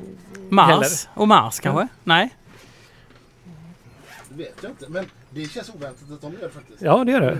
[0.49, 1.07] Mars?
[1.13, 1.87] Och Mars kanske?
[2.03, 2.35] Nej?
[4.29, 4.85] Det vet jag inte.
[4.89, 6.81] Men det känns oväntat att de gör det faktiskt.
[6.81, 7.37] Ja, det gör det.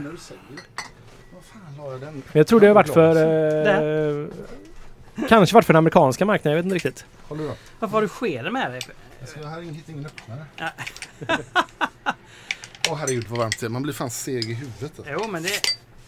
[1.78, 2.24] La jag den?
[2.32, 3.16] Jag tror det har varit för...
[4.22, 4.28] Eh,
[5.30, 7.06] kanske varit för den amerikanska marknaden, jag vet inte riktigt.
[7.80, 8.82] Varför har du skeden med dig?
[9.20, 10.46] Jag ska här hitta ingen öppnare.
[12.86, 12.92] Ja.
[12.92, 13.70] Åh herregud vad varmt det är.
[13.70, 14.92] Man blir fan seg i huvudet.
[15.00, 15.14] Alltså.
[15.14, 15.50] Jo men det...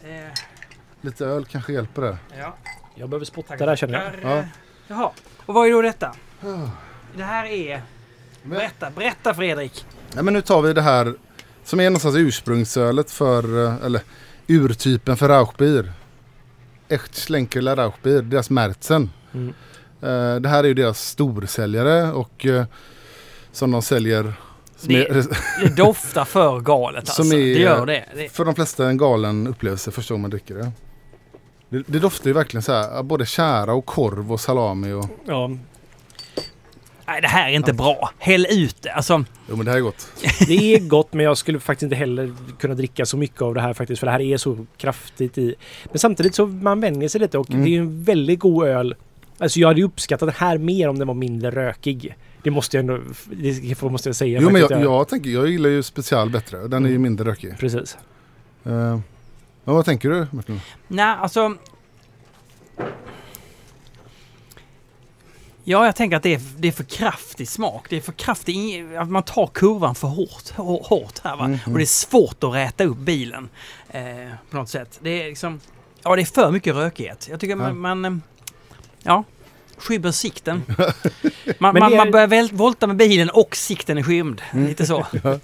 [0.09, 0.31] Eh,
[1.01, 2.17] Lite öl kanske hjälper där.
[2.39, 2.57] ja.
[2.95, 4.31] Jag behöver spotta där känner jag.
[4.31, 4.37] Ja.
[4.37, 4.45] eh,
[4.87, 5.11] Jaha.
[5.45, 6.07] Och vad är då detta?
[6.43, 6.69] Ah.
[7.17, 7.81] Det här är...
[8.43, 9.85] Men, Berätta, berätta Fredrik.
[10.15, 11.15] ja, men nu tar vi det här
[11.63, 14.01] som är någonstans ursprungsölet för, eh, eller
[14.47, 15.91] urtypen för Rauchbier.
[16.87, 19.09] Echt Schlenkerler Rauchbier, deras Märzen.
[19.33, 19.53] Mm.
[20.01, 22.45] Eh, det här är ju deras storsäljare och
[23.51, 24.33] som de säljer
[24.87, 25.25] Det- är,
[25.63, 27.23] Det doftar för galet alltså.
[27.23, 28.05] Som är- Det gör det.
[28.15, 28.29] det.
[28.29, 30.71] för de flesta en galen upplevelse första gången man dricker det.
[31.69, 35.51] Det, det doftar ju verkligen så här, både kära och korv och salami och Ja.
[37.07, 38.09] Nej, det här är inte bra.
[38.17, 38.91] Häll ut det.
[38.91, 40.07] Alltså, Jo men det här är gott.
[40.47, 43.61] Det är gott men jag skulle faktiskt inte heller kunna dricka så mycket av det
[43.61, 43.99] här faktiskt.
[43.99, 45.55] För det här är så kraftigt i.
[45.85, 47.63] Men samtidigt så man vänjer sig lite och Mm.
[47.63, 48.95] det är ju en väldigt god öl.
[49.37, 52.15] Alltså jag hade uppskattat den här mer om den var mindre rökig.
[52.43, 52.99] Det måste jag ändå,
[53.31, 54.39] det måste jag säga.
[54.41, 54.81] Jo men faktiskt.
[54.81, 56.67] jag, jag tänker, jag gillar ju special bättre.
[56.67, 57.01] Den är ju Mm.
[57.01, 57.57] mindre rökig.
[57.59, 57.97] Precis.
[58.67, 58.71] Uh,
[59.63, 60.61] men vad tänker du Martin?
[60.87, 61.55] nej, alltså...
[65.63, 67.85] Ja, jag tänker att det är, det är för kraftig smak.
[67.89, 68.85] Det är för kraftig...
[68.97, 71.45] Att man tar kurvan för hårt, hår- hårt här va.
[71.45, 73.49] Mm, Och det är svårt att räta upp bilen.
[73.89, 74.01] Eh,
[74.49, 74.99] på något sätt.
[75.03, 75.59] Det är liksom...
[76.03, 77.27] Ja, det är för mycket rökighet.
[77.31, 77.73] Jag tycker Ja.
[77.73, 78.01] man...
[78.01, 78.21] man eh,
[79.03, 79.23] ja.
[79.81, 80.63] Skymmer sikten.
[81.59, 84.41] Man, man, är- man börjar väl, volta med bilen och sikten är skymd.
[84.53, 85.05] Lite så.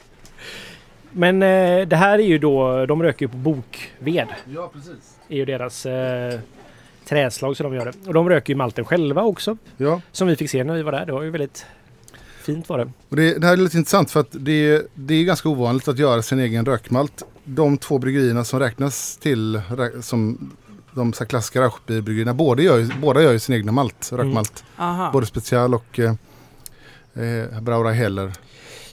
[1.12, 4.28] Men eh, det här är ju då, de röker ju på bokved.
[4.54, 5.16] Ja precis.
[5.30, 6.40] är ju deras eh,
[7.06, 8.08] träslag som de gör det.
[8.08, 9.58] Och de röker ju malten själva också.
[9.78, 11.06] Ja, Som vi fick se när vi var där.
[11.06, 11.66] Det var ju väldigt
[12.42, 12.92] fint var det.
[13.10, 16.00] och det, det här är lite intressant för att det, det är ganska ovanligt att
[16.00, 17.24] göra sin egen rökmalt.
[17.44, 19.62] De två bryggerierna som räknas till
[20.02, 20.52] som
[20.98, 24.64] de så här klassiska rauchbierbryggerierna, båda gör, ju- båda gör ju sin egna malt, rökmalt.
[24.78, 25.10] Aha.
[25.14, 26.14] Både special och eh,
[27.24, 28.32] eh, Braura Heller.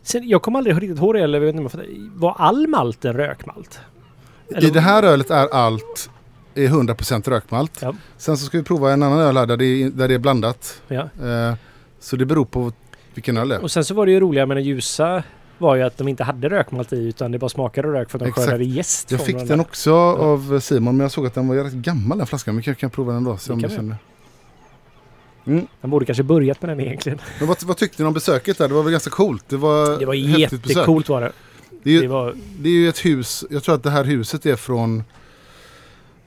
[0.02, 1.20] Sen, jag kommer aldrig riktigt ihåg det.
[1.20, 1.78] Eller vet inte,
[2.14, 3.80] var all malt en rökmalt?
[4.54, 6.10] Eller- I det här ölet är allt
[6.54, 7.78] är 100% rökmalt.
[7.82, 7.94] Ja.
[8.16, 10.18] Sen så ska vi prova en annan öl här där det är, där det är
[10.18, 10.82] blandat.
[10.88, 11.08] Ja.
[11.24, 11.54] Eh,
[12.00, 12.72] så det beror på
[13.14, 13.62] vilken öl det är.
[13.62, 15.22] Och sen så var det ju roliga med den ljusa
[15.58, 18.22] var ju att de inte hade rökmalt i utan det bara smakade rök för att
[18.24, 18.46] de Exakt.
[18.46, 21.56] skördade jäst Jag fick den den också av Simon men jag såg att den var
[21.56, 22.54] rätt gammal den flaskan.
[22.54, 23.36] Men jag kan prova den då.
[23.36, 23.96] Se Det om kan du känner.
[25.80, 27.18] Man borde kanske börjat med den egentligen.
[27.38, 28.68] Men vad, vad tyckte ni om besöket där?
[28.68, 29.44] Det var väl ganska coolt?
[29.48, 30.76] Det var, Det var häftigt besök.
[30.76, 31.32] jättecoolt var det.
[31.82, 33.44] Det är, Det ju, var, det är ju ett hus.
[33.50, 35.04] Jag tror att det här huset är från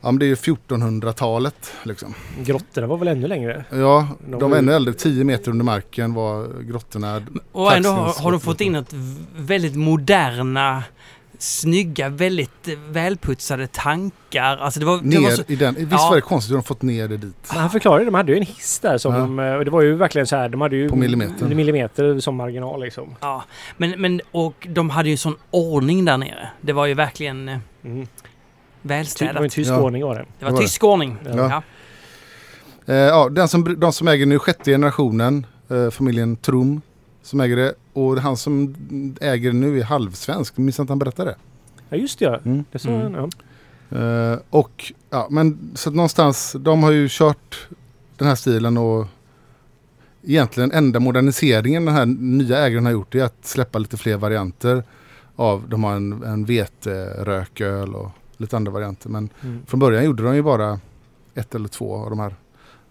[0.07, 2.13] Ja men det är ju 1400-talet liksom.
[2.43, 3.65] grottorna var väl ännu längre?
[3.69, 4.93] Ja, De de var ännu äldre.
[4.93, 7.21] 10 meter under marken var grottorna.
[7.51, 8.39] Och ändå har, har du sorter.
[8.39, 8.93] fått in ett
[9.37, 10.83] väldigt moderna,
[11.37, 14.57] snygga, väldigt välputsade tankar.
[14.57, 14.97] Alltså det var...
[15.03, 15.75] Det var Ner så, i den.
[15.75, 16.07] Visst Ja.
[16.09, 17.35] var det konstigt hur de fått ner det dit?
[17.49, 18.07] Men han förklarade det.
[18.07, 19.13] De hade ju en hiss där som...
[19.13, 19.19] Ja.
[19.19, 20.49] de, och det var ju verkligen så här.
[20.49, 20.89] De hade ju...
[20.89, 21.55] På millimetern.
[21.55, 23.15] Millimeter som marginal liksom.
[23.21, 23.43] ja,
[23.77, 26.49] men, men och de hade ju sån ordning där nere.
[26.61, 27.57] Det var ju verkligen eh,
[28.95, 29.05] Mm.
[29.19, 29.51] Det var en välstädat.
[29.51, 29.81] tysk Ja.
[29.81, 30.19] ordning var det.
[30.21, 30.65] Det det var var det.
[30.67, 31.17] tysk ordning.
[31.25, 31.31] Ja.
[31.35, 32.93] Ja.
[32.93, 36.81] Eh, ja, den som, de som äger nu sjätte generationen, eh, familjen Trum,
[37.23, 37.73] som äger det.
[37.93, 38.75] Och han som
[39.21, 40.57] äger det nu är halvsvensk.
[40.57, 41.37] Minns att han berättade det?
[41.89, 42.39] Ja just det ja.
[42.45, 42.65] Mm.
[42.71, 43.01] Det sa Mm.
[43.13, 43.27] han, ja.
[43.97, 47.67] Eh, och ja, men så att någonstans, de har ju kört
[48.17, 49.07] den här stilen och
[50.23, 54.83] egentligen enda moderniseringen den här nya ägaren har gjort är att släppa lite fler varianter
[55.35, 59.09] av, de har en, en veterököl och lite andra varianter.
[59.09, 59.65] Men Mm.
[59.67, 60.79] från början gjorde de ju bara
[61.35, 62.35] ett eller två av de här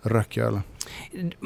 [0.02, 0.62] rökölen.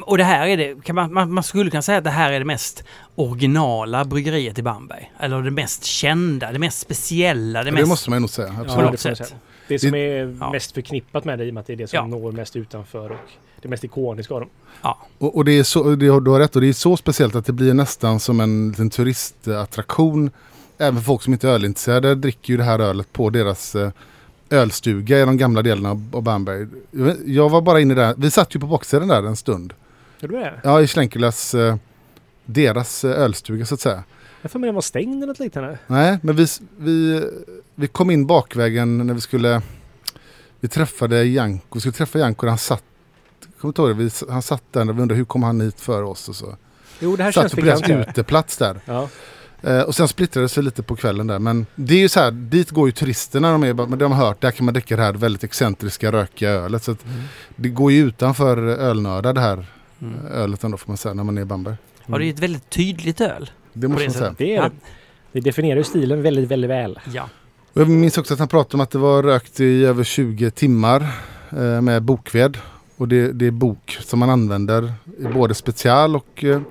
[0.01, 2.31] Och det här är det, kan man, man, man skulle kunna säga att det här
[2.31, 2.83] är det mest
[3.15, 5.11] originala bryggeriet i Bamberg.
[5.19, 7.87] Eller det mest kända, det mest speciella, det Det, mest...
[7.87, 8.47] måste man ju nog säga.
[8.57, 8.85] Ja, Absolut.
[8.85, 9.17] på det sätt.
[9.17, 9.39] säga.
[9.67, 10.51] Det som är Ja.
[10.51, 12.07] mest förknippat med det i och med att det är det som Ja.
[12.17, 13.17] når mest utanför och
[13.61, 14.49] det mest ikoniska av dem.
[15.17, 17.45] Och, och det är så, det, du har rätt, och det är så speciellt att
[17.45, 20.31] det blir nästan som en liten turistattraktion.
[20.81, 23.91] Även för folk som inte är ölintresserade dricker ju det här ölet på deras eh,
[24.49, 26.67] ölstuga i de gamla delarna av, Bamberg.
[27.25, 29.73] Jag var bara inne där, vi satt ju på baksidan där en stund.
[30.21, 30.61] Är du det?
[30.63, 31.75] Ja, i Schlenkelas, eh,
[32.45, 34.03] deras eh, ölstuga så att säga.
[34.41, 35.77] Jag får med den var stängd eller något liknande.
[35.87, 36.45] Nej, men vi,
[36.77, 37.23] vi,
[37.75, 39.61] vi kom in bakvägen när vi skulle...
[40.59, 42.83] Vi träffade Janko, vi skulle träffa Janko han satt...
[43.59, 44.03] Kommer du ihåg det?
[44.03, 46.55] Vi, han satt där och vi undrade hur kom han hit för oss och så.
[46.99, 48.07] Jo det här Satt känns vi på deras bekant.
[48.09, 48.79] uteplats där.
[48.85, 49.09] Ja.
[49.61, 51.39] Eh, och sen splittrades vi lite på kvällen där.
[51.39, 53.51] Men det är ju så här, dit går ju turisterna.
[53.51, 56.83] De, är, de har hört, där kan man dricka det här väldigt excentriska rökiga ölet.
[56.83, 57.17] Så att Mm.
[57.55, 59.65] det går ju utanför ölnördar det här
[60.01, 60.25] Mm.
[60.33, 61.75] ölet ändå får man säga när man är i Bamberg.
[62.05, 63.49] Ja, det är ett väldigt tydligt öl.
[63.73, 64.35] Det måste man säga.
[64.37, 64.71] Det är.
[65.31, 66.99] Det definierar ju stilen väldigt, väldigt väl.
[67.13, 67.29] Ja.
[67.73, 70.51] Och Jag minns också att han pratade om att det var rökt i över 20
[70.51, 71.07] timmar
[71.51, 72.57] eh, med bokved.
[72.97, 76.61] Och det, det är bok som man använder i både special och eh,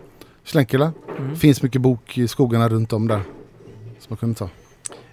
[0.51, 0.93] Schlenkela.
[1.18, 1.36] Mm.
[1.36, 3.20] Finns mycket bok i skogarna runt om där.
[3.98, 4.48] Som man kunde ta.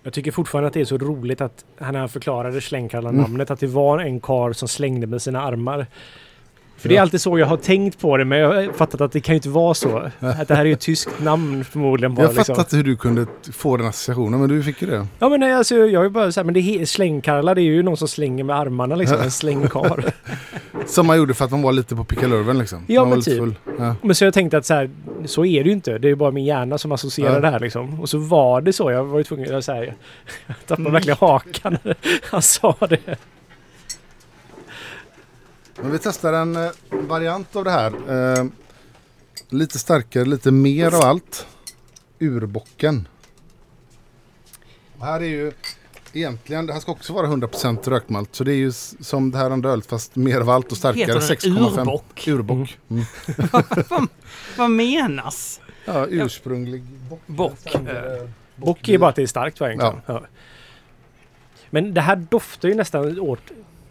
[0.04, 3.22] Jag tycker fortfarande att det är så roligt att han när han förklarade Slängkallar Mm.
[3.22, 5.88] namnet att det var en kar som slängde med sina armar.
[6.78, 9.12] För det är alltid så jag har tänkt på det men jag har fattat att
[9.12, 9.98] det kan ju inte vara så.
[10.20, 12.22] Att det här är ju ett tyskt namn förmodligen bara.
[12.22, 12.60] Jag fattar liksom.
[12.62, 15.08] inte hur du kunde få den associationen men du fick ju det.
[15.20, 17.64] Ja men nej, alltså, jag är bara så här, men det är slängkarlar det är
[17.64, 19.18] ju någon som slänger med armarna liksom.
[19.22, 20.04] En slängkar.
[20.86, 22.84] Som man gjorde för att man var lite på pickalurven liksom.
[22.88, 23.44] Ja, man men typ.
[23.80, 23.96] Ja.
[24.02, 24.90] men så jag tänkte att så här,
[25.26, 25.98] så är det ju inte.
[25.98, 27.40] Det är bara min hjärna som associerar Ja.
[27.40, 28.02] det här liksom.
[28.02, 28.92] Och så var det så.
[28.92, 29.94] Jag var ju tvungen att säga.
[30.48, 30.94] Jag tappade Mm.
[30.94, 31.96] verkligen hakan när
[32.32, 33.18] han sa det.
[35.82, 37.94] Men vi testar en eh, variant av det här.
[38.40, 38.46] Eh,
[39.50, 41.48] lite starkare, lite mer av allt.
[42.20, 43.08] Urbocken.
[45.00, 45.52] Och här är ju
[46.14, 48.36] egentligen, det här ska också vara 100% rökmalt.
[48.36, 50.78] Så det är ju s- som det här andra ölet fast mer av allt och
[50.78, 51.00] starkare.
[51.02, 51.80] Heter den 6,5.
[51.82, 52.28] urbock?
[52.28, 52.78] Urbock.
[52.90, 53.06] Mm.
[54.58, 55.60] Vad menas?
[55.86, 57.22] Ja, ursprunglig bock.
[57.28, 57.76] Bock.
[57.76, 60.02] Eh, Bock är ju bara att det är starkt va, egentligen.
[60.06, 60.24] Ja.
[61.70, 63.40] Men det här doftar ju nästan åt...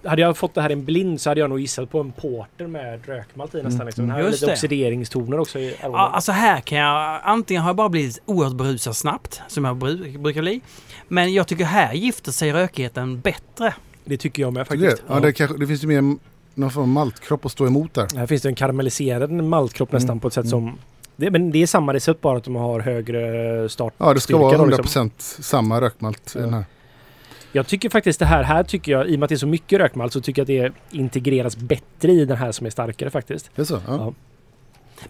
[0.08, 2.12] Hade jag fått det här i en blind så hade jag nog gissat på en
[2.12, 3.74] porter med rökmalt i nästan.
[3.74, 3.86] Mm.
[3.86, 4.04] Liksom.
[4.04, 4.52] Den här har Just lite det.
[4.54, 6.00] oxideringstoner också i aromen.
[6.00, 7.20] Ja, alltså här kan jag...
[7.24, 10.60] Antingen har jag bara blivit oerhört berusad snabbt, som jag bru- brukar bli.
[11.08, 13.74] Men jag tycker här gifter sig rökigheten bättre.
[14.04, 14.86] Det tycker jag med du det?
[14.90, 15.02] faktiskt.
[15.08, 16.16] Ja, det, kanske, det finns ju mer
[16.54, 18.08] någon form av maltkropp att stå emot där.
[18.16, 20.20] Här finns det en karamelliserad maltkropp nästan Mm.
[20.20, 20.50] på ett sätt Mm.
[20.50, 20.78] som...
[21.18, 23.94] Det, men det är samma recept bara att de har högre start.
[23.98, 25.10] Ja, det ska vara då, 100% liksom.
[25.18, 26.44] samma rökmalt i Ja.
[26.44, 26.64] den här.
[27.56, 29.46] Jag tycker faktiskt det här, här tycker jag, i och med att det är så
[29.46, 33.10] mycket rökmalt så tycker jag att det integreras bättre i den här som är starkare
[33.10, 33.50] faktiskt.
[33.54, 33.80] Det är så?
[33.86, 33.94] Ja.
[33.96, 34.14] Ja.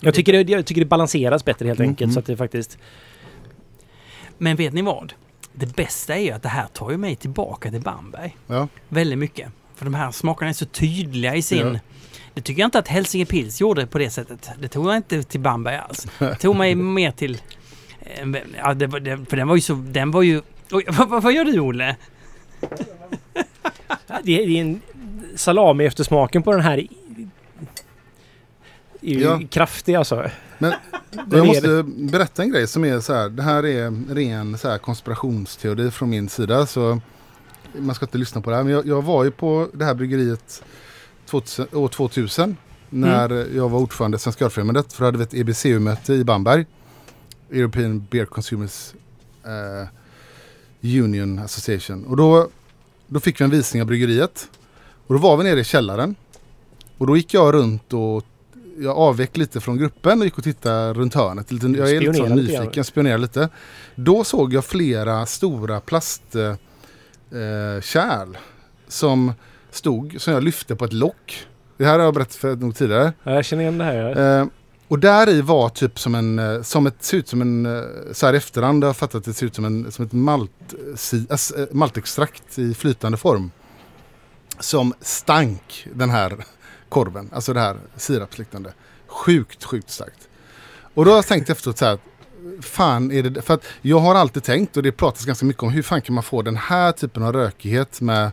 [0.01, 2.13] Jag tycker det, jag tycker det balanseras bättre helt Mm, enkelt mm.
[2.15, 2.79] så att det faktiskt...
[4.39, 5.13] Men vet ni vad?
[5.53, 8.37] Det bästa är ju att det här tar ju mig tillbaka till Bamberg.
[8.47, 8.69] Ja.
[8.89, 9.49] Väldigt mycket.
[9.75, 11.67] För de här smakerna är så tydliga i sin...
[11.75, 11.79] Ja.
[12.35, 14.51] Det tycker jag inte att Hälsinge Pils gjorde på det sättet.
[14.61, 16.07] Det tog jag inte till Bamberg alls.
[16.19, 17.41] Det tog mig mer till...
[18.01, 18.29] eh,
[18.59, 18.89] Ja, det,
[19.29, 19.75] för den var ju så...
[19.75, 20.43] Den var ju...
[20.71, 21.97] Oj, vad, vad, vad gör du Olle?
[24.23, 24.81] Det är, en
[25.37, 26.87] salami eftersmaken på den här är
[29.01, 29.41] ju Ja.
[29.51, 30.31] kraftig alltså.
[30.59, 30.73] Men
[31.31, 33.29] jag måste berätta en grej som är så här.
[33.29, 36.67] Det här är ren så här konspirationsteori från min sida.
[36.67, 37.01] Så
[37.79, 38.63] man ska inte lyssna på det här.
[38.65, 40.63] Men jag, jag var ju på det här bryggeriet
[41.27, 42.57] 2000, år 2000.
[42.91, 43.57] När Mm.
[43.57, 44.93] jag var ordförande i Svenska Ölfrämjandet.
[44.93, 46.67] För då hade vi ett EBCU-möte i Bamberg.
[47.51, 48.95] European Beer Consumers
[49.45, 49.89] eh,
[50.87, 52.05] Union Association.
[52.05, 52.49] Och då,
[53.07, 54.49] då fick vi en visning av bryggeriet.
[55.07, 56.15] Och då var vi nere i källaren.
[56.99, 58.25] Och då gick jag runt och
[58.79, 61.47] jag avvek lite från gruppen och gick och tittade runt hörnet.
[61.51, 63.49] Jag är lite så nyfiken, spionerade lite.
[63.95, 66.57] Då såg jag flera stora plastkärl
[68.35, 68.41] eh,
[68.89, 69.33] som
[69.71, 71.47] stod, som jag lyfte på ett lock.
[71.77, 73.13] Det här har jag berättat för nog tidigare.
[73.23, 73.97] Ja, jag känner igen det här.
[73.97, 74.41] Ja.
[74.41, 74.47] Eh,
[74.89, 77.83] och där i var typ som en, eh, som ett, ser ut som en, eh,
[78.13, 80.13] så här i efterhand har jag fattat att det ser ut som, en, som ett
[80.13, 80.51] malt,
[80.95, 83.51] si, eh, maltextrakt i flytande form.
[84.61, 86.37] Som stank den här
[86.89, 88.73] korven, alltså det här sirapsliknande.
[89.07, 90.29] Sjukt, sjukt starkt.
[90.95, 91.99] Och då har jag tänkt efteråt så här,
[92.61, 95.71] fan är det, för att jag har alltid tänkt och det pratas ganska mycket om
[95.71, 98.33] hur fan kan man få den här typen av rökighet med,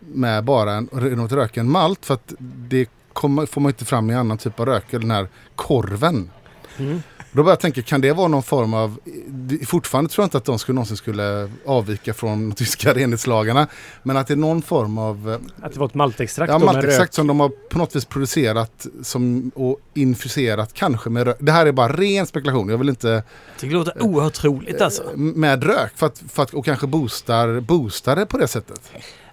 [0.00, 4.14] med bara en, något röken malt för att det kommer, får man inte fram i
[4.14, 6.30] annan typ av rök, den här korven.
[6.78, 7.02] Mm.
[7.32, 8.98] Då börjar jag tänka, kan det vara någon form av...
[9.26, 13.66] det- Fortfarande tror jag inte att de skulle någonsin skulle avvika från de tyska renhetslagarna.
[14.02, 15.30] Men att det är någon form av...
[15.60, 18.86] eh, Att det var ett maltextrakt Ja, maltextrakt som de har på något vis producerat
[19.02, 21.36] som, och infuserat kanske med rök.
[21.40, 22.68] Det här är bara ren spekulation.
[22.68, 23.08] Jag vill inte...
[23.08, 23.22] Jag
[23.58, 25.02] tycker det låter oerhört troligt alltså.
[25.02, 28.80] eh, Med rök för att, för att, och kanske boostar, boostar det på det sättet.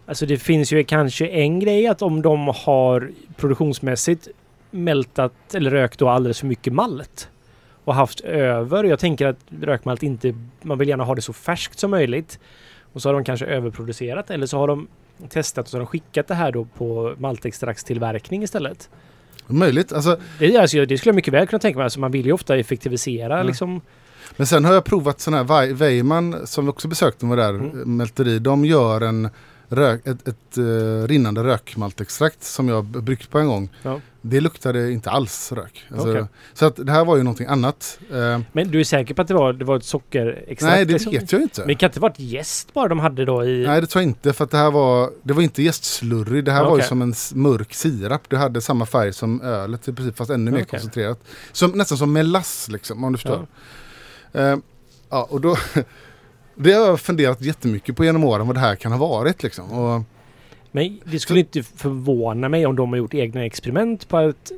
[0.06, 4.28] Alltså det finns ju kanske en grej att om de har produktionsmässigt
[4.72, 7.30] mältat eller rökt då alldeles för mycket malt
[7.84, 8.84] och haft över.
[8.84, 12.40] Jag tänker att rökmalt inte, man vill gärna ha det så färskt som möjligt.
[12.94, 14.88] Och så har de kanske överproducerat eller så har de
[15.30, 18.90] testat och så har de skickat det här då på maltextraktstillverkning istället.
[19.48, 19.94] Möjligt.
[19.94, 21.84] Alltså, Det, alltså, det skulle jag mycket väl kunna tänka mig.
[21.84, 23.44] Alltså, man vill ju ofta effektivisera Ja.
[23.44, 23.82] liksom.
[24.38, 27.50] Men sen har jag provat sån här Wei- Weimann som vi också besökte med där
[27.50, 27.70] Mm.
[27.72, 27.98] mm.
[27.98, 28.40] mälteri.
[28.40, 29.30] De gör en
[29.76, 33.70] rök, ett, ett eh, rinnande rökmaltextrakt som jag bryggt på en gång.
[33.84, 34.00] Ja.
[34.22, 35.86] Det luktade inte alls rök.
[35.92, 36.26] Alltså, Okej.
[36.54, 38.00] Så att det här var ju någonting annat.
[38.12, 40.62] Eh, Men du är säker på att det var, det var ett sockerextrakt?
[40.62, 41.12] nej, det liksom?
[41.12, 41.62] vet jag inte.
[41.62, 43.68] Men det kan inte vara ett jäst bara de hade då i...
[43.68, 44.34] Nej, det tror jag inte.
[44.34, 46.42] För att det här var, det var inte jästslurry.
[46.42, 48.22] Det här var ju som en mörk sirap.
[48.30, 50.70] Det hade samma färg som ölet i princip, fast ännu mer Okej.
[50.70, 51.20] koncentrerat.
[51.52, 53.48] Som, nästan som melass liksom, om du förstår.
[54.34, 54.58] Eh,
[55.10, 55.58] ja, och då...
[56.56, 59.72] Det har jag funderat jättemycket på genom åren vad det här kan ha varit liksom.
[59.72, 60.02] Och,
[60.72, 64.52] Men det skulle inte förvåna mig om de har gjort egna experiment på att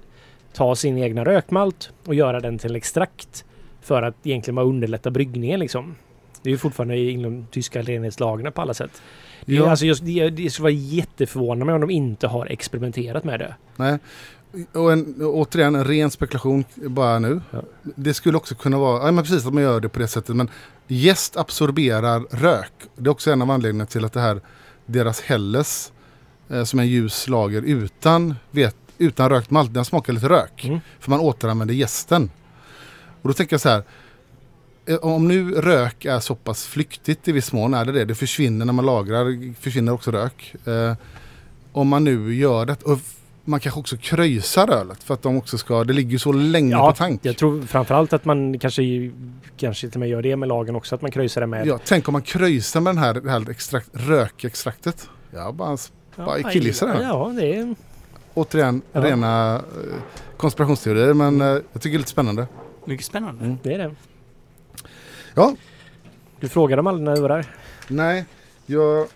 [0.53, 3.45] ta sin egna rökmalt och göra den till extrakt.
[3.81, 5.95] För att egentligen bara underlätta bryggningen liksom.
[6.41, 9.01] Det är ju fortfarande inom tyska renhetslagarna på alla sätt.
[9.45, 9.69] Det, Ja.
[9.69, 13.55] alltså, just, det, det skulle vara jätteförvånande mig om de inte har experimenterat med det.
[13.75, 13.97] nej.
[14.73, 17.41] Och en, återigen en ren spekulation bara nu.
[17.51, 17.61] Ja.
[17.95, 20.35] Det skulle också kunna vara, ja men precis att man gör det på det sättet.
[20.35, 20.49] Men
[20.87, 22.71] jäst absorberar rök.
[22.95, 24.41] Det är också en av anledningarna till att det här,
[24.85, 25.91] deras Helles,
[26.49, 30.65] eh, som är en ljus lager utan, vet, utan rökt malt, den smakar lite rök.
[30.65, 30.79] Mm.
[30.99, 32.29] För man återanvänder jästen.
[33.21, 33.83] Och då tänker jag så här.
[34.85, 38.05] eh, Om nu rök är så pass flyktigt i viss mån är det det.
[38.05, 40.55] Det försvinner när man lagrar, försvinner också rök.
[40.65, 40.93] Eh,
[41.71, 42.77] om man nu gör det.
[43.47, 46.71] Man kanske också kröjsar ölet för att de också ska, det ligger ju så länge
[46.71, 47.19] Ja, på tank.
[47.23, 48.81] Jag tror framförallt att man kanske,
[49.57, 51.67] kanske till och med gör det med lagen också, att man kröjsar det med...
[51.67, 55.09] Ja, tänk om man kröjsar med den här, det här extrakt, rökextraktet.
[55.33, 55.77] Ja, bara,
[56.15, 57.03] bara killgissar det.
[57.03, 57.75] Ja, det är...
[58.33, 59.01] Återigen, Ja.
[59.03, 59.95] rena eh,
[60.37, 62.47] konspirationsteorier men eh, jag tycker det är lite spännande.
[62.85, 63.45] Mycket spännande.
[63.45, 63.57] Mm.
[63.63, 63.95] Det är det.
[65.33, 65.55] Ja,
[66.39, 67.45] Du frågade dem aldrig när du var där.
[67.87, 68.25] nej,
[68.65, 69.07] jag,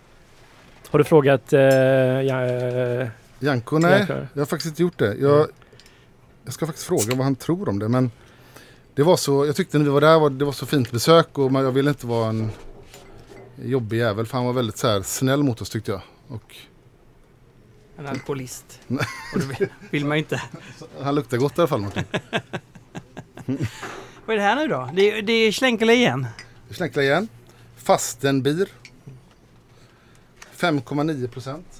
[0.89, 1.53] Har du frågat...
[1.53, 3.07] Eh, ja, eh,
[3.40, 5.16] Janko, nej, jag har faktiskt inte gjort det.
[5.16, 5.48] Jag,
[6.44, 8.11] jag ska faktiskt fråga vad han tror om det men
[8.94, 11.38] det var så, jag tyckte när vi var där, var, det var så fint besök
[11.38, 12.52] och man, jag ville inte vara en
[13.64, 16.02] jobbig jävel för han var väldigt så här snäll mot oss tyckte jag.
[16.28, 16.56] Och
[17.98, 18.80] En alkoholist.
[19.34, 20.41] Och det vill, vill man ju inte.
[21.02, 22.03] han luktar gott i alla fall Martin.
[24.26, 24.90] Vad är det här nu då?
[24.94, 26.28] Det, det är Schlenkele igen.
[26.70, 27.28] Schneckla igen.
[27.76, 28.70] Fastenbier.
[30.57, 31.78] 5,9 procent.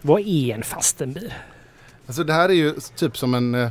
[0.00, 1.34] Vad är en fastenbil?
[2.06, 3.70] Alltså det här är ju typ som en eh,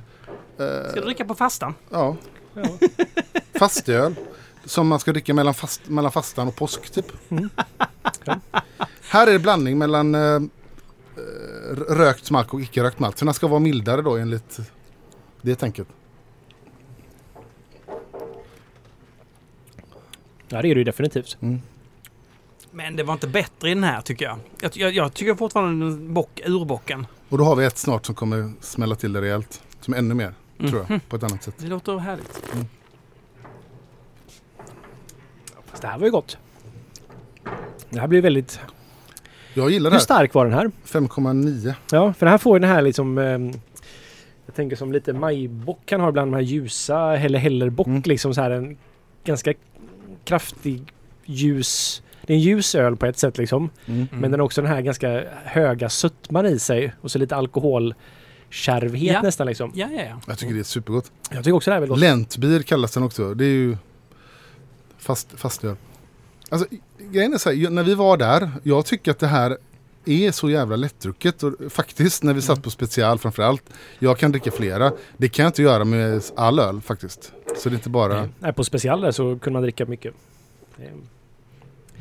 [0.57, 1.73] Ska du dricka på fastan?
[1.89, 2.15] ja,
[2.53, 2.63] Ja.
[3.59, 4.15] fastöl.
[4.65, 7.05] Som man ska dricka mellan, fast, mellan fastan och påsk typ.
[7.31, 7.49] Mm.
[8.25, 8.39] Ja.
[9.09, 10.41] Här är det blandning mellan eh, eh,
[11.89, 13.17] rökt malt och icke rökt malt.
[13.17, 14.59] Så den ska vara mildare då enligt
[15.41, 15.87] det tänket.
[20.47, 21.37] ja, det är det ju definitivt.
[22.71, 24.37] Men det var inte bättre i den här tycker jag.
[24.61, 27.07] Jag, jag, jag tycker fortfarande den bock, urbocken.
[27.29, 29.63] Och då har vi ett snart som kommer smälla till det rejält.
[29.79, 30.33] Som ännu mer,
[30.69, 31.09] tror jag.
[31.09, 31.55] På ett annat sätt.
[31.57, 32.41] Det låter härligt.
[35.65, 36.37] Fast det här var ju gott.
[37.89, 38.59] Det här blir väldigt...
[39.53, 40.03] Jag gillar det Hur här.
[40.03, 40.71] stark var den här?
[40.85, 41.73] 5,9.
[41.91, 43.17] Ja, för den här får ju den här liksom...
[43.17, 43.51] ehm,
[44.45, 48.01] jag tänker som lite majbock kan ha ibland de här ljusa eller hellerbock Mm.
[48.05, 48.77] liksom så här en
[49.23, 49.53] ganska
[50.25, 50.93] kraftig
[51.25, 52.01] ljus...
[52.27, 53.69] Det är en ljus öl på ett sätt liksom.
[53.85, 54.07] Mm.
[54.11, 59.13] Men den har också den här ganska höga sötman i sig och så lite alkoholkärvhet
[59.13, 59.21] Ja.
[59.21, 59.71] nästan liksom.
[59.75, 60.21] Ja, ja, ja.
[60.27, 61.11] Jag tycker det är supergott.
[61.31, 61.99] Jag tycker också det här är väldigt gott.
[61.99, 63.33] Lentbier kallas den också.
[63.33, 63.77] Det är ju
[64.97, 65.75] fast, fastöl.
[66.49, 66.67] Alltså
[66.99, 69.57] grejen är så här, ju- när vi var där, jag tycker att det här
[70.05, 71.43] är så jävla lättdrucket.
[71.43, 73.63] Och faktiskt när vi satt på special framförallt.
[73.99, 74.91] Jag kan dricka flera.
[75.17, 77.31] Det kan jag inte göra med all öl faktiskt.
[77.57, 78.29] Så det är inte bara...
[78.39, 80.13] Nej, på special där så kunde man dricka mycket.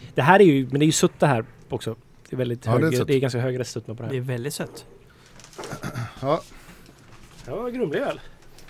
[0.00, 1.96] Det- Det här är ju, men det är ju sött det här också.
[2.28, 4.14] Det är väldigt Ja, det är hög, det är, ganska hög restsötma på det Det
[4.14, 4.20] här.
[4.22, 4.86] är väldigt sött.
[6.22, 6.42] Ja,
[7.46, 8.20] Ja, grumlig öl.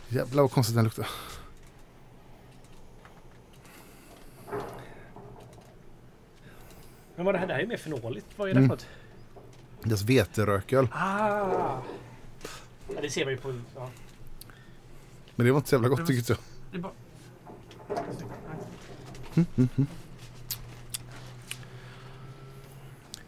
[0.09, 1.07] jävlar vad konstigt den luktar.
[7.17, 8.27] Men vad det här, det här är mer fenoligt.
[8.37, 8.69] Vad är det Mm.
[8.69, 8.87] för något?
[9.83, 10.89] Deras veterököl.
[10.93, 11.81] Ah!
[12.95, 13.61] Ja, det ser man ju på...
[13.77, 13.91] Ja.
[15.37, 16.39] Men det var inte så jävla gott tycker jag.
[16.73, 16.93] Det är bara...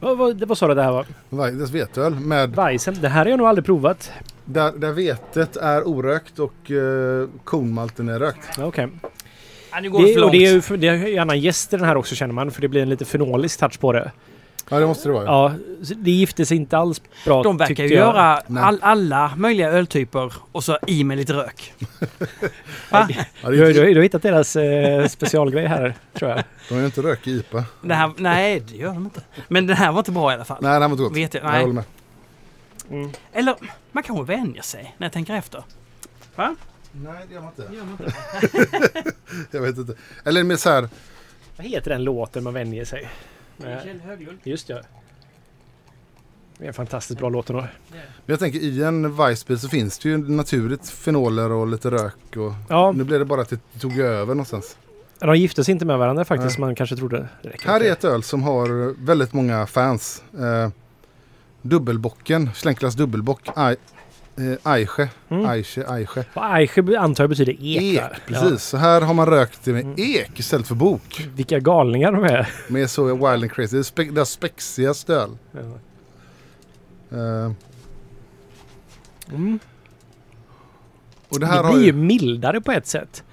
[0.03, 1.07] Vad, vad, vad sa du det här var?
[1.51, 2.95] Deras veteöl med Weizen.
[3.01, 4.13] Det här har jag nog aldrig provat.
[4.45, 8.59] där, där vetet är orökt och eh, kornmalten är rökt.
[8.59, 8.89] Okej.
[9.73, 11.87] Ja, nu går det, och det är ju för- det är gärna gäst i den
[11.87, 12.51] här också känner man.
[12.51, 14.11] För det blir en lite fenolisk touch på det.
[14.73, 15.25] Ja det måste det vara.
[15.25, 15.53] Ja,
[15.97, 18.07] det gifter sig inte alls bra De verkar ju jag.
[18.07, 21.75] göra all, alla möjliga öltyper och så i med lite rök.
[22.91, 23.09] Va?
[23.43, 26.43] Ja, Du, du, du har hittat deras eh, specialgrej här, tror jag.
[26.69, 27.65] de är inte rök i IPA.
[27.83, 29.21] Det här, nej, det gör de inte.
[29.49, 30.59] Men den här var inte bra i alla fall.
[30.61, 31.17] Nej, den här var inte gott.
[31.17, 31.61] Vet jag, Jag nej.
[31.61, 31.85] håller med.
[32.91, 33.11] Mm.
[33.33, 33.55] Eller
[33.93, 35.63] man kanske vänjer sig när jag tänker efter.
[36.37, 36.57] Va?
[36.93, 37.75] Nej, det gör man inte.
[37.75, 39.13] Gör man inte?
[39.51, 39.95] Jag vet inte.
[40.25, 40.89] Eller mer så här.
[41.57, 43.09] Vad heter den låten man vänjer sig?
[43.63, 44.39] Nej, Kjell Höglund.
[44.45, 44.83] Just det.
[46.59, 47.63] Det är en fantastiskt bra låt ändå.
[47.91, 52.37] Men jag tänker i en Weissbier så finns det ju naturligt fenoler och lite rök.
[52.37, 54.77] Och Ja, nu blev det bara att det tog över någonstans.
[55.19, 56.55] de gifte sig inte med varandra faktiskt Nej.
[56.55, 57.29] som man kanske trodde.
[57.43, 57.89] Här inte.
[57.89, 60.23] är ett öl som har väldigt många fans.
[60.39, 60.71] Eh,
[61.63, 63.49] dubbelbocken, Schlenklas dubbelbock.
[64.65, 65.09] Eh, Eiche.
[65.29, 65.47] Mm.
[65.47, 66.25] Eiche.
[66.35, 67.83] Och Eiche antar jag betyder ek.
[67.83, 68.63] Ek, precis.
[68.63, 69.95] Så här har man rökt det med Mm.
[69.99, 71.21] ek istället för bok.
[71.21, 71.27] Ja.
[71.35, 72.51] Vilka galningar de är.
[72.69, 73.77] Med så wild and crazy.
[73.77, 75.39] Det är spe- deras spexigaste öl.
[75.53, 75.61] Ja.
[77.19, 77.53] Eh,
[79.35, 79.59] Mm.
[81.29, 81.93] och det Det, här har blir ju ju...
[81.93, 83.25] mildare på ett sätt.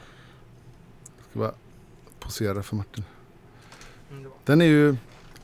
[1.29, 1.51] Ska bara
[2.19, 3.03] posera för Martin.
[4.45, 4.95] Den är ju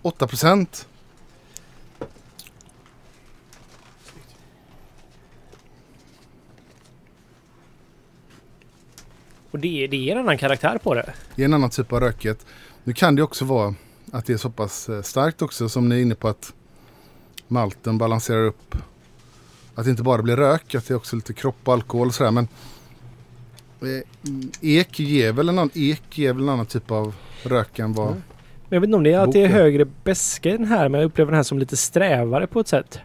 [0.01, 0.87] 8 procent.
[9.56, 11.14] Och det, är- det är en annan karaktär på det.
[11.36, 12.45] Det är en annan typ av rökighet.
[12.84, 13.76] Nu kan det också vara
[14.11, 16.53] att det är så pass eh, starkt också som ni är inne på att
[17.48, 18.76] malten balanserar upp.
[19.76, 22.14] Att det inte bara blir rök, att det är också lite kropp och alkohol och
[22.15, 22.32] sådär.
[22.32, 22.48] Men
[23.82, 24.02] eh,
[24.61, 28.07] ek ger väl en annan, ek ger väl en annan typ av rök än vad...
[28.07, 28.22] Mm.
[28.69, 30.90] Men jag vet inte om det är att det är högre beska i den här
[30.90, 32.99] men jag upplever den här som lite strävare på ett sätt.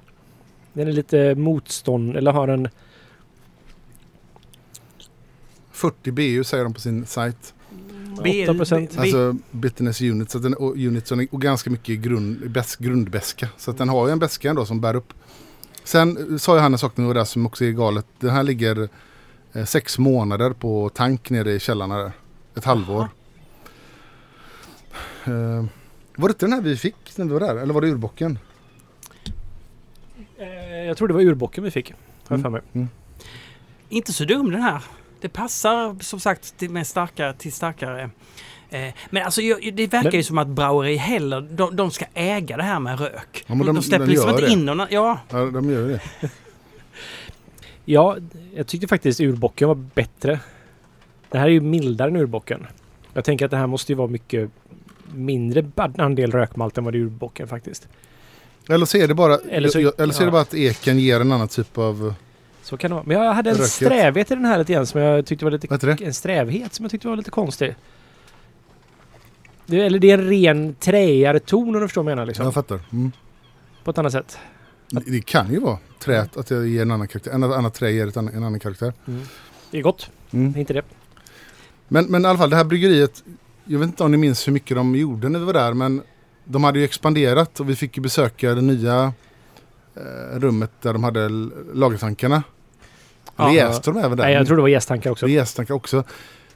[0.72, 2.68] Den är lite motstånd, eller har en...
[5.80, 7.54] 40 BU säger de på sin sajt.
[8.24, 8.98] B- 8 procent.
[8.98, 10.30] Alltså bitterness unit.
[10.30, 13.48] Så att den, och, unit, så den, och ganska mycket grund, bäst, grundbäska.
[13.56, 15.12] Så att den har ju en bäska ändå som bär upp.
[15.84, 18.06] Sen eh, sa ju han en sak nu där som också är galet.
[18.18, 18.88] Den här ligger
[19.52, 22.12] eh, sex månader på tank nere i källarna där.
[22.54, 23.08] Ett halvår.
[25.24, 25.64] Eh,
[26.16, 27.56] var det inte den här vi fick när vi var där?
[27.56, 28.38] Eller var det urbocken?
[30.38, 31.90] Eh, Jag tror det var urbocken vi fick.
[32.28, 32.60] Har jag för mig.
[32.72, 32.88] Mm.
[33.88, 34.82] Inte så dum den här.
[35.20, 38.10] Det passar som sagt till, med starkare, till starkare.
[38.70, 39.40] Eh, men alltså
[39.72, 43.00] det verkar Men- ju som att Braueri heller, de, de ska äga det här med
[43.00, 43.44] rök.
[43.46, 44.50] Ja, de, de- släpper de liksom inte det.
[44.52, 44.86] in någon...
[44.90, 46.00] Ja, Ja, de gör det.
[47.84, 48.16] Ja,
[48.54, 50.40] jag tyckte faktiskt urbocken var bättre.
[51.30, 52.66] Det här är ju mildare än urbocken.
[53.12, 54.50] Jag tänker att det här måste ju vara mycket
[55.14, 55.64] mindre
[55.98, 57.88] andel rökmalt än vad det är urbocken faktiskt.
[58.68, 60.54] Eller så är det bara, Eller så- eller så, eller så är det bara att
[60.54, 62.14] eken ger en annan typ av...
[62.62, 63.04] Så kan det vara.
[63.06, 63.72] Men jag hade en Rökigt.
[63.72, 66.04] strävhet i den här lite grann som jag tyckte var lite...
[66.04, 67.74] En strävhet som jag tyckte var lite konstig.
[69.66, 72.44] Det, eller det är en ren träigare ton om du förstår vad jag menar liksom.
[72.44, 72.80] Jag fattar.
[72.92, 73.12] Mm.
[73.84, 74.38] På ett annat sätt.
[74.90, 77.30] Det det kan ju vara träet, att det ger en annan karaktär.
[77.30, 78.92] En annat trä ger annan, en annan karaktär.
[79.70, 80.10] Det är gott.
[80.30, 80.52] Mm.
[80.52, 80.82] Det är inte det.
[81.88, 83.24] Men, men i alla fall det här bryggeriet.
[83.64, 85.74] Jag vet inte om ni minns hur mycket de gjorde när vi var där.
[85.74, 86.02] Men
[86.44, 89.12] de hade ju expanderat och vi fick ju besöka det nya
[90.32, 91.28] rummet där de hade
[91.74, 92.42] lagertankarna.
[93.36, 93.54] Ja.
[93.54, 94.24] jäste de även där.
[94.24, 95.28] Nej, jag tror det var gästtankar också.
[95.28, 96.04] Jästankar också.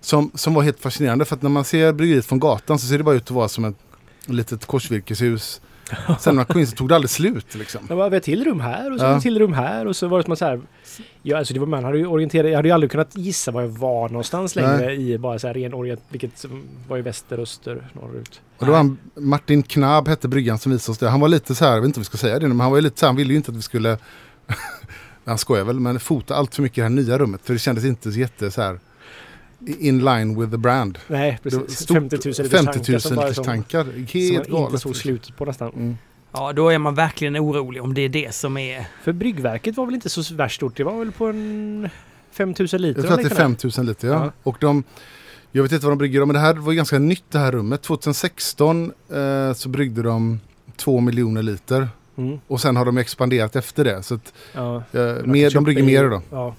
[0.00, 2.98] Som, som var helt fascinerande för att när man ser bryggeriet från gatan så ser
[2.98, 3.76] det bara ut att vara som ett
[4.26, 5.60] litet korsvirkeshus.
[6.20, 7.86] Sen när man kom in så tog det aldrig slut liksom.
[7.88, 9.16] Det var ett till rum här och så Ja.
[9.16, 10.60] ett till rum här och så var det som att så här.
[11.22, 12.50] Ja, alltså det var, man hade ju orienterat.
[12.50, 15.54] Jag hade ju aldrig kunnat gissa var jag var någonstans längre i bara så här
[15.54, 16.00] ren orient.
[16.08, 16.44] Vilket
[16.88, 18.40] var i väster, öster, norrut.
[18.58, 21.08] Och då han, Martin Knabb hette bryggan som visade oss det.
[21.08, 22.70] Han var lite så här, jag vet inte om vi ska säga det men han
[22.70, 23.98] var ju lite så här, han ville ju inte att vi skulle,
[25.24, 27.40] han skojar väl, men fota allt för mycket i det här nya rummet.
[27.44, 28.78] För det kändes inte så jätte så här
[29.66, 30.98] in line with the brand.
[31.06, 31.78] Nej, precis.
[31.80, 33.84] stort- 50 000 liters 50 tankar 000 som bara liters som, tankar.
[33.84, 35.68] som Helt man inte såg slutet på nästan.
[35.72, 35.96] Mm.
[36.32, 38.86] ja, då är man verkligen orolig om det är det som är...
[39.04, 40.76] För bryggverket var väl inte så värst stort.
[40.76, 41.88] Det var väl på en
[42.32, 42.98] 5000 liter.
[43.00, 43.54] Jag tror att det är liknande.
[43.56, 44.14] 5000 liter ja.
[44.24, 44.32] Ja.
[44.42, 44.84] Och de,
[45.52, 47.38] jag vet inte vad de brygger om, men det här var ju ganska nytt det
[47.38, 47.82] här rummet.
[47.82, 50.40] 2016 eh, så bryggde de
[50.76, 51.88] 2 miljoner liter.
[52.16, 52.38] Mm.
[52.46, 54.02] Och sen har de expanderat efter det.
[54.02, 54.76] Så att, Ja.
[54.92, 56.22] eh, mer, de brygger mer då.
[56.30, 56.54] Ja.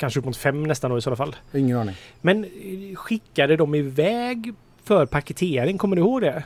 [0.00, 1.36] Kanske upp mot fem nästan då i sådana fall.
[1.54, 1.94] Ingen aning.
[2.20, 4.54] Men eh, skickade de iväg
[4.84, 5.78] för paketering?
[5.78, 6.44] Kommer du ihåg det?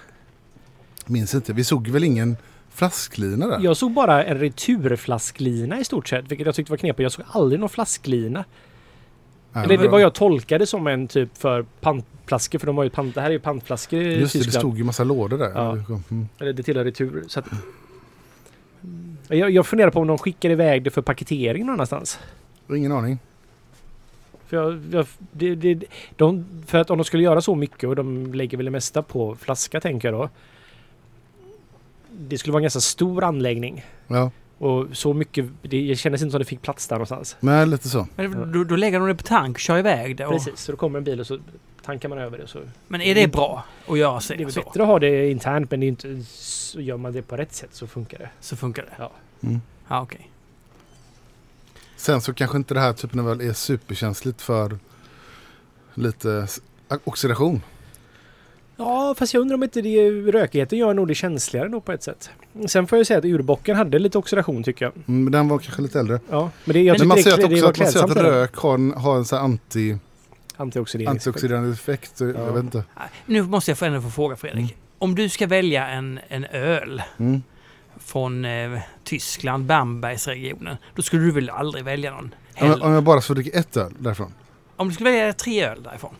[1.06, 1.52] Minns inte.
[1.52, 2.36] Vi såg väl ingen
[2.70, 3.60] flasklina där?
[3.62, 7.00] Jag såg bara en returflasklina i stort sett, vilket jag tyckte var knepigt.
[7.02, 8.44] Jag såg aldrig någon flasklina.
[9.52, 12.90] Nej, Eller det var jag tolkade som en typ för pantflaskor, för de har ju
[12.90, 14.60] pant, det här är ju pantflaskor i Just det, det Tyskland.
[14.62, 15.52] stod ju massa lådor där.
[15.54, 15.70] Ja.
[16.10, 16.28] Mm.
[16.38, 17.24] Eller det tillhör retur.
[17.28, 17.46] Så att,
[19.28, 22.18] jag, jag funderar på om de skickar iväg det för paketering någon annanstans.
[22.70, 23.18] Ingen aning.
[24.54, 25.84] För, jag, jag, det, det,
[26.16, 29.02] de, för att om de skulle göra så mycket och de lägger väl det mesta
[29.02, 30.28] på flaska tänker jag då.
[32.18, 33.84] Det skulle vara en ganska stor anläggning.
[34.06, 37.36] Ja, Och så mycket, det kändes inte som det fick plats där någonstans.
[37.40, 38.06] men lite så.
[38.16, 40.26] Men då, då lägger de det på tank och kör iväg det.
[40.26, 41.38] Och, Precis, så då kommer en bil och så
[41.82, 42.46] tankar man över det.
[42.46, 42.58] Så.
[42.88, 44.60] men är det bra att göra sig Det är så?
[44.60, 47.52] bättre att ha det internt men det är inte, så gör man det på rätt
[47.52, 48.28] sätt så funkar det.
[48.40, 48.92] Så funkar det?
[48.98, 49.10] Ja.
[49.42, 49.60] Mm.
[49.88, 50.30] Ja, okej.
[52.04, 54.78] Sen så kanske inte det här typen av öl är superkänsligt för
[55.94, 56.46] lite
[57.04, 57.62] oxidation.
[58.76, 62.02] Ja, fast jag undrar om inte det, rökigheten gör nog det känsligare då på ett
[62.02, 62.30] sätt.
[62.66, 64.92] Sen får jag säga att urbocken hade lite oxidation tycker jag.
[64.96, 66.20] Mm, Men den var kanske lite äldre.
[66.30, 68.24] Ja, men det, jag Men man ser att, det också att, man ser klädsamt att
[68.24, 69.98] rök har en, har en sån här anti,
[70.56, 71.08] Antioxidering.
[71.10, 72.18] antioxiderande effekt.
[72.18, 72.30] så Ja.
[72.30, 72.84] Jag vet inte.
[73.26, 74.60] Nu måste jag få ändå få fråga Fredrik.
[74.60, 74.74] Mm.
[74.98, 77.42] Om du ska välja en, en öl Mm.
[78.04, 83.02] Från eh, Tyskland, Bambergsregionen, då skulle du väl aldrig välja någon Om, jag, om jag
[83.02, 84.34] bara får dricka ett öl därifrån.
[84.76, 86.14] Om du skulle välja tre öl därifrån?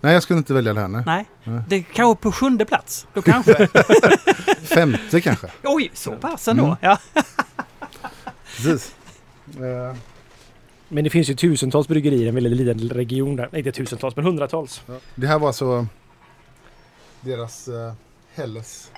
[0.00, 0.88] Nej, jag skulle inte välja det här.
[0.88, 1.02] Nej.
[1.06, 1.24] Nej?
[1.44, 1.62] Nej.
[1.68, 3.06] Det kanske på sjunde plats?
[3.14, 3.68] Då kanske?
[4.62, 5.46] Femte kanske.
[5.64, 6.64] Oj, så pass ändå?
[6.64, 6.76] Mm.
[6.80, 6.98] Ja.
[8.56, 8.94] Precis.
[9.56, 9.96] Eh,
[10.88, 13.48] Men det finns ju tusentals bryggerier i en väldigt liten region där.
[13.52, 14.82] Nej, inte tusentals, men hundratals.
[14.86, 14.94] ja.
[15.14, 15.86] Det här var alltså
[17.20, 17.92] deras uh,
[18.34, 18.90] Helles,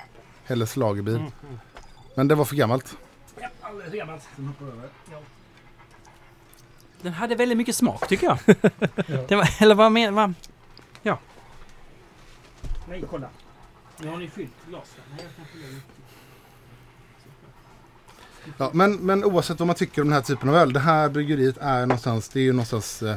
[0.45, 1.17] Helles lagerbil.
[1.17, 1.31] Mm.
[2.15, 2.97] Men det var för gammalt.
[3.41, 4.29] Ja, alldeles gammalt.
[7.03, 8.39] Den hade väldigt mycket smak tycker jag.
[9.29, 10.35] Det var, eller vad menar vad?
[12.91, 13.29] Nej, kolla.
[13.99, 15.01] Nu har ni fyllt glasen.
[15.53, 15.67] Fylla
[18.57, 20.73] Ja, men, men oavsett vad man tycker om den här typen av öl.
[20.73, 23.17] Det här bryggeriet är någonstans, det är ju någonstans eh,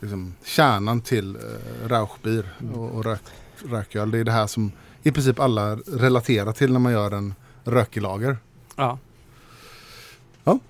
[0.00, 3.20] liksom, kärnan till eh, Rauchbier och, och rök,
[3.64, 4.10] rököl.
[4.10, 8.02] Det är det här som i princip alla relaterar till när man gör en rökig
[8.02, 8.36] lager.
[8.76, 8.98] Ja.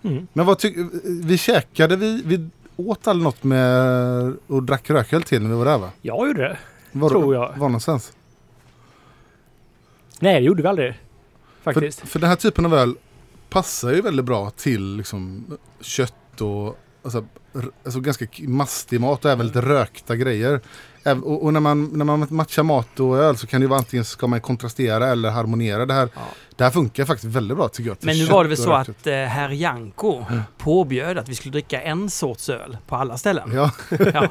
[0.02, 0.26] Mm.
[0.32, 0.88] Men vad tycker
[1.26, 5.64] vi käkade, vi, vi åt aldrig något med och drack rököl till när vi var
[5.64, 5.90] där va?
[6.02, 6.58] Jag gjorde det.
[6.92, 7.48] Var, Tror jag.
[7.48, 8.12] Var någonstans?
[10.20, 11.00] Nej, det gjorde vi aldrig.
[11.62, 12.00] Faktiskt.
[12.00, 12.94] För, för den här typen av öl
[13.48, 15.46] passar ju väldigt bra till liksom
[15.80, 17.24] kött och alltså,
[17.84, 20.60] alltså ganska mastig mat och även lite rökta grejer.
[21.04, 23.78] Och, och när, man, när man matchar mat och öl så kan det ju vara
[23.78, 25.86] antingen ska man kontrastera eller harmonera.
[25.86, 26.20] Det här, Ja.
[26.56, 27.96] det här funkar faktiskt väldigt bra tycker jag.
[28.00, 30.24] Men nu var det väl så rökt att eh, herr Janko
[30.58, 33.50] påbjöd att vi skulle dricka en sorts öl på alla ställen.
[33.54, 33.70] Ja.
[34.14, 34.28] Ja.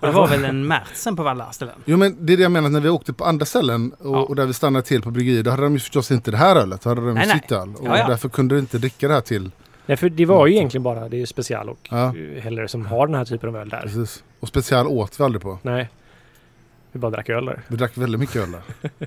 [0.00, 1.74] Och det var väl en Märtsen på alla ställen.
[1.84, 4.22] Jo men det är det jag menar när vi åkte på andra ställen och, Ja.
[4.22, 5.42] och där vi stannade till på bryggerier.
[5.42, 6.80] Då hade de ju förstås inte det här ölet.
[6.80, 7.40] Då hade de Nej, ju nej.
[7.42, 7.74] sitt öl.
[7.78, 9.50] Och Ja, därför kunde du inte dricka det här till.
[9.86, 12.14] Nej, för det var ju egentligen bara det är ju special och Ja.
[12.40, 13.80] Heller som har den här typen av öl där.
[13.82, 14.24] Precis.
[14.40, 15.58] Och special åt vi aldrig på.
[15.62, 15.88] Nej.
[16.92, 17.60] Vi bara drack öl där.
[17.68, 18.90] Vi drack väldigt mycket öl där.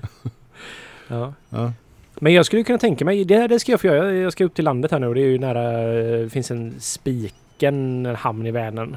[1.08, 1.34] Ja.
[1.50, 1.72] Ja.
[2.14, 4.12] Men jag skulle kunna tänka mig, det, det ska jag få göra.
[4.14, 6.50] Jag ska upp till landet här nu och det är ju nära, eh, det finns
[6.50, 8.96] en Spiken, en hamn i Vänern.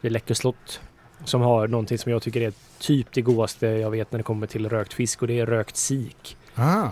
[0.00, 0.80] Vid Läckö slott.
[1.24, 4.46] Som har någonting som jag tycker är typ det godaste jag vet när det kommer
[4.46, 6.36] till rökt fisk och det är rökt sik.
[6.54, 6.88] Ah,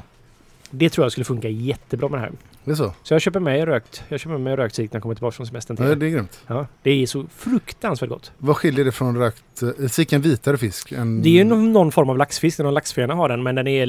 [0.71, 2.33] Det tror jag skulle funka jättebra med det här.
[2.65, 2.95] Det är så.
[3.03, 5.47] Så jag köper med rökt, jag köper med rökt sik när jag kommer tillbaka från
[5.47, 6.41] semestern till Ja, det är grymt.
[6.47, 8.33] Ja, det är så fruktansvärt gott.
[8.39, 9.63] Vad skiljer det från rökt...
[9.63, 10.93] Eh, en vitare fisk?
[10.93, 13.67] Än, Det är ju någon, någon form av laxfisk, någon laxfena har den, men den
[13.67, 13.87] är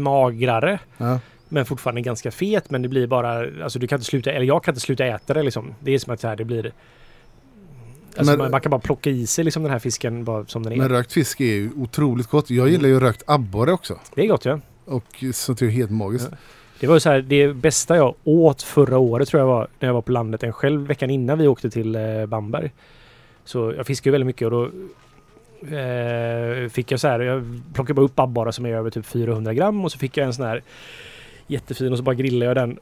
[0.00, 0.78] magrare.
[0.96, 1.18] Ja.
[1.48, 3.62] Men fortfarande ganska fet, men det blir bara...
[3.64, 5.74] Alltså du kan inte sluta, eller jag kan inte sluta äta det liksom.
[5.80, 6.72] Det är som att så här, det blir...
[8.16, 10.62] Alltså Men- man, man kan bara plocka i sig liksom den här fisken bara som
[10.62, 10.76] den är.
[10.76, 12.50] Men rökt fisk är ju otroligt gott.
[12.50, 13.98] Jag gillar ju rökt abborre också.
[14.14, 14.60] det är gott ja.
[14.84, 16.28] Och sånt är ju helt magiskt.
[16.30, 16.36] Ja.
[16.80, 19.94] Det var så här, det bästa jag åt förra året tror jag var när jag
[19.94, 22.70] var på landet en själv veckan innan vi åkte till eh, Bamberg.
[23.44, 24.64] Så jag fiskade ju väldigt mycket och då
[25.76, 29.54] eh, fick jag så här, jag plockade bara upp abborre som är över typ 400
[29.54, 30.62] gram och så fick jag en sån här
[31.46, 32.78] jättefin och så bara grillade jag den.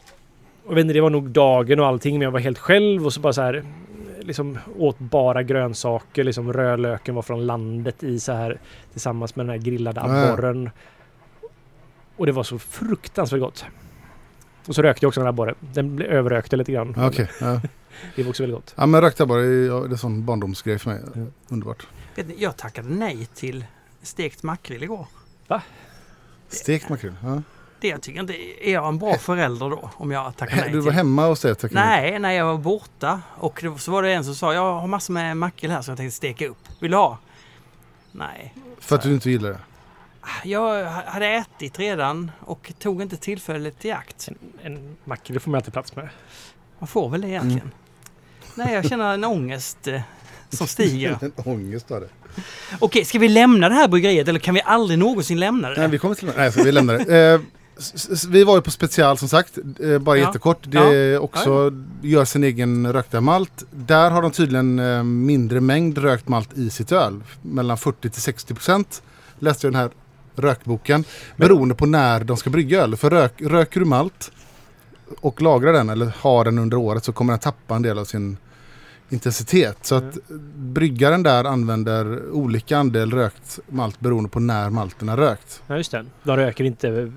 [0.65, 3.07] Och jag vet inte, det var nog dagen och allting men jag var helt själv
[3.07, 3.65] och så bara så här
[4.21, 8.59] liksom åt bara grönsaker, liksom rödlöken var från landet i så här
[8.93, 10.71] tillsammans med den här grillade abborren.
[12.17, 13.65] Och det var så fruktansvärt gott.
[14.67, 15.55] Och så rökte jag också den här abborre.
[15.61, 16.95] Den blev överrökte lite grann.
[16.99, 17.31] Okej.
[17.41, 17.61] Ja.
[18.17, 18.75] Det var också väldigt gott.
[18.77, 21.01] ja men rökt abborre är, ja, det är en sån barndomsgrej för mig.
[21.15, 21.21] Ja.
[21.49, 21.87] Underbart.
[22.15, 23.65] Vet ni, Jag tackade nej till
[24.03, 25.07] stekt makrill igår.
[26.49, 27.15] Stekt makrill.
[27.23, 27.43] Ja.
[27.81, 28.35] Det jag tycker inte,
[28.69, 29.91] är jag en bra förälder då?
[29.97, 30.93] Om jag tackar nej Du var till?
[30.93, 31.55] hemma hos dig?
[31.55, 33.21] tackade Nej, nej jag var borta.
[33.39, 35.93] Och det, så var det en som sa, jag har massor med makrill här som
[35.93, 36.59] jag tänkte steka upp.
[36.81, 37.19] Vill du ha?
[38.13, 38.55] Nej.
[38.81, 39.59] För att du inte gillar det?
[40.45, 44.29] Jag hade ätit redan och tog inte tillfället i akt.
[44.29, 46.09] En, en makrill får man alltid plats med.
[46.79, 47.71] Man får väl det egentligen.
[48.55, 50.01] Nej, jag känner en ångest eh,
[50.51, 51.19] som stiger.
[51.23, 52.09] En ångest av det.
[52.79, 55.81] Okej, ska vi lämna det här bryggeriet eller kan vi aldrig någonsin lämna det?
[55.81, 57.33] Nej, vi kommer till Nej, så vi lämnar det.
[57.35, 57.41] Eh,
[58.29, 60.27] vi var ju på special som sagt, eh, bara Ja.
[60.27, 60.59] jättekort.
[60.63, 61.19] Det Ja.
[61.21, 61.73] också
[62.03, 63.65] gör sin egen rökta malt.
[63.71, 67.23] Där har de tydligen eh, mindre mängd rökt malt i sitt öl.
[67.43, 69.03] Mellan 40 till 60 procent.
[69.39, 69.91] Läste jag den här
[70.37, 71.05] rökboken.
[71.37, 72.97] Beroende på när de ska brygga öl.
[72.97, 74.33] För rök, röker du malt
[75.21, 78.05] och lagrar den eller har den under året så kommer den tappa en del av
[78.05, 78.37] sin
[79.13, 79.79] intensitet.
[79.83, 80.19] Så att
[80.55, 85.63] bryggaren där använder olika andel rökt malt beroende på när malten är rökt.
[85.67, 86.05] Ja, just det.
[86.23, 87.13] De röker inte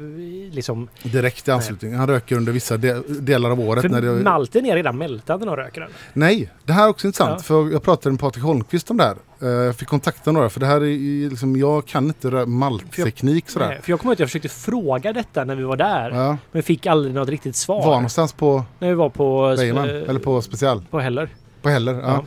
[0.52, 0.88] liksom...
[1.04, 1.96] Direkt i anslutning.
[1.96, 3.82] Han röker under vissa de delar av året.
[3.82, 4.24] För När det...
[4.24, 5.90] malten är redan mältad när de röker den.
[6.14, 7.32] Nej, det här är också intressant.
[7.38, 7.44] Ja.
[7.44, 9.16] För jag pratade med Patrik Holmqvist om det här.
[9.46, 13.68] Eh, Jag fick kontakta några för det här är liksom, jag kan inte maltteknik sådär.
[13.68, 16.12] Nej, För jag kommer ihåg att jag försökte fråga detta när vi var där.
[16.12, 16.38] Ja.
[16.52, 17.86] Men fick aldrig något riktigt svar.
[17.86, 19.52] Var någonstans på När vi var på...
[19.60, 20.82] Eh, Eller på special?
[20.90, 21.30] På Heller.
[21.62, 21.94] På Heller?
[21.94, 22.02] Ja.
[22.02, 22.24] Ja.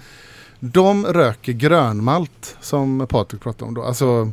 [0.61, 3.83] De röker grönmalt som Patrik pratade om då.
[3.83, 4.33] Alltså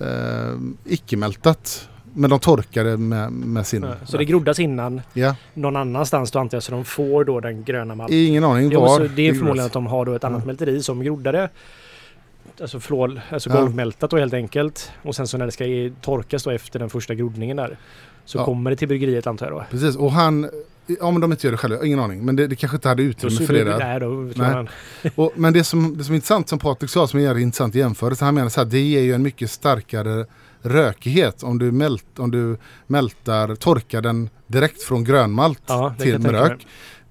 [0.00, 1.88] eh, icke-mältat.
[2.16, 3.82] Men de torkar det med, med sin...
[3.82, 7.40] Ja, Så det groddas innan Ja, någon annanstans då antar jag så de får då
[7.40, 8.16] den gröna malten.
[8.18, 9.10] ingen aning Det är, var.
[9.16, 10.46] det är förmodligen att de har då ett annat Ja.
[10.46, 11.48] mälteri som groddade.
[12.60, 13.60] Alltså flål, alltså Ja.
[13.60, 14.90] golvmältat då helt enkelt.
[15.02, 15.64] Och sen så när det ska
[16.02, 17.78] torkas då efter den första groddningen där.
[18.24, 18.44] Så Ja.
[18.44, 19.64] kommer det till bryggeriet antar jag då.
[19.70, 20.50] Precis, och han...
[21.00, 22.24] Ja men de inte gör det själva, ingen aning.
[22.24, 23.78] Men det, det kanske inte hade utrymme för det där.
[23.78, 24.66] Nej, då Nej.
[25.14, 27.74] Och, men det som, det som är intressant som Patrik sa, som är en intressant
[27.74, 30.26] jämförelse, han menar så här, det ger ju en mycket starkare
[30.62, 32.56] rökighet om du, mält, om du
[32.86, 36.66] mältar, torkar den direkt från grönmalt Ja, till rök.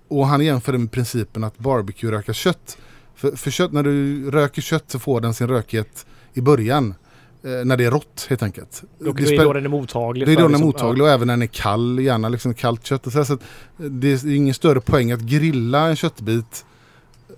[0.08, 2.78] Och han jämför det med principen att barbecue-röka kött.
[3.24, 6.96] För, för kött, när du röker kött så får den sin rökighet i början.
[7.44, 8.84] Eh, när det är rått helt enkelt.
[9.00, 10.28] Då, Det det är då den är mottaglig.
[10.28, 12.54] det är då den är liksom- mottaglig och även när den är kall, gärna liksom
[12.54, 13.08] kallt kött.
[13.08, 13.42] Och så, så att
[13.78, 16.66] det är ingen större poäng att grilla en köttbit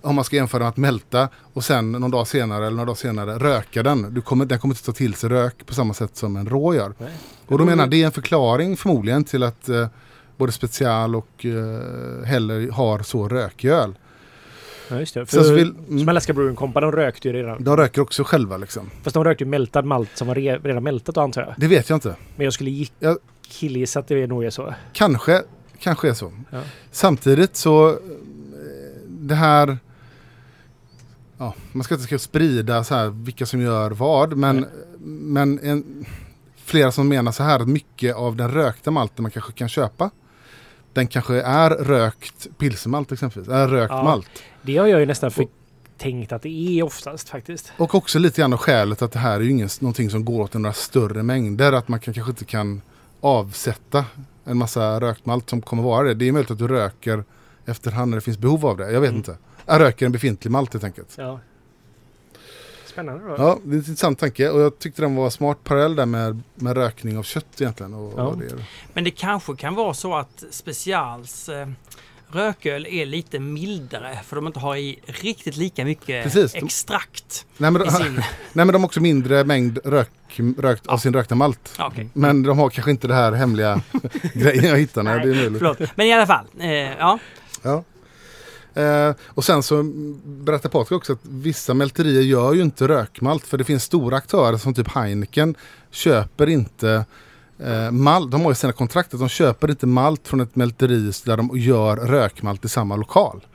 [0.01, 2.95] om man ska jämföra med att mälta och sen någon dag senare eller några dagar
[2.95, 4.13] senare röka den.
[4.13, 6.75] Du kommer, den kommer inte ta till sig rök på samma sätt som en rå
[6.75, 6.93] gör.
[6.97, 7.09] Nej.
[7.47, 9.87] Och då menar det är en förklaring förmodligen till att eh,
[10.37, 13.95] både special och uh, heller har så rökig öl.
[14.89, 15.25] Ja, just det.
[15.25, 17.63] Sen så För vill, mm, Smällaska Brewing Company, de rökte ju redan.
[17.63, 18.89] de röker också själva liksom.
[19.03, 21.53] Fast de rökte ju mältad malt som var re, redan mältat antar jag.
[21.57, 22.15] Det vet jag inte.
[22.35, 22.85] Men jag skulle
[23.47, 24.73] killgissa att det nog är så.
[24.93, 25.43] Kanske,
[25.79, 26.31] kanske är så.
[26.49, 26.61] Ja.
[26.91, 27.97] Samtidigt så eh,
[29.07, 29.77] det här
[31.37, 34.69] ja, man ska inte ska sprida så här vilka som gör vad men, Nej.
[35.05, 36.05] men en,
[36.57, 40.11] flera som menar så här att mycket av den rökta malten man kanske kan köpa
[40.95, 44.03] den kanske är rökt pilsmalt exempelvis, är rökt Ja.
[44.03, 44.27] malt.
[44.61, 45.47] Det har jag ju nästan för
[45.97, 46.49] tänkt att det
[46.79, 47.71] är oftast faktiskt.
[47.77, 50.53] Och också lite grann skälet att det här är ju ingen, någonting som går åt
[50.53, 51.73] några större mängder.
[51.73, 52.81] Att man kan, kanske inte kan
[53.21, 54.05] avsätta
[54.45, 56.13] en massa rökmalt som kommer vara det.
[56.13, 57.23] Det är möjligt att du röker
[57.65, 58.91] efterhand när det finns behov av det.
[58.91, 59.17] Jag vet Mm.
[59.17, 59.37] inte.
[59.65, 61.13] Jag röker en befintlig malt helt enkelt.
[61.17, 61.39] Ja.
[62.95, 63.35] Spännande då.
[63.37, 66.41] Ja, det är en intressant tanke och jag tyckte den var smart parallell där med,
[66.55, 67.93] med rökning av kött egentligen.
[67.93, 68.23] Och, Ja.
[68.23, 68.55] och det.
[68.93, 71.67] Men det kanske kan vara så att Specials eh,
[72.27, 77.71] rököl är lite mildare för de inte har i riktigt lika mycket Precis, extrakt Nej,
[77.71, 78.15] men, i de, sin...
[78.53, 80.09] nej men de har också mindre mängd rök,
[80.57, 81.73] rökt, av sin rökta malt.
[81.77, 82.09] Ja, okej.
[82.13, 83.81] Men de har kanske inte det här hemliga
[84.33, 85.09] grejen jag hittade.
[85.09, 85.57] Nej, det är möjligt.
[85.59, 85.79] Förlåt.
[85.95, 86.45] Men i alla fall.
[86.59, 87.19] Eh, ja.
[87.61, 87.83] Ja.
[88.75, 89.83] Eh, och sen så
[90.25, 94.57] berättar Patrik också att vissa mälterier gör ju inte rökmalt för det finns stora aktörer
[94.57, 95.55] som typ Heineken
[95.91, 97.05] köper inte
[97.59, 98.31] eh, malt.
[98.31, 101.49] De har ju sina kontrakt att de köper inte malt från ett mälteri där de
[101.53, 103.45] gör rökmalt i samma lokal.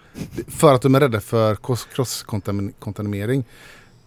[0.48, 1.56] För att de är rädda för
[1.94, 3.44] crosskontaminering.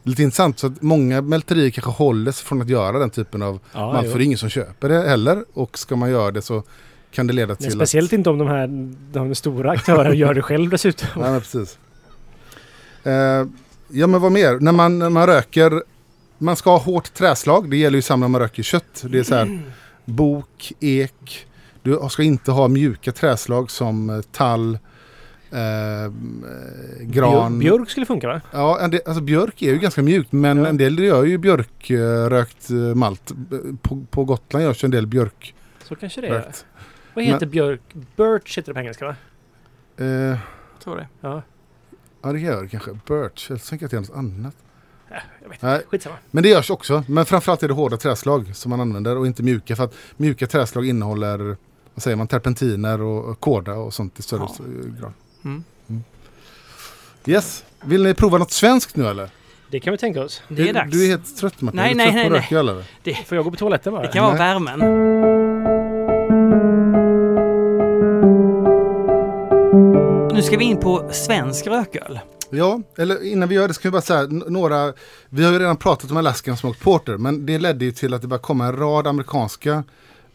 [0.04, 3.60] Lite intressant så att många mälterier kanske håller sig från att göra den typen av
[3.74, 5.46] Ja, malt för det är ingen som köper det heller.
[5.54, 6.64] Och ska man göra det så
[7.14, 8.68] kan det leda Men till speciellt inte om de här
[9.14, 11.08] de stora aktörerna gör det själv dessutom.
[11.22, 11.78] Nej, men precis.
[13.04, 13.12] Eh,
[13.88, 14.60] ja, men vad mer?
[14.60, 15.84] När man, när man röker,
[16.38, 17.70] man ska ha hårt träslag.
[17.70, 19.04] Det gäller ju samma när man röker kött.
[19.10, 19.62] Det är så här,
[20.06, 21.46] bok, ek.
[21.82, 24.78] Du ska inte ha mjuka träslag som eh, tall,
[25.52, 26.12] eh, eh,
[27.02, 27.60] gran.
[27.60, 28.42] Björ- Björk skulle funka va?
[28.52, 30.68] Ja, del, alltså björk är ju ganska mjukt men Ja.
[30.68, 33.32] en del gör ju björkrökt eh, malt.
[33.82, 35.54] På, på Gotland görs en del björkrökt.
[35.88, 36.46] Så kanske det är.
[37.14, 37.82] Vad heter björk?
[38.16, 39.16] Birch heter det på engelska va?
[39.98, 40.38] Eh, Jag
[40.84, 41.08] tror det.
[41.22, 41.42] Ja,
[42.22, 42.92] ja, det gör det kanske.
[43.08, 43.50] Birch.
[43.50, 44.56] Jag tänker att det är något annat.
[45.42, 45.76] jag vet Nej.
[45.76, 45.88] inte.
[45.88, 46.16] Skitsamma.
[46.32, 47.04] Men det görs också.
[47.08, 49.76] Men framförallt är det hårda träslag som man använder och inte mjuka.
[49.76, 51.58] För att mjuka träslag innehåller
[51.94, 54.66] vad säger man, terpentiner och kåda och sånt i större Ja.
[55.00, 55.14] grad.
[55.46, 55.64] Mm.
[57.26, 57.66] Yes.
[57.86, 59.30] Vill ni prova något svenskt nu eller?
[59.72, 60.42] Det kan vi tänka oss.
[60.48, 60.92] Det är du, dags.
[60.92, 61.78] du är helt trött Martin.
[61.78, 62.40] Nej, är nej, nej, nej.
[62.40, 63.24] rököl, eller?
[63.26, 64.02] Får jag gå på toaletten bara?
[64.02, 64.40] Det kan vara Nej.
[64.76, 65.83] värmen.
[70.44, 72.20] Ska vi in på svensk rököl.
[72.50, 74.94] Ja, eller innan vi gör det ska vi bara säga några.
[75.30, 77.18] Vi har ju redan pratat om Alaskan Smoked Porter.
[77.18, 79.84] Men det ledde ju till att det började komma en rad amerikanska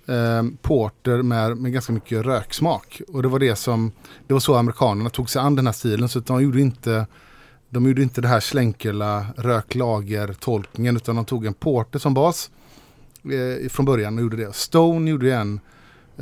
[0.06, 3.01] eh, porter med, med ganska mycket röksmak.
[3.09, 3.93] Och det var det som,
[4.26, 6.09] det var så amerikanerna tog sig an den här stilen.
[6.09, 7.06] Så att de gjorde inte,
[7.70, 10.97] de gjorde inte det här slänkela röklager-tolkningen.
[10.97, 12.51] Utan de tog en porter som bas
[13.24, 14.55] eh, från början och gjorde det.
[14.55, 15.60] Stone gjorde ju en eh,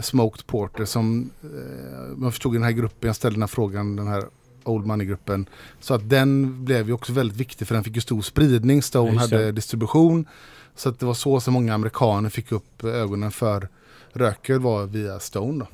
[0.02, 3.96] Smoked Porter som, eh, man förstod i den här gruppen, jag ställde den här frågan,
[3.96, 4.24] den här
[4.64, 5.48] Old Money-gruppen.
[5.80, 8.82] Så att den blev ju också väldigt viktig för den fick ju stor spridning.
[8.82, 9.18] Stone det.
[9.18, 10.26] hade distribution.
[10.74, 13.68] Så att det var så som många amerikaner fick upp ögonen för
[14.12, 15.58] rököl var via Stone.
[15.58, 15.66] Då.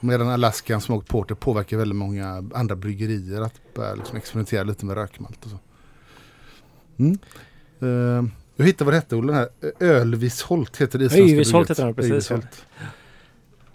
[0.00, 4.96] Medan Alaskan Smoked Porter påverkar väldigt många andra bryggerier att börja liksom experimentera lite med
[4.96, 5.58] rökmalt och så.
[6.96, 7.18] Mm.
[7.80, 9.48] Eh, jag hittade vad det hette, Olle, den här
[9.80, 12.10] Ölvisholt heter det isländska Öjvisholt heter den, precis.
[12.12, 12.66] Öjvisholt.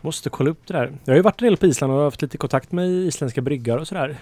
[0.01, 0.91] Måste kolla upp det där.
[1.05, 3.79] Jag har ju varit en del på Island och haft lite kontakt med isländska bryggare
[3.79, 4.17] och sådär.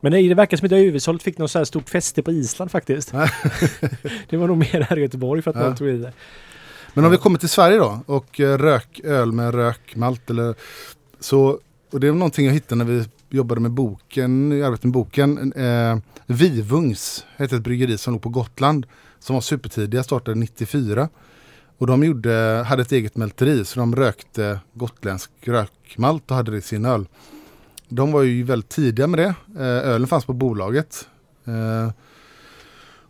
[0.00, 2.70] Men det, det verkar som att Öjvisholt fick något så här stort fäste på Island
[2.70, 3.12] faktiskt.
[4.30, 5.76] det var nog mer här i Göteborg för att Ja.
[5.76, 6.12] tog i det.
[6.94, 10.54] Men om vi kommer till Sverige då och eh, rököl med rökmalt eller
[11.20, 11.58] så.
[11.92, 15.52] Och det är någonting jag hittade när vi jobbade med boken, i arbetet med boken.
[15.52, 18.86] Eh, Vivungs hette ett bryggeri som låg på Gotland.
[19.18, 21.08] Som var supertidiga, startade 94.
[21.78, 26.56] Och de gjorde, hade ett eget mälteri så de rökte gotländsk rökmalt och hade det
[26.56, 27.06] i sin öl.
[27.88, 29.34] De var ju väldigt tidiga med det.
[29.56, 31.08] Eh, ölen fanns på bolaget.
[31.44, 31.90] Eh,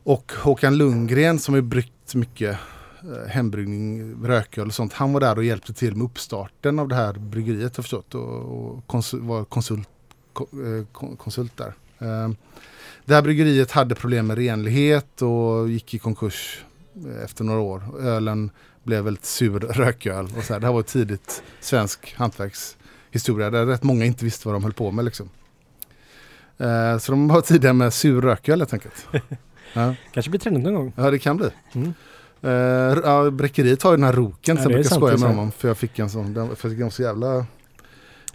[0.05, 2.59] och Håkan Lundgren som har bryggt mycket
[3.03, 4.93] eh, hembryggning, rököl och sånt.
[4.93, 8.87] Han var där och hjälpte till med uppstarten av det här bryggeriet har förstått och,
[8.87, 9.89] konsul, var konsult,
[11.19, 11.75] konsult där.
[13.05, 16.65] Det här bryggeriet hade problem med renlighet och gick i konkurs
[17.25, 17.83] efter några år.
[18.01, 18.51] Ölen
[18.83, 20.29] blev väldigt sur rököl.
[20.37, 20.61] Och så här.
[20.61, 24.91] Det här var tidigt svensk hantverkshistoria där rätt många inte visste vad de höll på
[24.91, 25.05] med.
[25.05, 25.31] Liksom.
[26.59, 29.07] Eh, så de var tidiga med sur rököl helt enkelt.
[29.77, 29.95] Ja.
[30.13, 30.93] Kanske blir trendigt någon gång.
[30.97, 31.51] Ja, det kan bli.
[31.75, 31.95] Mm.
[33.05, 35.39] Ja, Bräckeriet har ju den här roken Ja, som jag brukar sant, skoja med dem
[35.39, 35.53] om.
[35.53, 37.47] För jag fick en sån, den, för jag så jävla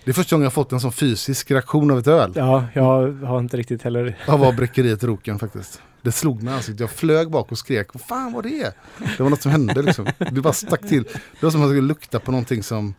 [0.03, 2.31] Det är första gången jag fått en sån fysisk reaktion av ett öl.
[2.35, 4.17] Ja, jag har inte riktigt heller...
[4.27, 5.81] Av var bräckeriet Roken faktiskt.
[6.01, 6.79] Det slog mig i ansiktet.
[6.79, 7.93] Jag flög bak och skrek.
[7.93, 8.73] Vad fan var det?
[9.17, 10.07] Det var något som hände liksom.
[10.17, 11.03] Det bara stack till.
[11.03, 12.93] Det var som att man skulle lukta på någonting som...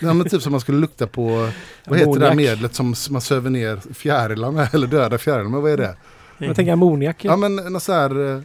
[0.00, 1.50] Ja, men typ som man skulle lukta på...
[1.86, 4.74] Vad heter det där medlet som man söver ner fjärilar med?
[4.74, 5.60] Eller döda fjärilar med?
[5.60, 5.96] Vad är det?
[6.38, 7.24] Jag tänker ammoniak.
[7.24, 8.34] Ja men något så här...
[8.36, 8.42] eh,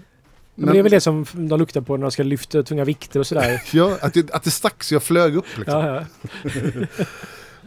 [0.56, 3.20] men det är väl det som de luktar på när de ska lyfta tunga vikter
[3.20, 3.62] och sådär.
[3.74, 5.80] Ja, att det, att det stack så jag flög upp liksom.
[5.86, 6.06] Ja,
[6.44, 7.06] ja.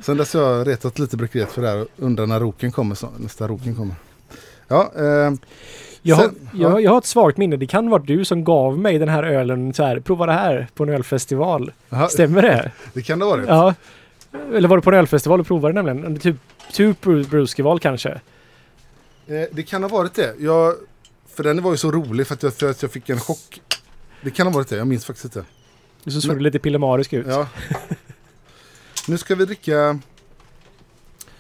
[0.02, 2.94] Sen dess har jag retat lite bräckeriet för det här och undrar när roken kommer.
[2.94, 3.94] Så, nästa roken kommer.
[4.68, 5.32] Ja, eh,
[6.02, 7.56] Jag, har, Sen- jag, jag har ett svagt minne.
[7.56, 10.00] Det kan vara du som gav mig den här ölen så här.
[10.00, 11.72] Prova det här på en ölfestival.
[11.90, 12.70] aha, Stämmer det?
[12.92, 13.48] det kan det varit.
[13.48, 13.74] Ja.
[14.54, 16.18] Eller var du på en ölfestival och provade nämligen?
[16.18, 16.36] Typ,
[16.72, 18.10] typ Bru- Bruskival kanske?
[19.26, 20.34] Eh, det kan ha varit det.
[20.38, 20.74] Jag,
[21.34, 23.60] för den var ju så rolig för att jag, för att jag fick en chock.
[24.22, 25.44] Det kan ha varit det, jag minns faktiskt inte.
[26.06, 27.26] Så såg det lite pillemarisk ut.
[27.28, 27.46] Ja.
[29.08, 29.98] Nu ska vi dricka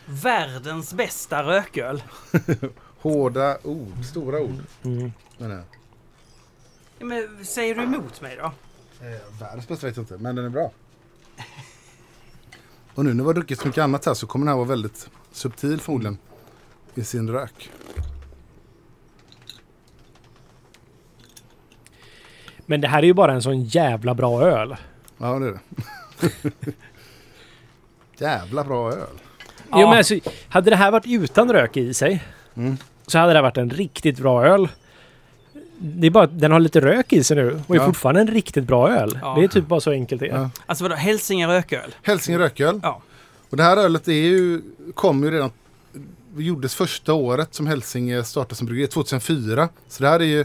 [0.06, 2.02] Världens bästa rököl.
[3.02, 4.62] hårda ord, stora ord.
[4.82, 5.12] Mm.
[5.38, 5.50] jag.
[6.98, 8.44] Ja, Men, säger du emot mig då?
[9.06, 10.70] Eh, världens bästa vet jag inte, men den är bra.
[12.94, 14.68] Och nu när vi har druckit så mycket annat här så kommer den här vara
[14.68, 16.18] väldigt subtil förmodligen.
[16.94, 17.70] I sin rök.
[22.66, 24.76] Men det här är ju bara en sån jävla bra öl.
[25.18, 25.60] Ja det är det.
[28.18, 29.08] Jävla bra öl.
[29.70, 29.80] Ja.
[29.80, 30.14] Jo, men alltså,
[30.48, 32.24] hade det här varit utan rök i sig
[32.54, 32.76] Mm.
[33.12, 34.68] Så hade det varit en riktigt bra öl.
[35.78, 37.86] Det är bara den har lite rök i sig nu och är Ja.
[37.86, 39.18] fortfarande en riktigt bra öl.
[39.22, 39.34] Ja.
[39.38, 40.34] Det är typ bara så enkelt det är.
[40.36, 40.50] Ja.
[40.66, 41.94] Alltså vadå, Hälsinge rököl?
[42.02, 42.80] Hälsinge rököl.
[42.82, 43.02] Ja.
[43.50, 44.62] Och det här ölet är ju,
[44.94, 45.50] kom ju redan,
[46.36, 49.68] gjordes första året som Hälsinge startade som bryggeri, 2004.
[49.88, 50.44] Så det här är ju,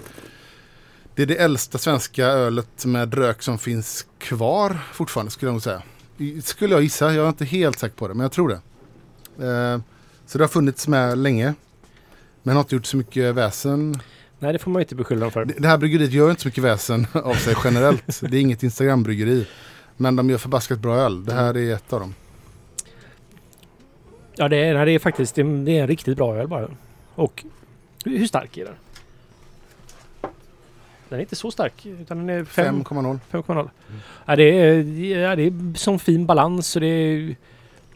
[1.16, 5.62] det är det äldsta svenska ölet med rök som finns kvar fortfarande skulle jag nog
[5.64, 5.82] säga.
[6.44, 8.62] Skulle jag gissa, jag är inte helt säker på det, men jag tror det.
[9.48, 9.80] Eh,
[10.26, 11.54] så det har funnits med länge.
[12.48, 14.02] Men har inte gjort så mycket väsen.
[14.40, 15.46] Nej, det får man inte beskylla dem för.
[15.46, 18.22] Det det här bryggeriet gör inte så mycket väsen av sig generellt.
[18.22, 19.48] Det är inget Instagram-bryggeri.
[19.98, 21.26] Men de gör förbaskat bra öl.
[21.26, 22.16] Det här är ett av dem.
[24.36, 26.70] Ja, det är, det är faktiskt det är, en riktigt bra öl bara.
[27.16, 27.46] Och
[28.06, 28.76] hur stark är den?
[31.10, 33.20] Den är inte så stark, utan den är 5 5,0.
[33.32, 33.70] 5,0.
[34.26, 34.84] Ja, det, är,
[35.22, 37.36] ja, det är sån fin balans och det är...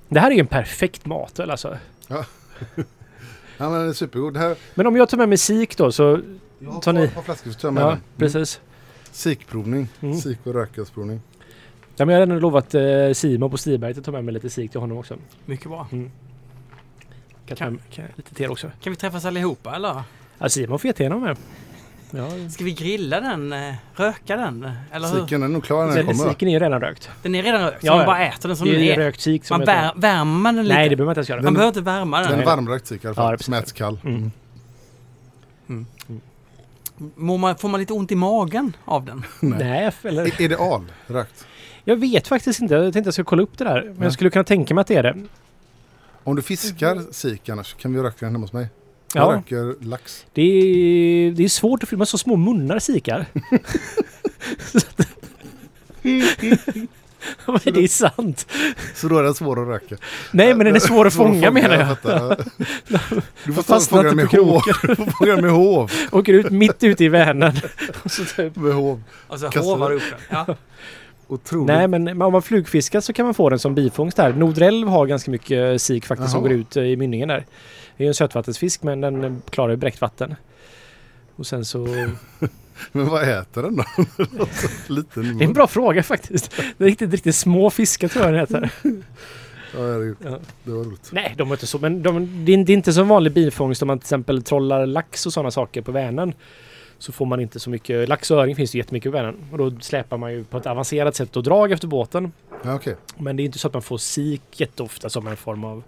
[0.09, 1.77] Det här är en perfekt matöl alltså.
[2.07, 2.25] Ja
[3.69, 4.37] men den är supergod.
[4.37, 6.19] Här, Men om jag tar med mig sik då så...
[6.59, 7.93] jag har Tar ni- ett par flaskor så tar jag med Ja, den.
[7.97, 8.03] Mm.
[8.17, 8.61] precis.
[9.11, 9.87] Sikprovning.
[10.01, 10.15] Mm.
[10.17, 11.21] Sik och rökölsprovning.
[11.95, 14.49] Ja, men jag har redan lovat eh, Simon på Stiberg att ta med mig lite
[14.49, 15.17] sik till honom också.
[15.45, 15.87] Mycket bra.
[15.91, 16.11] Mm.
[17.45, 18.71] Kan med kan, lite till också.
[18.81, 20.01] Kan vi träffas allihopa eller?
[20.37, 21.37] Ja, Simon får jättegärna med.
[22.11, 23.53] Ja, Ska vi grilla den?
[23.53, 24.71] eh, Röka den?
[24.91, 25.21] Eller hur?
[25.21, 26.29] Siken är nog klar när den den, kommer.
[26.29, 27.09] siken är ju redan rökt.
[27.21, 28.95] Den är redan rökt, så Ja, man bara äter den som det den är är.
[28.97, 30.75] rökt sik som Man vär, värmer man den lite?
[30.75, 31.41] Nej, det behöver man inte ens göra.
[31.41, 32.25] man behöver inte värma den.
[32.25, 32.45] Den är Nej.
[32.45, 33.29] varmrökt sik i alla fall.
[33.31, 33.99] det är som äts kall.
[34.03, 34.31] Mm.
[37.15, 39.23] Mår man, får man lite ont i magen av den?
[39.39, 40.41] Nej, eller...
[40.41, 41.45] Är, det al rökt?
[41.83, 42.73] Jag vet faktiskt inte.
[42.75, 43.83] Jag tänkte jag skulle kolla upp det där.
[43.83, 44.03] Men Ja.
[44.03, 45.15] jag skulle kunna tänka mig att det är det.
[46.23, 48.67] Om du fiskar sik annars kan vi röka den hemma hos mig.
[49.15, 50.25] Ja, röker lax.
[50.33, 53.25] det är, det är svårt att filma så små munnar sikar.
[57.45, 58.47] Men det är sant.
[58.95, 59.95] Så då är den svår att röka.
[60.31, 61.87] Nej, men den är svår att fånga menar jag.
[63.45, 64.61] Du får med inte på hov.
[64.87, 65.91] Du får fånga den med hov.
[66.11, 67.55] Åker ut mitt ute i Vänern.
[68.35, 68.55] Typ.
[68.55, 69.03] Med hov.
[69.27, 70.43] Och så Kastar hovar du- upp den.
[70.47, 70.55] Ja.
[71.27, 71.67] Otroligt.
[71.67, 74.33] Nej, men om man flugfiskar så kan man få den som bifångst där.
[74.33, 76.49] Nordrälv har ganska mycket sik faktiskt som Jaha.
[76.49, 77.45] går ut i mynningen där.
[78.01, 80.35] Det är en sötvattensfisk men den klarar ju bräckt vatten.
[81.35, 81.87] Och sen så...
[82.91, 83.83] Men vad äter den då?
[84.93, 86.51] Liten Det är en bra fråga faktiskt.
[86.77, 88.71] Det är riktigt, riktigt små fiskar tror jag den heter.
[89.73, 90.17] Ja, herregud.
[90.23, 90.39] Ja.
[90.63, 91.09] Det var roligt.
[91.11, 91.79] Nej, de är inte så.
[91.79, 95.33] Men de, det, är, inte som vanlig bifångst om man till exempel trollar lax och
[95.33, 96.33] sådana saker på Vänern.
[96.97, 98.09] Så får man inte så mycket.
[98.09, 99.35] Lax och öring finns det jättemycket på Vänern.
[99.51, 102.31] Och då släpar man ju på ett avancerat sätt och drag efter båten.
[102.63, 102.95] Ja, okej.
[103.17, 105.83] Men det är inte så att man får sik jätteofta som en form av...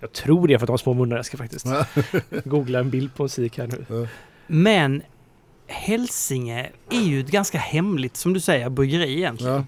[0.00, 1.16] Jag tror det är för att de har små munnar.
[1.16, 1.66] Jag ska faktiskt
[2.44, 4.08] googla en bild på en sik här nu.
[4.46, 5.02] Men
[5.66, 9.54] Hälsinge är ju ett ganska hemligt, som du säger, bryggeri egentligen.
[9.54, 9.64] Ja.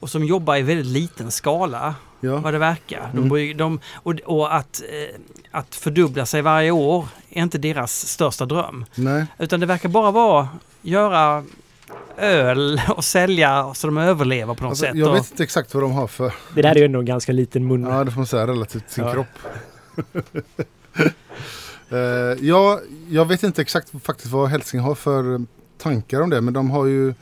[0.00, 2.36] Och som jobbar i väldigt liten skala, Ja.
[2.36, 3.10] vad det verkar.
[3.12, 3.56] De, Mm.
[3.56, 5.20] de, och och att, eh,
[5.50, 8.84] att fördubbla sig varje år är inte deras största dröm.
[8.94, 9.26] Nej.
[9.38, 10.48] Utan det verkar bara vara
[10.82, 11.44] göra
[12.18, 14.94] öl och sälja så de överlever på något Alltså, sätt.
[14.96, 16.32] jag och, vet inte exakt vad de har för...
[16.54, 17.82] Det där är ju ändå en ganska liten mun.
[17.82, 19.12] Ja, det får man säga relativt sin Ja.
[19.12, 19.26] kropp
[21.92, 21.98] uh,
[22.40, 25.40] ja, jag vet inte exakt faktiskt vad Helsing har för eh,
[25.78, 27.14] tankar om det, men de har ju...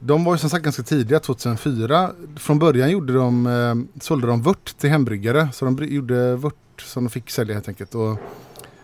[0.00, 2.10] De var ju som sagt ganska tidiga, 2004.
[2.36, 5.48] Från början gjorde de, eh, sålde de vört till hembryggare.
[5.52, 7.94] Så de gjorde vört som de fick sälja helt enkelt.
[7.94, 8.18] Och,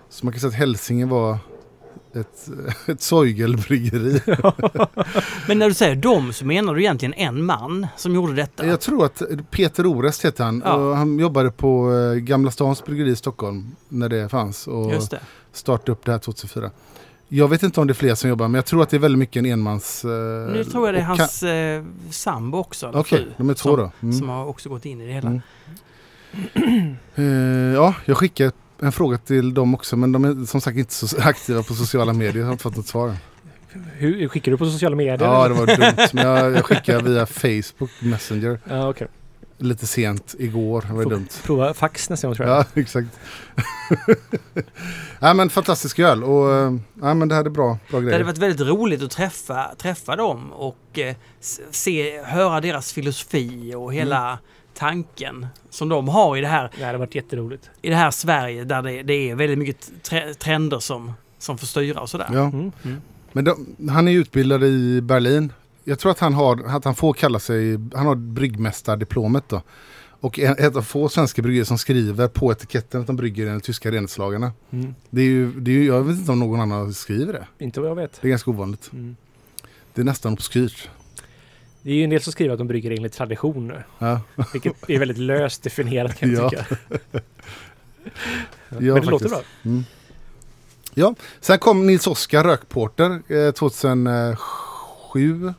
[0.09, 1.39] så man kan säga att Hälsingen var
[2.17, 2.49] ett,
[2.89, 4.21] ett Soigelbryggeri.
[5.49, 8.67] Men när du säger dem så menar du egentligen en man som gjorde detta?
[8.67, 10.63] Jag tror att Peter Orest heter han.
[10.65, 10.75] Ja.
[10.75, 14.67] Och han jobbade på eh, Gamla Stans bryggeri i Stockholm när det fanns.
[14.67, 15.21] Och Just det.
[15.53, 16.71] startade upp det här 2004.
[17.29, 19.01] Jag vet inte om det är fler som jobbar men jag tror att det är
[19.01, 20.05] väldigt mycket en enmans...
[20.05, 20.11] eh,
[20.53, 22.91] Nu tror jag det är hans eh, sambo också.
[22.95, 23.91] Okej, fru, de är två som, då.
[24.03, 24.19] Mm.
[24.19, 25.29] Som har också gått in i det hela.
[25.29, 26.97] Mm.
[27.15, 27.25] Eh,
[27.75, 28.53] ja, jag skickade
[28.85, 32.13] en fråga till dem också men de är som sagt inte så aktiva på sociala
[32.13, 32.37] medier.
[32.39, 33.17] Jag har inte fått något svar.
[33.97, 35.19] Hur, skickar du på sociala medier?
[35.29, 36.09] Ja, det var dumt.
[36.13, 39.07] Men jag, jag skickade via Facebook Messenger ja okej.
[39.59, 40.85] lite sent igår.
[40.89, 41.29] Det var Får- dumt.
[41.45, 42.59] Prova fax nästa gång tror jag.
[42.59, 43.09] Ja, exakt.
[45.21, 46.49] ja, men fantastisk öl och
[47.03, 48.25] ja, men det här är bra, bra Det hade grejer.
[48.25, 51.15] varit väldigt roligt att träffa, träffa dem och eh,
[51.71, 54.39] se, höra deras filosofi och hela Mm.
[54.75, 57.71] Tanken som de har i det här, Det hade varit jätteroligt.
[57.83, 61.67] i det här Sverige där det, det är väldigt mycket tre, trender som, som får
[61.67, 62.29] styra och sådär.
[62.33, 62.45] Ja.
[62.45, 62.73] Mm.
[63.33, 65.53] Men de, han är utbildad i Berlin.
[65.85, 69.63] Jag tror att han, har, att han får kalla sig, han har bryggmästardiplomet då.
[70.21, 73.65] Och en, ett av få svenska bryggerier som skriver på etiketten att de brygger enligt
[73.65, 74.53] tyska renhetslagarna.
[74.71, 74.95] Mm.
[75.11, 77.65] Det är ju, det är ju, jag vet inte om någon annan skriver det.
[77.65, 78.19] Inte vad jag vet.
[78.21, 78.91] Det är ganska ovanligt.
[78.93, 79.17] Mm.
[79.95, 80.89] Det är nästan obskyrt.
[81.85, 83.73] Det är ju en del som skriver att de brygger enligt tradition.
[83.99, 84.21] Ja,
[84.53, 86.51] Vilket är väldigt löst definierat kan jag Ja.
[86.51, 86.67] tycka.
[88.69, 89.31] Ja, Men det låter faktiskt.
[89.31, 89.43] bra.
[89.63, 89.85] Mm.
[90.95, 95.55] Ja, sen kom Nils Oskar Rökporter eh, 2007.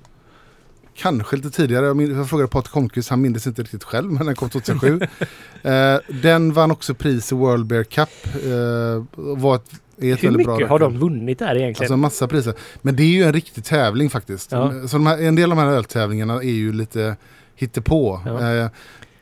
[0.98, 1.86] Kanske lite tidigare.
[1.86, 5.00] Jag, min- jag frågade Patrik Holmqvist, han minns inte riktigt själv, men den kom 2007.
[5.64, 8.10] eh, den vann också pris i World Bear Cup.
[8.46, 9.04] Eh,
[9.36, 11.92] var ett Hur mycket har de vunnit där egentligen?
[11.92, 12.54] Alltså massa priser.
[12.82, 14.52] Men det är ju en riktig tävling faktiskt.
[14.52, 14.88] Ja.
[14.88, 17.16] Så de här, en del av de här öltävlingarna är ju lite
[17.56, 18.22] hittepå.
[18.26, 18.52] Ja.
[18.52, 18.70] Eh,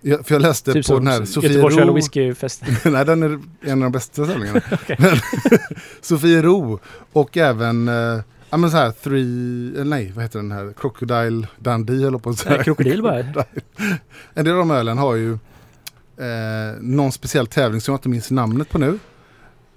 [0.02, 1.96] jag, för jag läste typ på den här Sofie Göteborgs öl och Ro.
[1.96, 2.64] whiskyfest.
[2.86, 4.62] Nej, den är en av de bästa tävlingarna.
[6.02, 6.80] Sofiero
[7.14, 8.20] och även eh,
[8.50, 12.30] ja, men så här, three, eh, nej vad heter den här, Crocodile Dundee eller på
[12.30, 12.64] att säga.
[12.64, 13.20] Krokodil bara.
[14.34, 15.32] En del av de ölen har ju
[16.18, 19.00] eh, någon speciell tävling som jag inte minns namnet på nu.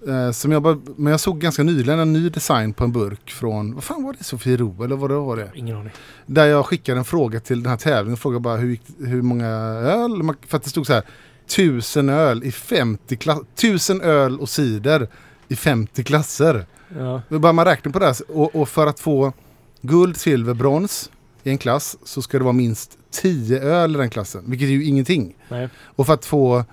[0.06, 3.30] Eh, som jag bara, men jag såg ganska nyligen en ny design på en burk
[3.30, 5.50] från, vad fan var det, Sofiero eller vad det var det?
[5.54, 5.92] Ingen aning.
[6.26, 8.16] Där jag skickade en fråga till den här tävlingen.
[8.16, 10.34] Frågade bara hur, hur många öl?
[10.46, 11.02] För att det stod så här.
[11.46, 13.44] Tusen öl i 50 klasser.
[13.54, 15.08] Tusen öl och cider
[15.48, 16.66] i 50 klasser.
[16.98, 17.22] Ja.
[17.28, 18.16] Bara man räknar på det här.
[18.28, 19.32] Och, och för att få
[19.80, 21.10] guld, silver, brons
[21.42, 24.44] i en klass så ska det vara minst 10 öl i den klassen.
[24.46, 25.36] Vilket är ju ingenting.
[25.48, 25.68] Nej.
[25.76, 26.64] Och för att få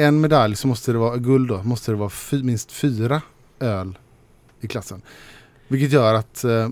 [0.00, 1.62] en medalj så måste det vara guld då.
[1.62, 3.22] Måste det vara fy, minst fyra
[3.60, 3.98] öl
[4.60, 5.02] i klassen.
[5.68, 6.68] Vilket gör att eh,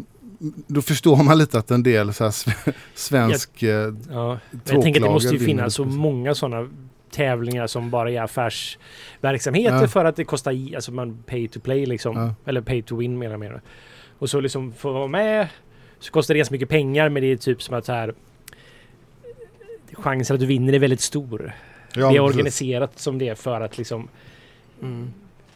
[0.66, 3.62] då förstår man lite att en del så här sve- svensk...
[3.62, 3.70] eh,
[4.10, 4.38] Ja.
[4.50, 5.96] Men jag tänker att det måste ju finnas så vinner.
[5.98, 6.68] många sådana
[7.10, 9.88] tävlingar som bara är affärsverksamheter Ja.
[9.88, 12.16] för att det kostar, alltså man pay to play liksom.
[12.16, 12.34] Ja.
[12.50, 13.60] Eller pay to win mer och mer.
[14.18, 15.48] Och så liksom att vara med
[16.00, 18.14] så kostar det ganska mycket pengar men det är typ som att så här
[19.92, 21.52] chansen att du vinner är väldigt stor.
[21.94, 22.20] Ja, det är precis.
[22.36, 24.08] organiserat som det är för att liksom
[24.82, 25.10] Mm.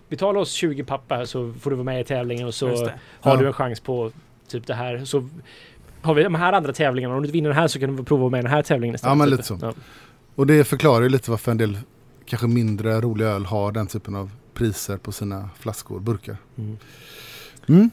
[0.09, 2.95] betala oss 20 pappa så får du vara med i tävlingen och så det.
[3.21, 3.41] har Ja.
[3.41, 4.11] du en chans på
[4.49, 5.05] typ det här.
[5.05, 5.29] Så
[6.03, 7.15] har vi de här andra tävlingarna.
[7.15, 8.95] Om du inte vinner den här så kan du prova med i den här tävlingen
[8.95, 9.11] istället.
[9.11, 9.59] Ja, men lite så.
[9.63, 9.73] Ja.
[10.35, 11.79] Och det förklarar ju lite varför en del
[12.27, 16.37] kanske mindre roliga öl har den typen av priser på sina flaskor, burkar.
[16.59, 16.79] Mm.
[17.69, 17.91] Mm.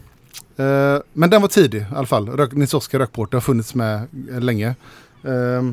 [0.58, 2.30] Eh, men den var tidig i alla fall.
[2.30, 4.08] Rök, Nils Oskar Rökport har funnits med
[4.40, 4.68] länge.
[5.24, 5.72] Eh,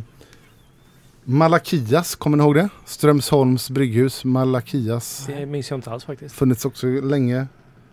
[1.28, 2.68] Malakias, kommer ni ihåg det?
[2.84, 5.24] Strömsholms brygghus, Malakias.
[5.26, 6.34] Det minns jag inte alls faktiskt.
[6.34, 7.46] Funnits också länge.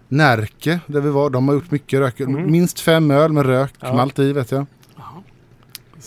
[0.07, 2.19] Närke, där vi var, de har gjort mycket rök.
[2.19, 2.51] Mm.
[2.51, 3.93] Minst fem öl med rök, Ja.
[3.93, 4.65] malt i vet jag.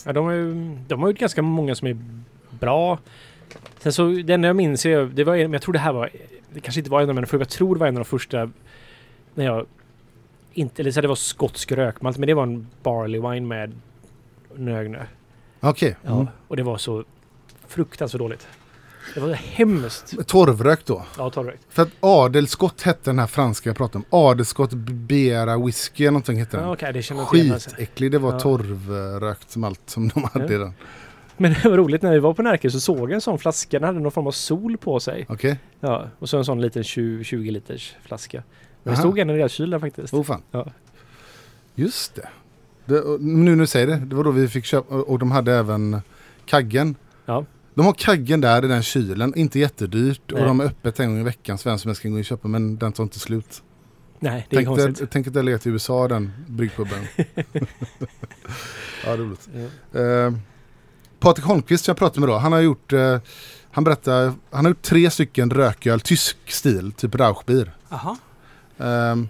[0.04, 1.98] Ja, de, har ju, de har gjort ganska många som är
[2.60, 2.98] bra.
[3.78, 6.10] Sen så, det enda jag minns är, det var, jag tror det här var,
[6.54, 8.08] det kanske inte var en av mina, för jag tror det var en av de
[8.08, 8.50] första
[9.34, 9.66] när jag
[10.52, 13.72] inte, eller så det var skotsk rökmalt, men det var en barley wine med
[14.54, 15.06] Nögne.
[15.60, 15.96] Okej.
[16.02, 16.14] Ja.
[16.14, 16.26] Mm.
[16.48, 17.04] Och det var så
[17.68, 18.46] fruktansvärt dåligt.
[19.14, 20.26] Det var hemskt.
[20.26, 21.04] Torvrök då.
[21.18, 21.62] Ja, torrrökt.
[21.68, 24.18] För att Adelskott hette den här franska jag pratade om.
[24.18, 26.66] Adelskott Bera Whisky eller någonting hette den.
[26.66, 27.24] Ja, okej, det alltså.
[27.70, 28.10] Skitäcklig.
[28.12, 28.40] Det var Ja.
[28.40, 30.58] torvrökt malt som de hade Ja.
[30.58, 30.74] den.
[31.36, 33.78] Men det var roligt när vi var på Närke så såg jag en sån flaska.
[33.78, 35.26] Den hade någon form av sol på sig.
[35.28, 35.58] Okej?
[35.80, 38.42] Ja, och så en sån liten 20, 20 liters flaska.
[38.82, 40.14] Men det stod en i deras kyl där faktiskt.
[40.14, 40.42] Oh fan.
[40.50, 40.66] Ja.
[41.74, 42.28] Just det.
[42.84, 43.96] det nu när du säger det.
[43.96, 44.94] Det var då vi fick köpa.
[44.94, 46.00] Och och de hade även
[46.46, 46.94] kaggen.
[47.26, 47.44] Ja.
[47.76, 49.34] De har kaggen där i den kylen.
[49.36, 50.20] Inte jättedyrt.
[50.26, 50.40] Nej.
[50.40, 51.58] Och de är öppet en gång i veckan.
[51.58, 52.48] Så vem som helst kan gå in och köpa.
[52.48, 53.62] Men den tar inte slut.
[54.18, 54.98] Nej, det är Tänk, konstigt.
[54.98, 56.98] dig- tänk att det har legat i USA den bryggpubben.
[59.04, 59.48] ja, roligt.
[59.92, 60.00] Ja.
[60.00, 60.32] Eh,
[61.20, 63.18] Patrik Holmqvist som jag pratade med då, han har gjort, eh,
[63.70, 67.76] han berättar, han har gjort tre stycken rököl, tysk stil, typ Rauchbier.
[67.88, 68.16] Jaha.
[68.78, 69.28] Um,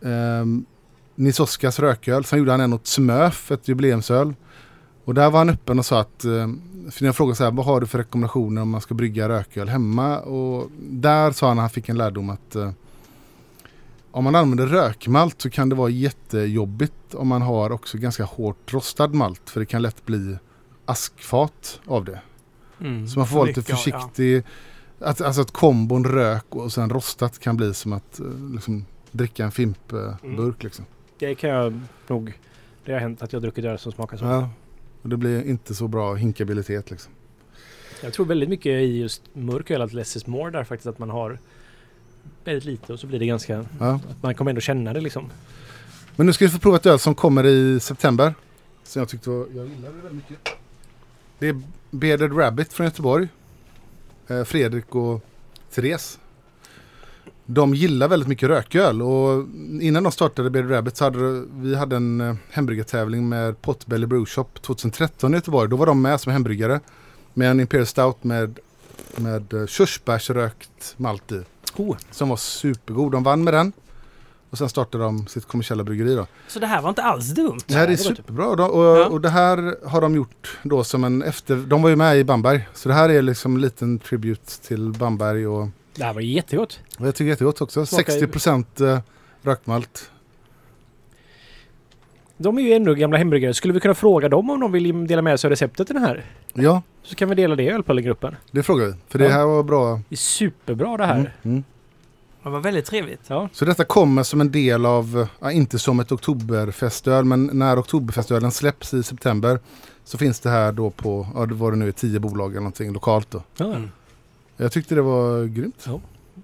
[0.00, 0.64] um,
[1.14, 4.34] Nils Oskars rököl, sen gjorde han en åt Smöf, ett jubileumsöl.
[5.04, 7.66] Och där var han öppen och sa att, um, för jag frågade så här, vad
[7.66, 10.18] har du för rekommendationer om man ska brygga rököl hemma?
[10.20, 12.70] Och där sa han att han fick en lärdom att uh,
[14.10, 18.72] om man använder rökmalt så kan det vara jättejobbigt om man har också ganska hårt
[18.72, 19.50] rostad malt.
[19.50, 20.36] För det kan lätt bli
[20.84, 22.20] askfat av det.
[22.80, 23.08] Mm.
[23.08, 23.76] Så man får vara lite mycket, ja.
[23.76, 24.42] försiktig.
[24.98, 29.44] Att, alltså att kombon rök och sen rostat kan bli som att eh, liksom, dricka
[29.44, 30.24] en fimpburk.
[30.24, 30.54] Mm.
[30.60, 30.84] Liksom.
[31.18, 32.38] Det kan jag nog...
[32.84, 34.24] Det har hänt att jag druckit öl som smakar så.
[34.24, 34.48] Ja.
[35.02, 36.90] Och det blir inte så bra hinkabilitet.
[36.90, 37.12] Liksom.
[38.02, 40.86] Jag tror väldigt mycket i just mörk öl att less is more där faktiskt.
[40.86, 41.38] Att man har
[42.44, 43.64] väldigt lite och så blir det ganska...
[43.80, 44.00] Ja.
[44.10, 45.30] Att man kommer ändå känna det liksom.
[46.16, 48.34] Men nu ska vi få prova ett öl som kommer i september.
[48.84, 50.38] Som jag tyckte var, jag gillade väldigt mycket.
[51.38, 53.28] Det är Bearded Rabbit från Göteborg.
[54.28, 55.24] Eh, Fredrik och
[55.74, 56.18] Therese.
[57.54, 59.44] De gillar väldigt mycket rököl och
[59.80, 64.26] innan de startade Bearded Rabbit så hade vi hade en eh, hembryggartävling med Potbelly Brew
[64.30, 65.70] Shop 2013 i Göteborg.
[65.70, 66.80] Då var de med som hembryggare
[67.34, 68.58] med en Imperial Stout med,
[69.16, 71.42] med eh, körsbärsrökt malt i.
[71.76, 71.96] Oh.
[72.10, 73.12] Som var supergod.
[73.12, 73.72] De vann med den.
[74.50, 76.26] Och sen startade de sitt kommersiella bryggeri då.
[76.48, 77.58] Så det här var inte alls dumt.
[77.66, 78.46] Det här är typ- superbra.
[78.46, 79.06] Och, och, Ja.
[79.06, 81.56] och det här har de gjort då som en efter...
[81.56, 82.68] De var ju med i Bamberg.
[82.74, 85.46] Så det här är liksom en liten tribute till Bamberg.
[85.46, 86.80] Och, Det här var jättegott.
[86.98, 87.86] jag tycker jättegott också.
[87.86, 89.00] Smakar ju- 60% eh,
[89.42, 90.10] rökmalt.
[92.36, 93.54] De är ju ändå gamla hembryggare.
[93.54, 96.04] Skulle vi kunna fråga dem om de vill dela med sig av receptet till den
[96.04, 96.24] här?
[96.52, 98.36] Ja, Så kan vi dela det i ölpullegruppen.
[98.50, 98.92] det frågar vi.
[99.08, 99.30] För det Ja.
[99.30, 100.00] här var bra.
[100.08, 101.14] Det är superbra det här.
[101.18, 101.64] Mm, mm.
[102.42, 103.20] Det var väldigt trevligt.
[103.26, 103.48] Ja.
[103.52, 108.50] Så detta kommer som en del av, ja, inte som ett oktoberfestöl, men när oktoberfestölen
[108.50, 109.58] släpps i september
[110.04, 112.60] så finns det här då på, ja det var det nu är tio bolag eller
[112.60, 113.42] någonting lokalt då.
[113.56, 113.64] Ja.
[113.66, 113.90] Mm.
[114.56, 115.86] Jag tyckte det var grymt.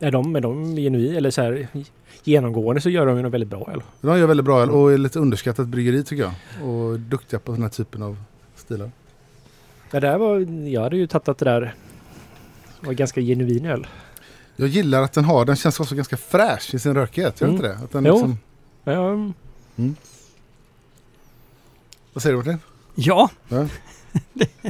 [0.00, 1.68] Är de, är de genuin eller så här
[2.24, 3.82] genomgående så gör de ju något väldigt bra öl.
[4.00, 6.68] De gör väldigt bra öl och är lite underskattat bryggeri tycker jag.
[6.68, 8.16] Och duktiga på den här typen av
[8.56, 8.90] stilar.
[9.90, 11.74] Det där var, jag hade ju tagit att det där
[12.80, 13.86] var ganska genuin öl.
[14.56, 17.40] Jag gillar att den har, den känns också ganska fräsch i sin rökighet.
[17.40, 17.56] Gör Mm.
[17.56, 17.84] inte det?
[17.84, 18.12] Att den Jo.
[18.14, 18.38] liksom,
[18.84, 19.32] Ja,
[22.12, 22.58] vad säger du Martin?
[22.94, 23.30] Ja.
[23.48, 23.66] Ja.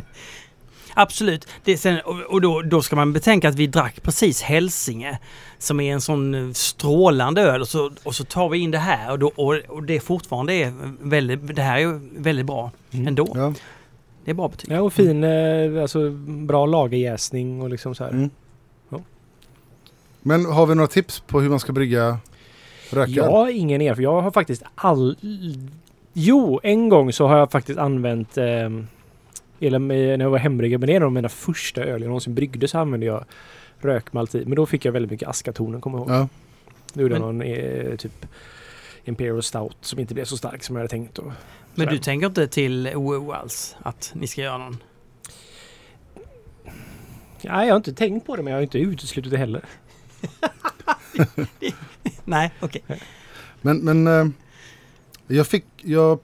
[1.00, 1.48] Absolut.
[1.64, 5.18] Det är sen, och och då, då ska man betänka att vi drack precis Hälsinge
[5.58, 8.78] som är en sån eh, strålande öl och så, och så tar vi in det
[8.78, 13.08] här och, då, och, och det fortfarande är väldigt, det här är väldigt bra Mm.
[13.08, 13.32] ändå.
[13.34, 13.54] Ja.
[14.24, 14.72] Det är bra betyg.
[14.72, 16.10] ja och fin, eh, alltså
[16.46, 18.10] bra lagerjäsning och liksom så här.
[18.10, 18.30] Mm.
[18.88, 19.00] Ja.
[20.20, 22.18] Men har vi några tips på hur man ska brygga
[22.90, 23.16] rököl?
[23.16, 24.02] Jag har ingen erfarenhet.
[24.02, 25.16] Jag har faktiskt all...
[26.12, 28.38] Jo, en gång så har jag faktiskt använt...
[28.38, 28.44] Eh,
[29.60, 32.35] eller när jag var hembryggare, men det är en av mina första öl jag någonsin
[32.35, 33.24] bryggde så använde jag
[33.80, 34.44] rökmalt i.
[34.44, 36.16] Men då fick jag väldigt mycket askatonen, kommer jag ihåg.
[36.16, 36.28] Ja.
[36.93, 38.26] Då gjorde någon eh, typ
[39.05, 41.18] Imperial Stout som inte blev så stark som jag hade tänkt.
[41.18, 41.35] Och Men
[41.74, 41.90] sådär.
[41.90, 44.76] du tänker inte till OO alls att ni ska göra någon?
[47.43, 49.64] Nej, jag har inte tänkt på det men jag har inte uteslutit det heller.
[52.24, 52.82] Nej, okej.
[53.60, 54.26] Men, men eh,
[55.26, 56.18] jag fick, jag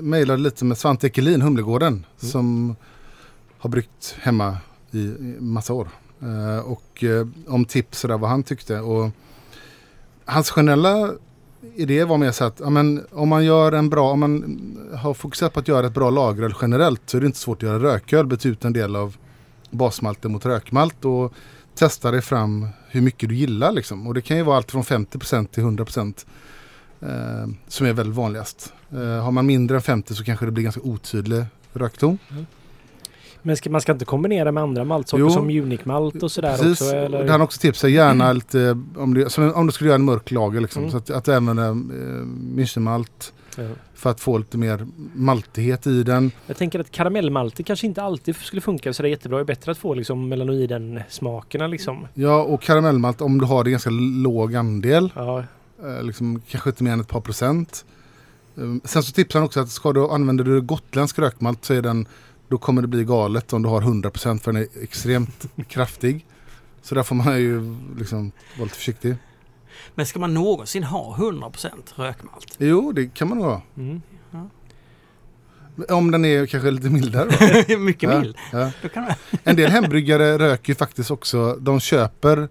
[0.00, 2.06] mejlade lite med Svante Ekelin, Humlegården, Mm.
[2.32, 2.76] som
[3.58, 4.56] har bryggt hemma
[4.90, 5.88] i, massa år.
[6.22, 8.80] Eh, och eh, om tips och där vad han tyckte.
[8.80, 9.10] Och
[10.24, 11.10] hans generella
[11.74, 14.58] idé var mer så att ja, men, om man gör en bra, om man
[14.94, 17.68] har fokuserat på att göra ett bra lageröl generellt så är det inte svårt att
[17.68, 18.26] göra rököl.
[18.26, 19.16] Byt ut en del av
[19.70, 21.32] basmalten mot rökmalt och
[21.74, 24.06] testa dig fram hur mycket du gillar liksom.
[24.06, 26.26] Och det kan ju vara allt från 50% till 100%
[27.00, 28.72] eh, som är väldigt vanligast.
[28.92, 32.18] Eh, har man mindre än 50 så kanske det blir ganska otydlig rökton.
[33.42, 36.96] Men ska, man ska inte kombinera med andra maltsorter som Unique-malt och sådär Precis, också?
[36.96, 37.24] Eller?
[37.24, 40.30] det han också tipsar gärna lite om du, som om du skulle göra en mörk
[40.30, 40.82] lager liksom.
[40.82, 40.90] Mm.
[40.90, 43.68] Så att, att eh, münchenmalt Ja.
[43.94, 46.30] för att få lite mer maltighet i den.
[46.46, 49.38] Jag tänker att karamellmalter kanske inte alltid skulle funka så det är jättebra.
[49.38, 52.06] Det är bättre att få liksom melanoiden-smakerna liksom.
[52.14, 55.12] Ja och karamellmalt om du har det ganska låg andel.
[55.14, 55.44] Ja,
[55.82, 57.84] Eh, liksom, kanske inte mer än ett par procent.
[58.56, 61.82] Eh, sen så tipsar han också att ska du, använder du gotländsk rökmalt så är
[61.82, 62.06] den,
[62.48, 66.26] då kommer det bli galet om du har 100% för den är extremt kraftig.
[66.82, 69.16] Så där får man ju liksom vara lite försiktig.
[69.94, 72.54] Men ska man någonsin ha 100% rökmalt?
[72.58, 73.62] Jo, det kan man nog ha.
[73.76, 74.00] mm.
[75.88, 77.78] Om den är kanske lite mildare då.
[77.78, 78.36] Mycket Ja, mild.
[78.52, 78.70] ja.
[79.44, 82.48] En del hembryggare röker ju faktiskt också, de köper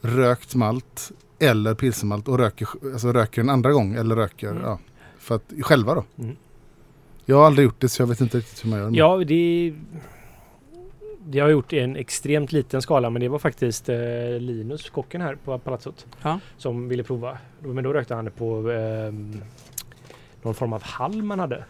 [0.00, 4.62] rökt malt eller pilsnermalt och röker, alltså röker en andra gång eller röker, Mm.
[4.62, 4.78] ja.
[5.22, 6.04] För att, själva då.
[6.18, 6.36] Mm.
[7.24, 8.86] Jag har aldrig gjort det så jag vet inte riktigt hur man gör.
[8.86, 9.74] men- Ja, det...
[11.26, 13.96] Det har jag gjort i en extremt liten skala men det var faktiskt eh,
[14.40, 16.40] Linus, kocken här på Palazzot, Ja.
[16.56, 17.38] som ville prova.
[17.60, 19.12] Men då rökte han det på eh,
[20.42, 21.64] någon form av halm han hade.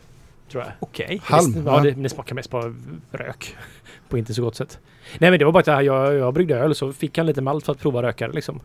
[0.50, 0.72] Tror jag.
[0.80, 1.20] Okej.
[1.24, 1.52] Halm?
[1.52, 1.80] Det, Ja.
[1.80, 2.74] det, men det smakar mest på
[3.10, 3.56] rök.
[4.08, 4.78] På inte så gott sätt.
[5.18, 7.64] Nej men det var bara att jag, jag bryggde öl så fick han lite malt
[7.64, 8.60] för att prova röka det liksom.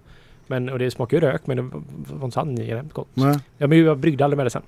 [0.48, 1.64] Men, och det smakar ju rök men det
[2.14, 3.08] var inte så angenämt gott.
[3.14, 3.40] Nej.
[3.58, 4.62] Ja, men jag bryggde aldrig med det sen.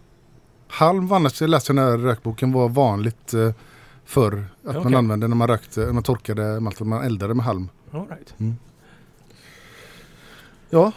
[0.70, 3.52] Halm annars, jag läste den här rökboken, var vanligt eh,
[4.06, 4.46] förr.
[4.66, 4.96] Att man Okej.
[4.96, 7.70] använde när man rökte, när man torkade malt, man eldade med halm.
[7.91, 8.34] All right.
[10.70, 10.91] Ja,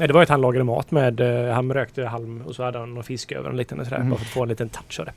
[0.00, 2.62] Nej, det var ju att han lagade mat med, eh, han rökte halm och så
[2.62, 3.96] hade han någon fisk över en liten och sådär.
[3.96, 4.10] Mm.
[4.10, 5.12] Bara för att få en liten touch av det.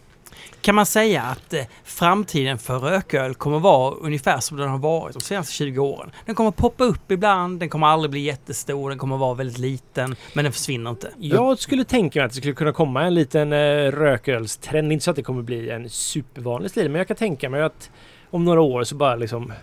[0.61, 5.14] Kan man säga att eh, framtiden för rököl kommer vara ungefär som den har varit
[5.14, 6.11] de senaste 20 åren?
[6.26, 10.15] Den kommer poppa upp ibland, den kommer aldrig bli jättestor, den kommer vara väldigt liten,
[10.34, 11.11] men den försvinner inte.
[11.18, 14.91] Jag skulle tänka mig att det skulle kunna komma en liten eh, rökölstrend.
[14.91, 17.90] Inte så att det kommer bli en supervanlig stil, men jag kan tänka mig att
[18.30, 19.53] om några år så bara liksom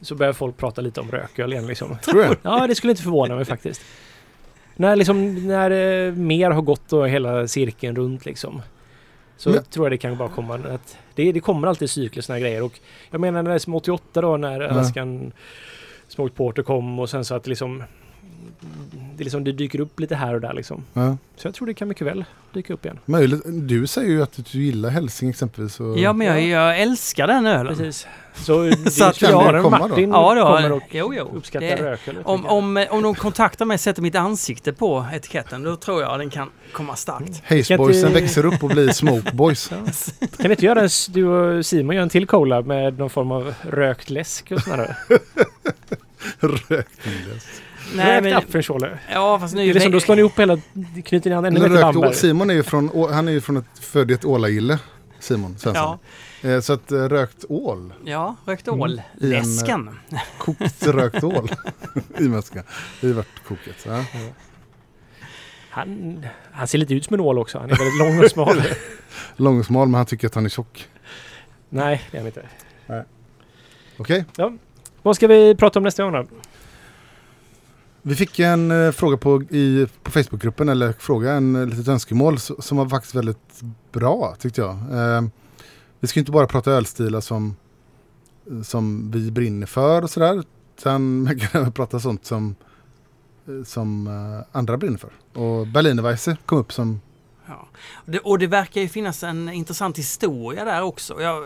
[0.00, 1.96] så börjar folk prata lite om rököl igen liksom.
[2.04, 2.36] tror jag.
[2.42, 3.82] Ja, det skulle inte förvåna mig faktiskt.
[4.76, 8.62] När liksom, när eh, mer har gått och hela cirkeln runt liksom.
[9.44, 12.34] Så Men- tror jag det kan bara komma att det, det kommer alltid cykler såna
[12.34, 12.62] här grejer.
[12.62, 12.80] Och
[13.10, 15.32] jag menar när det är som 88 då när Alaskan
[16.08, 17.82] Smoked Porter kom och sen så att liksom
[19.16, 20.84] det, liksom det dyker upp lite här och där liksom.
[20.92, 21.16] Ja.
[21.36, 22.98] Så jag tror det kan mycket väl dyka upp igen.
[23.04, 23.40] Möjligt.
[23.44, 25.80] Du säger ju att du gillar hälsing exempelvis.
[25.80, 25.98] Och...
[25.98, 27.76] Ja, men jag, jag älskar den ölen.
[27.76, 28.06] Precis.
[28.34, 29.62] Så det Så att jag komma den.
[29.62, 29.70] då?
[29.70, 31.30] Martin Ja, kommer då, och jo, jo.
[31.34, 32.16] uppskattar Det- rököl.
[32.24, 36.18] Om, om, om de kontaktar mig och sätter mitt ansikte på etiketten, då tror jag
[36.18, 37.42] den kan komma starkt.
[37.48, 39.68] Hazeboysen Ska inte- växer upp och blir Smokeboys.
[39.68, 39.78] Kan
[40.38, 43.54] ni inte göra en, du och Simon gör en till cola med någon form av
[43.62, 44.96] rökt läsk och sådär?
[46.40, 47.46] Rökläsk.
[47.96, 48.98] Nej, rökt men, apfelschorle.
[49.12, 50.58] ja, fast nu Det är liksom, då slår ni ihop hela,
[51.04, 52.14] knyter ni an ännu mer Bamberg.
[52.14, 54.78] Simon är ju från, han är ju från ett, född i ett ålagille.
[55.20, 55.74] Simon Svensson.
[55.74, 55.98] Ja,
[56.50, 58.80] Eh, Så att eh, rökt ål, ja, rökt Mm.
[58.80, 59.02] ål.
[59.20, 59.98] I en, eh, Läsken.
[60.38, 61.50] kokt rökt ål
[62.18, 62.62] i mäska.
[63.00, 63.86] Det är värt koket.
[63.86, 64.04] Ja.
[65.70, 67.58] Han, han ser lite ut som en ål också.
[67.58, 68.62] Han är väldigt lång och smal.
[69.36, 70.88] Lång och smal men han tycker att han är tjock.
[71.68, 72.46] Nej, det är han inte.
[73.96, 74.24] Okej.
[75.02, 76.24] Vad ska vi prata om nästa gång då?
[78.06, 82.38] Vi fick en eh, fråga på, i, på Facebookgruppen, eller fråga, en eh, litet önskemål
[82.38, 83.62] som var faktiskt väldigt
[83.92, 84.70] bra tyckte jag.
[84.70, 85.22] Eh,
[86.00, 87.56] vi ska inte bara prata ölstilar som,
[88.64, 90.42] som vi brinner för och sådär.
[90.78, 92.54] Utan man kan även prata sånt som,
[93.64, 94.08] som
[94.52, 95.40] andra brinner för.
[95.40, 97.00] Och Berlinerweisse kom upp som,
[97.46, 97.68] Ja.
[98.04, 101.22] Det, och det verkar ju finnas en intressant historia där också.
[101.22, 101.44] Jag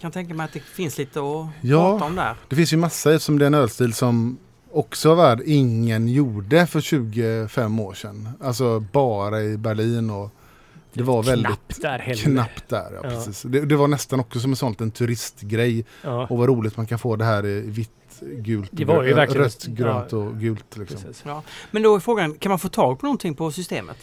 [0.00, 1.90] kan tänka mig att det finns lite att Ja.
[1.92, 2.36] prata om där.
[2.48, 4.38] det finns ju massa eftersom det är en ölstil som
[4.72, 8.28] också var värd ingen gjorde för 25 år sedan.
[8.40, 10.30] Alltså bara i Berlin och
[10.92, 12.22] det var väldigt Knappt där heller.
[12.22, 12.90] knappt där.
[12.92, 13.10] Ja, Ja.
[13.10, 13.42] Precis.
[13.42, 15.84] Det, det var nästan också som en sån en turistgrej.
[16.02, 17.90] Ja, Och vad roligt man kan få det här i vitt,
[18.20, 20.18] gult, Det var ju verkligen- rött, grönt ja.
[20.18, 20.76] och gult.
[20.76, 20.98] Liksom.
[21.00, 21.22] precis.
[21.26, 21.42] Ja.
[21.70, 23.96] Men då är frågan, kan man få tag på någonting på systemet?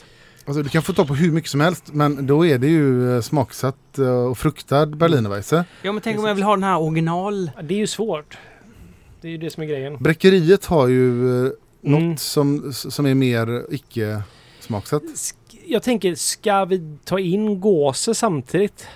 [0.45, 3.15] Alltså, du kan få tag på hur mycket som helst men då är det ju
[3.15, 5.65] eh, smaksatt eh, och fruktad Berlinerweisse.
[5.81, 7.52] Ja men tänk om jag vill ha den här original...
[7.64, 8.38] Det är ju svårt.
[9.22, 9.98] Det är ju det som är grejen.
[9.99, 11.52] Bräckeriet har ju eh,
[11.84, 12.10] Mm.
[12.10, 14.22] något som, som är mer icke
[14.60, 15.03] smaksatt.
[15.65, 18.88] Jag tänker, ska vi ta in gåse samtidigt?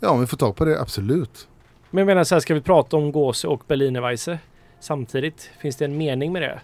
[0.00, 1.48] Ja, om vi får tag på det, absolut.
[1.90, 4.38] Men jag menar så här, ska vi prata om gåse och Berlinerweisse
[4.80, 5.50] samtidigt?
[5.60, 6.60] Finns det en mening med det?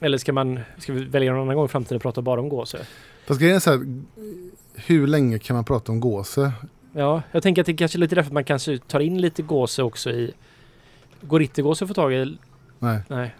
[0.00, 2.48] Eller ska man, ska vi välja någon annan gång i framtiden och prata bara om
[2.48, 2.78] gåse?
[3.26, 4.02] Fast grejen är så här,
[4.74, 6.52] hur länge kan man prata om gåse?
[6.92, 9.42] Ja, jag tänker att det kanske är lite därför att man kanske tar in lite
[9.42, 10.34] gåse också i...
[11.20, 12.38] Går inte gåse att få tag i?
[12.78, 13.00] Nej.
[13.08, 13.34] Nej.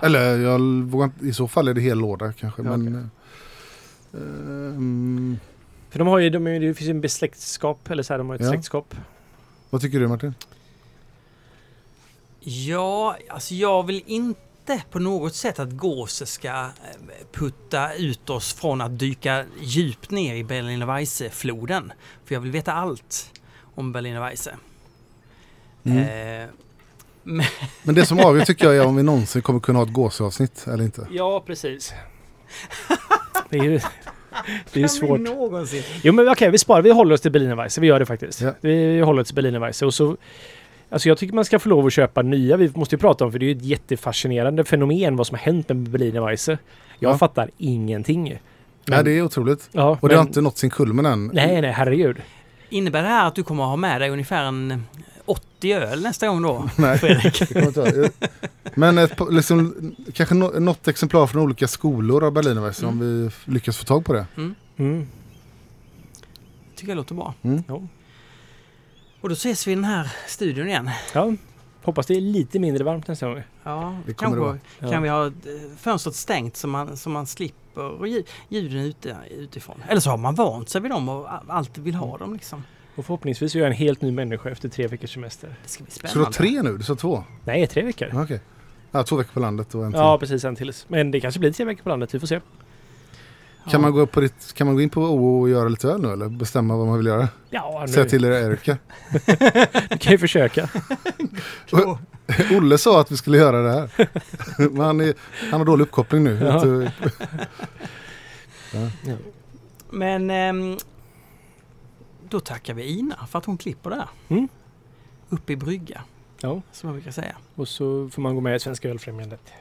[0.00, 2.62] Eller jag vågar inte, i så fall är det hel låda kanske.
[2.62, 3.10] Ja, men,
[4.12, 5.38] eh, ehm,
[5.90, 8.34] För de har ju, de, det finns ju en besläktskap, eller så här, de har
[8.36, 8.48] ett Ja.
[8.50, 8.94] släktskap.
[9.70, 10.34] vad tycker du Martin?
[12.40, 14.40] Ja, alltså jag vill inte
[14.90, 16.70] på något sätt att gåse ska eh,
[17.32, 21.92] putta ut oss från att dyka djupt ner i Berliner Weisse-floden.
[22.24, 23.30] För jag vill veta allt
[23.74, 24.56] om Berliner Weisse.
[25.84, 25.98] Mm.
[25.98, 26.48] Eh,
[27.22, 27.46] men,
[27.82, 30.66] Men det som avgör tycker jag är om vi någonsin kommer kunna ha ett gåseavsnitt
[30.66, 31.06] eller inte.
[31.10, 31.92] Ja, precis.
[33.50, 33.80] det är ju...
[34.72, 35.20] Det är svårt.
[36.02, 36.82] Jo men okej, vi sparar.
[36.82, 37.80] Vi håller oss till Berlinerweisse.
[37.80, 38.40] Vi gör det faktiskt.
[38.40, 38.54] Ja.
[38.60, 39.86] Vi håller oss till Berlinerweisse.
[39.86, 40.16] Och så...
[40.90, 42.56] Alltså jag tycker man ska få lov att köpa nya.
[42.56, 45.44] Vi måste ju prata om för det är ju ett jättefascinerande fenomen vad som har
[45.44, 46.58] hänt med Berlinerweisse.
[46.98, 47.18] Jag Ja.
[47.18, 48.22] fattar ingenting.
[48.24, 48.38] Men-
[48.86, 49.68] Nej, det är otroligt.
[49.72, 51.30] Ja, Och det har inte nått sin kulmen än.
[51.34, 52.16] Nej, nej, herregud.
[52.68, 54.84] Innebär det här att du kommer att ha med dig ungefär en
[55.26, 57.38] 80 öl nästa gång då, Nej, Fredrik.
[57.38, 58.08] det kommer inte vara.
[58.74, 63.76] Men ett, liksom, kanske nå- något exemplar från olika skolor av Berlinerweisse om vi lyckas
[63.76, 64.26] få tag på det.
[64.78, 65.06] Mm.
[66.76, 67.34] tycker jag låter bra.
[67.42, 67.62] Mm.
[67.68, 67.82] Ja.
[69.20, 70.90] Och då ses vi i den här studion igen.
[71.14, 71.32] ja.
[71.82, 73.42] Hoppas det är lite mindre varmt nästa gång.
[73.62, 74.58] Ja, Det kommer det kanske vara.
[74.80, 75.00] kan Ja.
[75.00, 75.32] vi ha eh,
[75.78, 79.82] fönstret stängt så man, så man slipper ljuden ute, utifrån.
[79.88, 82.64] Eller så har man vant sig vid dem och alltid vill ha dem liksom.
[82.96, 85.54] Och förhoppningsvis är jag en helt ny människa efter tre veckors semester.
[85.62, 86.26] Det ska bli Ska du spännande.
[86.28, 86.76] ha tre nu?
[86.78, 87.24] Du sa två?
[87.44, 88.10] Nej, tre veckor.
[88.14, 88.40] Okej.
[88.90, 90.00] Ja, två veckor på landet och en till.
[90.00, 90.44] Ja, precis.
[90.44, 90.72] En till.
[90.88, 92.14] Men det kanske blir tre veckor på landet.
[92.14, 92.40] Vi får se.
[93.64, 93.70] Ja.
[93.70, 95.88] Kan, man gå upp på ditt, kan man gå in på OO och göra lite
[95.88, 97.28] öl nu eller bestämma vad man vill göra?
[97.50, 98.08] Ja, Säg nu.
[98.08, 98.78] till er Erika.
[99.90, 100.68] Du kan ju försöka.
[102.56, 104.08] Olle sa att vi skulle göra det här.
[104.70, 105.14] Men han, är,
[105.50, 106.38] han har dålig uppkoppling nu.
[106.42, 106.52] Ja.
[106.52, 106.90] Vet du,
[109.90, 110.76] Men ehm,
[112.28, 114.08] då tackar vi Ina för att hon klipper det här.
[114.28, 114.48] Mm.
[115.28, 116.02] Uppe i brygga,
[116.40, 117.36] Ja, som jag brukar säga.
[117.54, 119.52] och så får man gå med i Svenska Ölfrämjandet.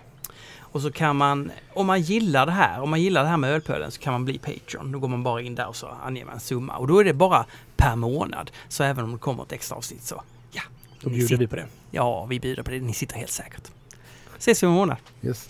[0.72, 3.50] Och så kan man, om man gillar det här, om man gillar det här med
[3.52, 4.92] ölpölen så kan man bli Patreon.
[4.92, 6.78] Då går man bara in där och så anger man en summa.
[6.78, 7.46] Och då är det bara
[7.78, 8.52] per månad.
[8.68, 10.22] Så även om det kommer ett extra avsnitt så,
[10.52, 10.62] ja.
[11.02, 11.66] Då bjuder vi på det.
[11.92, 12.80] Ja, vi bjuder på det.
[12.80, 13.72] Ni sitter helt säkert.
[14.38, 14.98] Ses om en månad.
[15.22, 15.50] yes.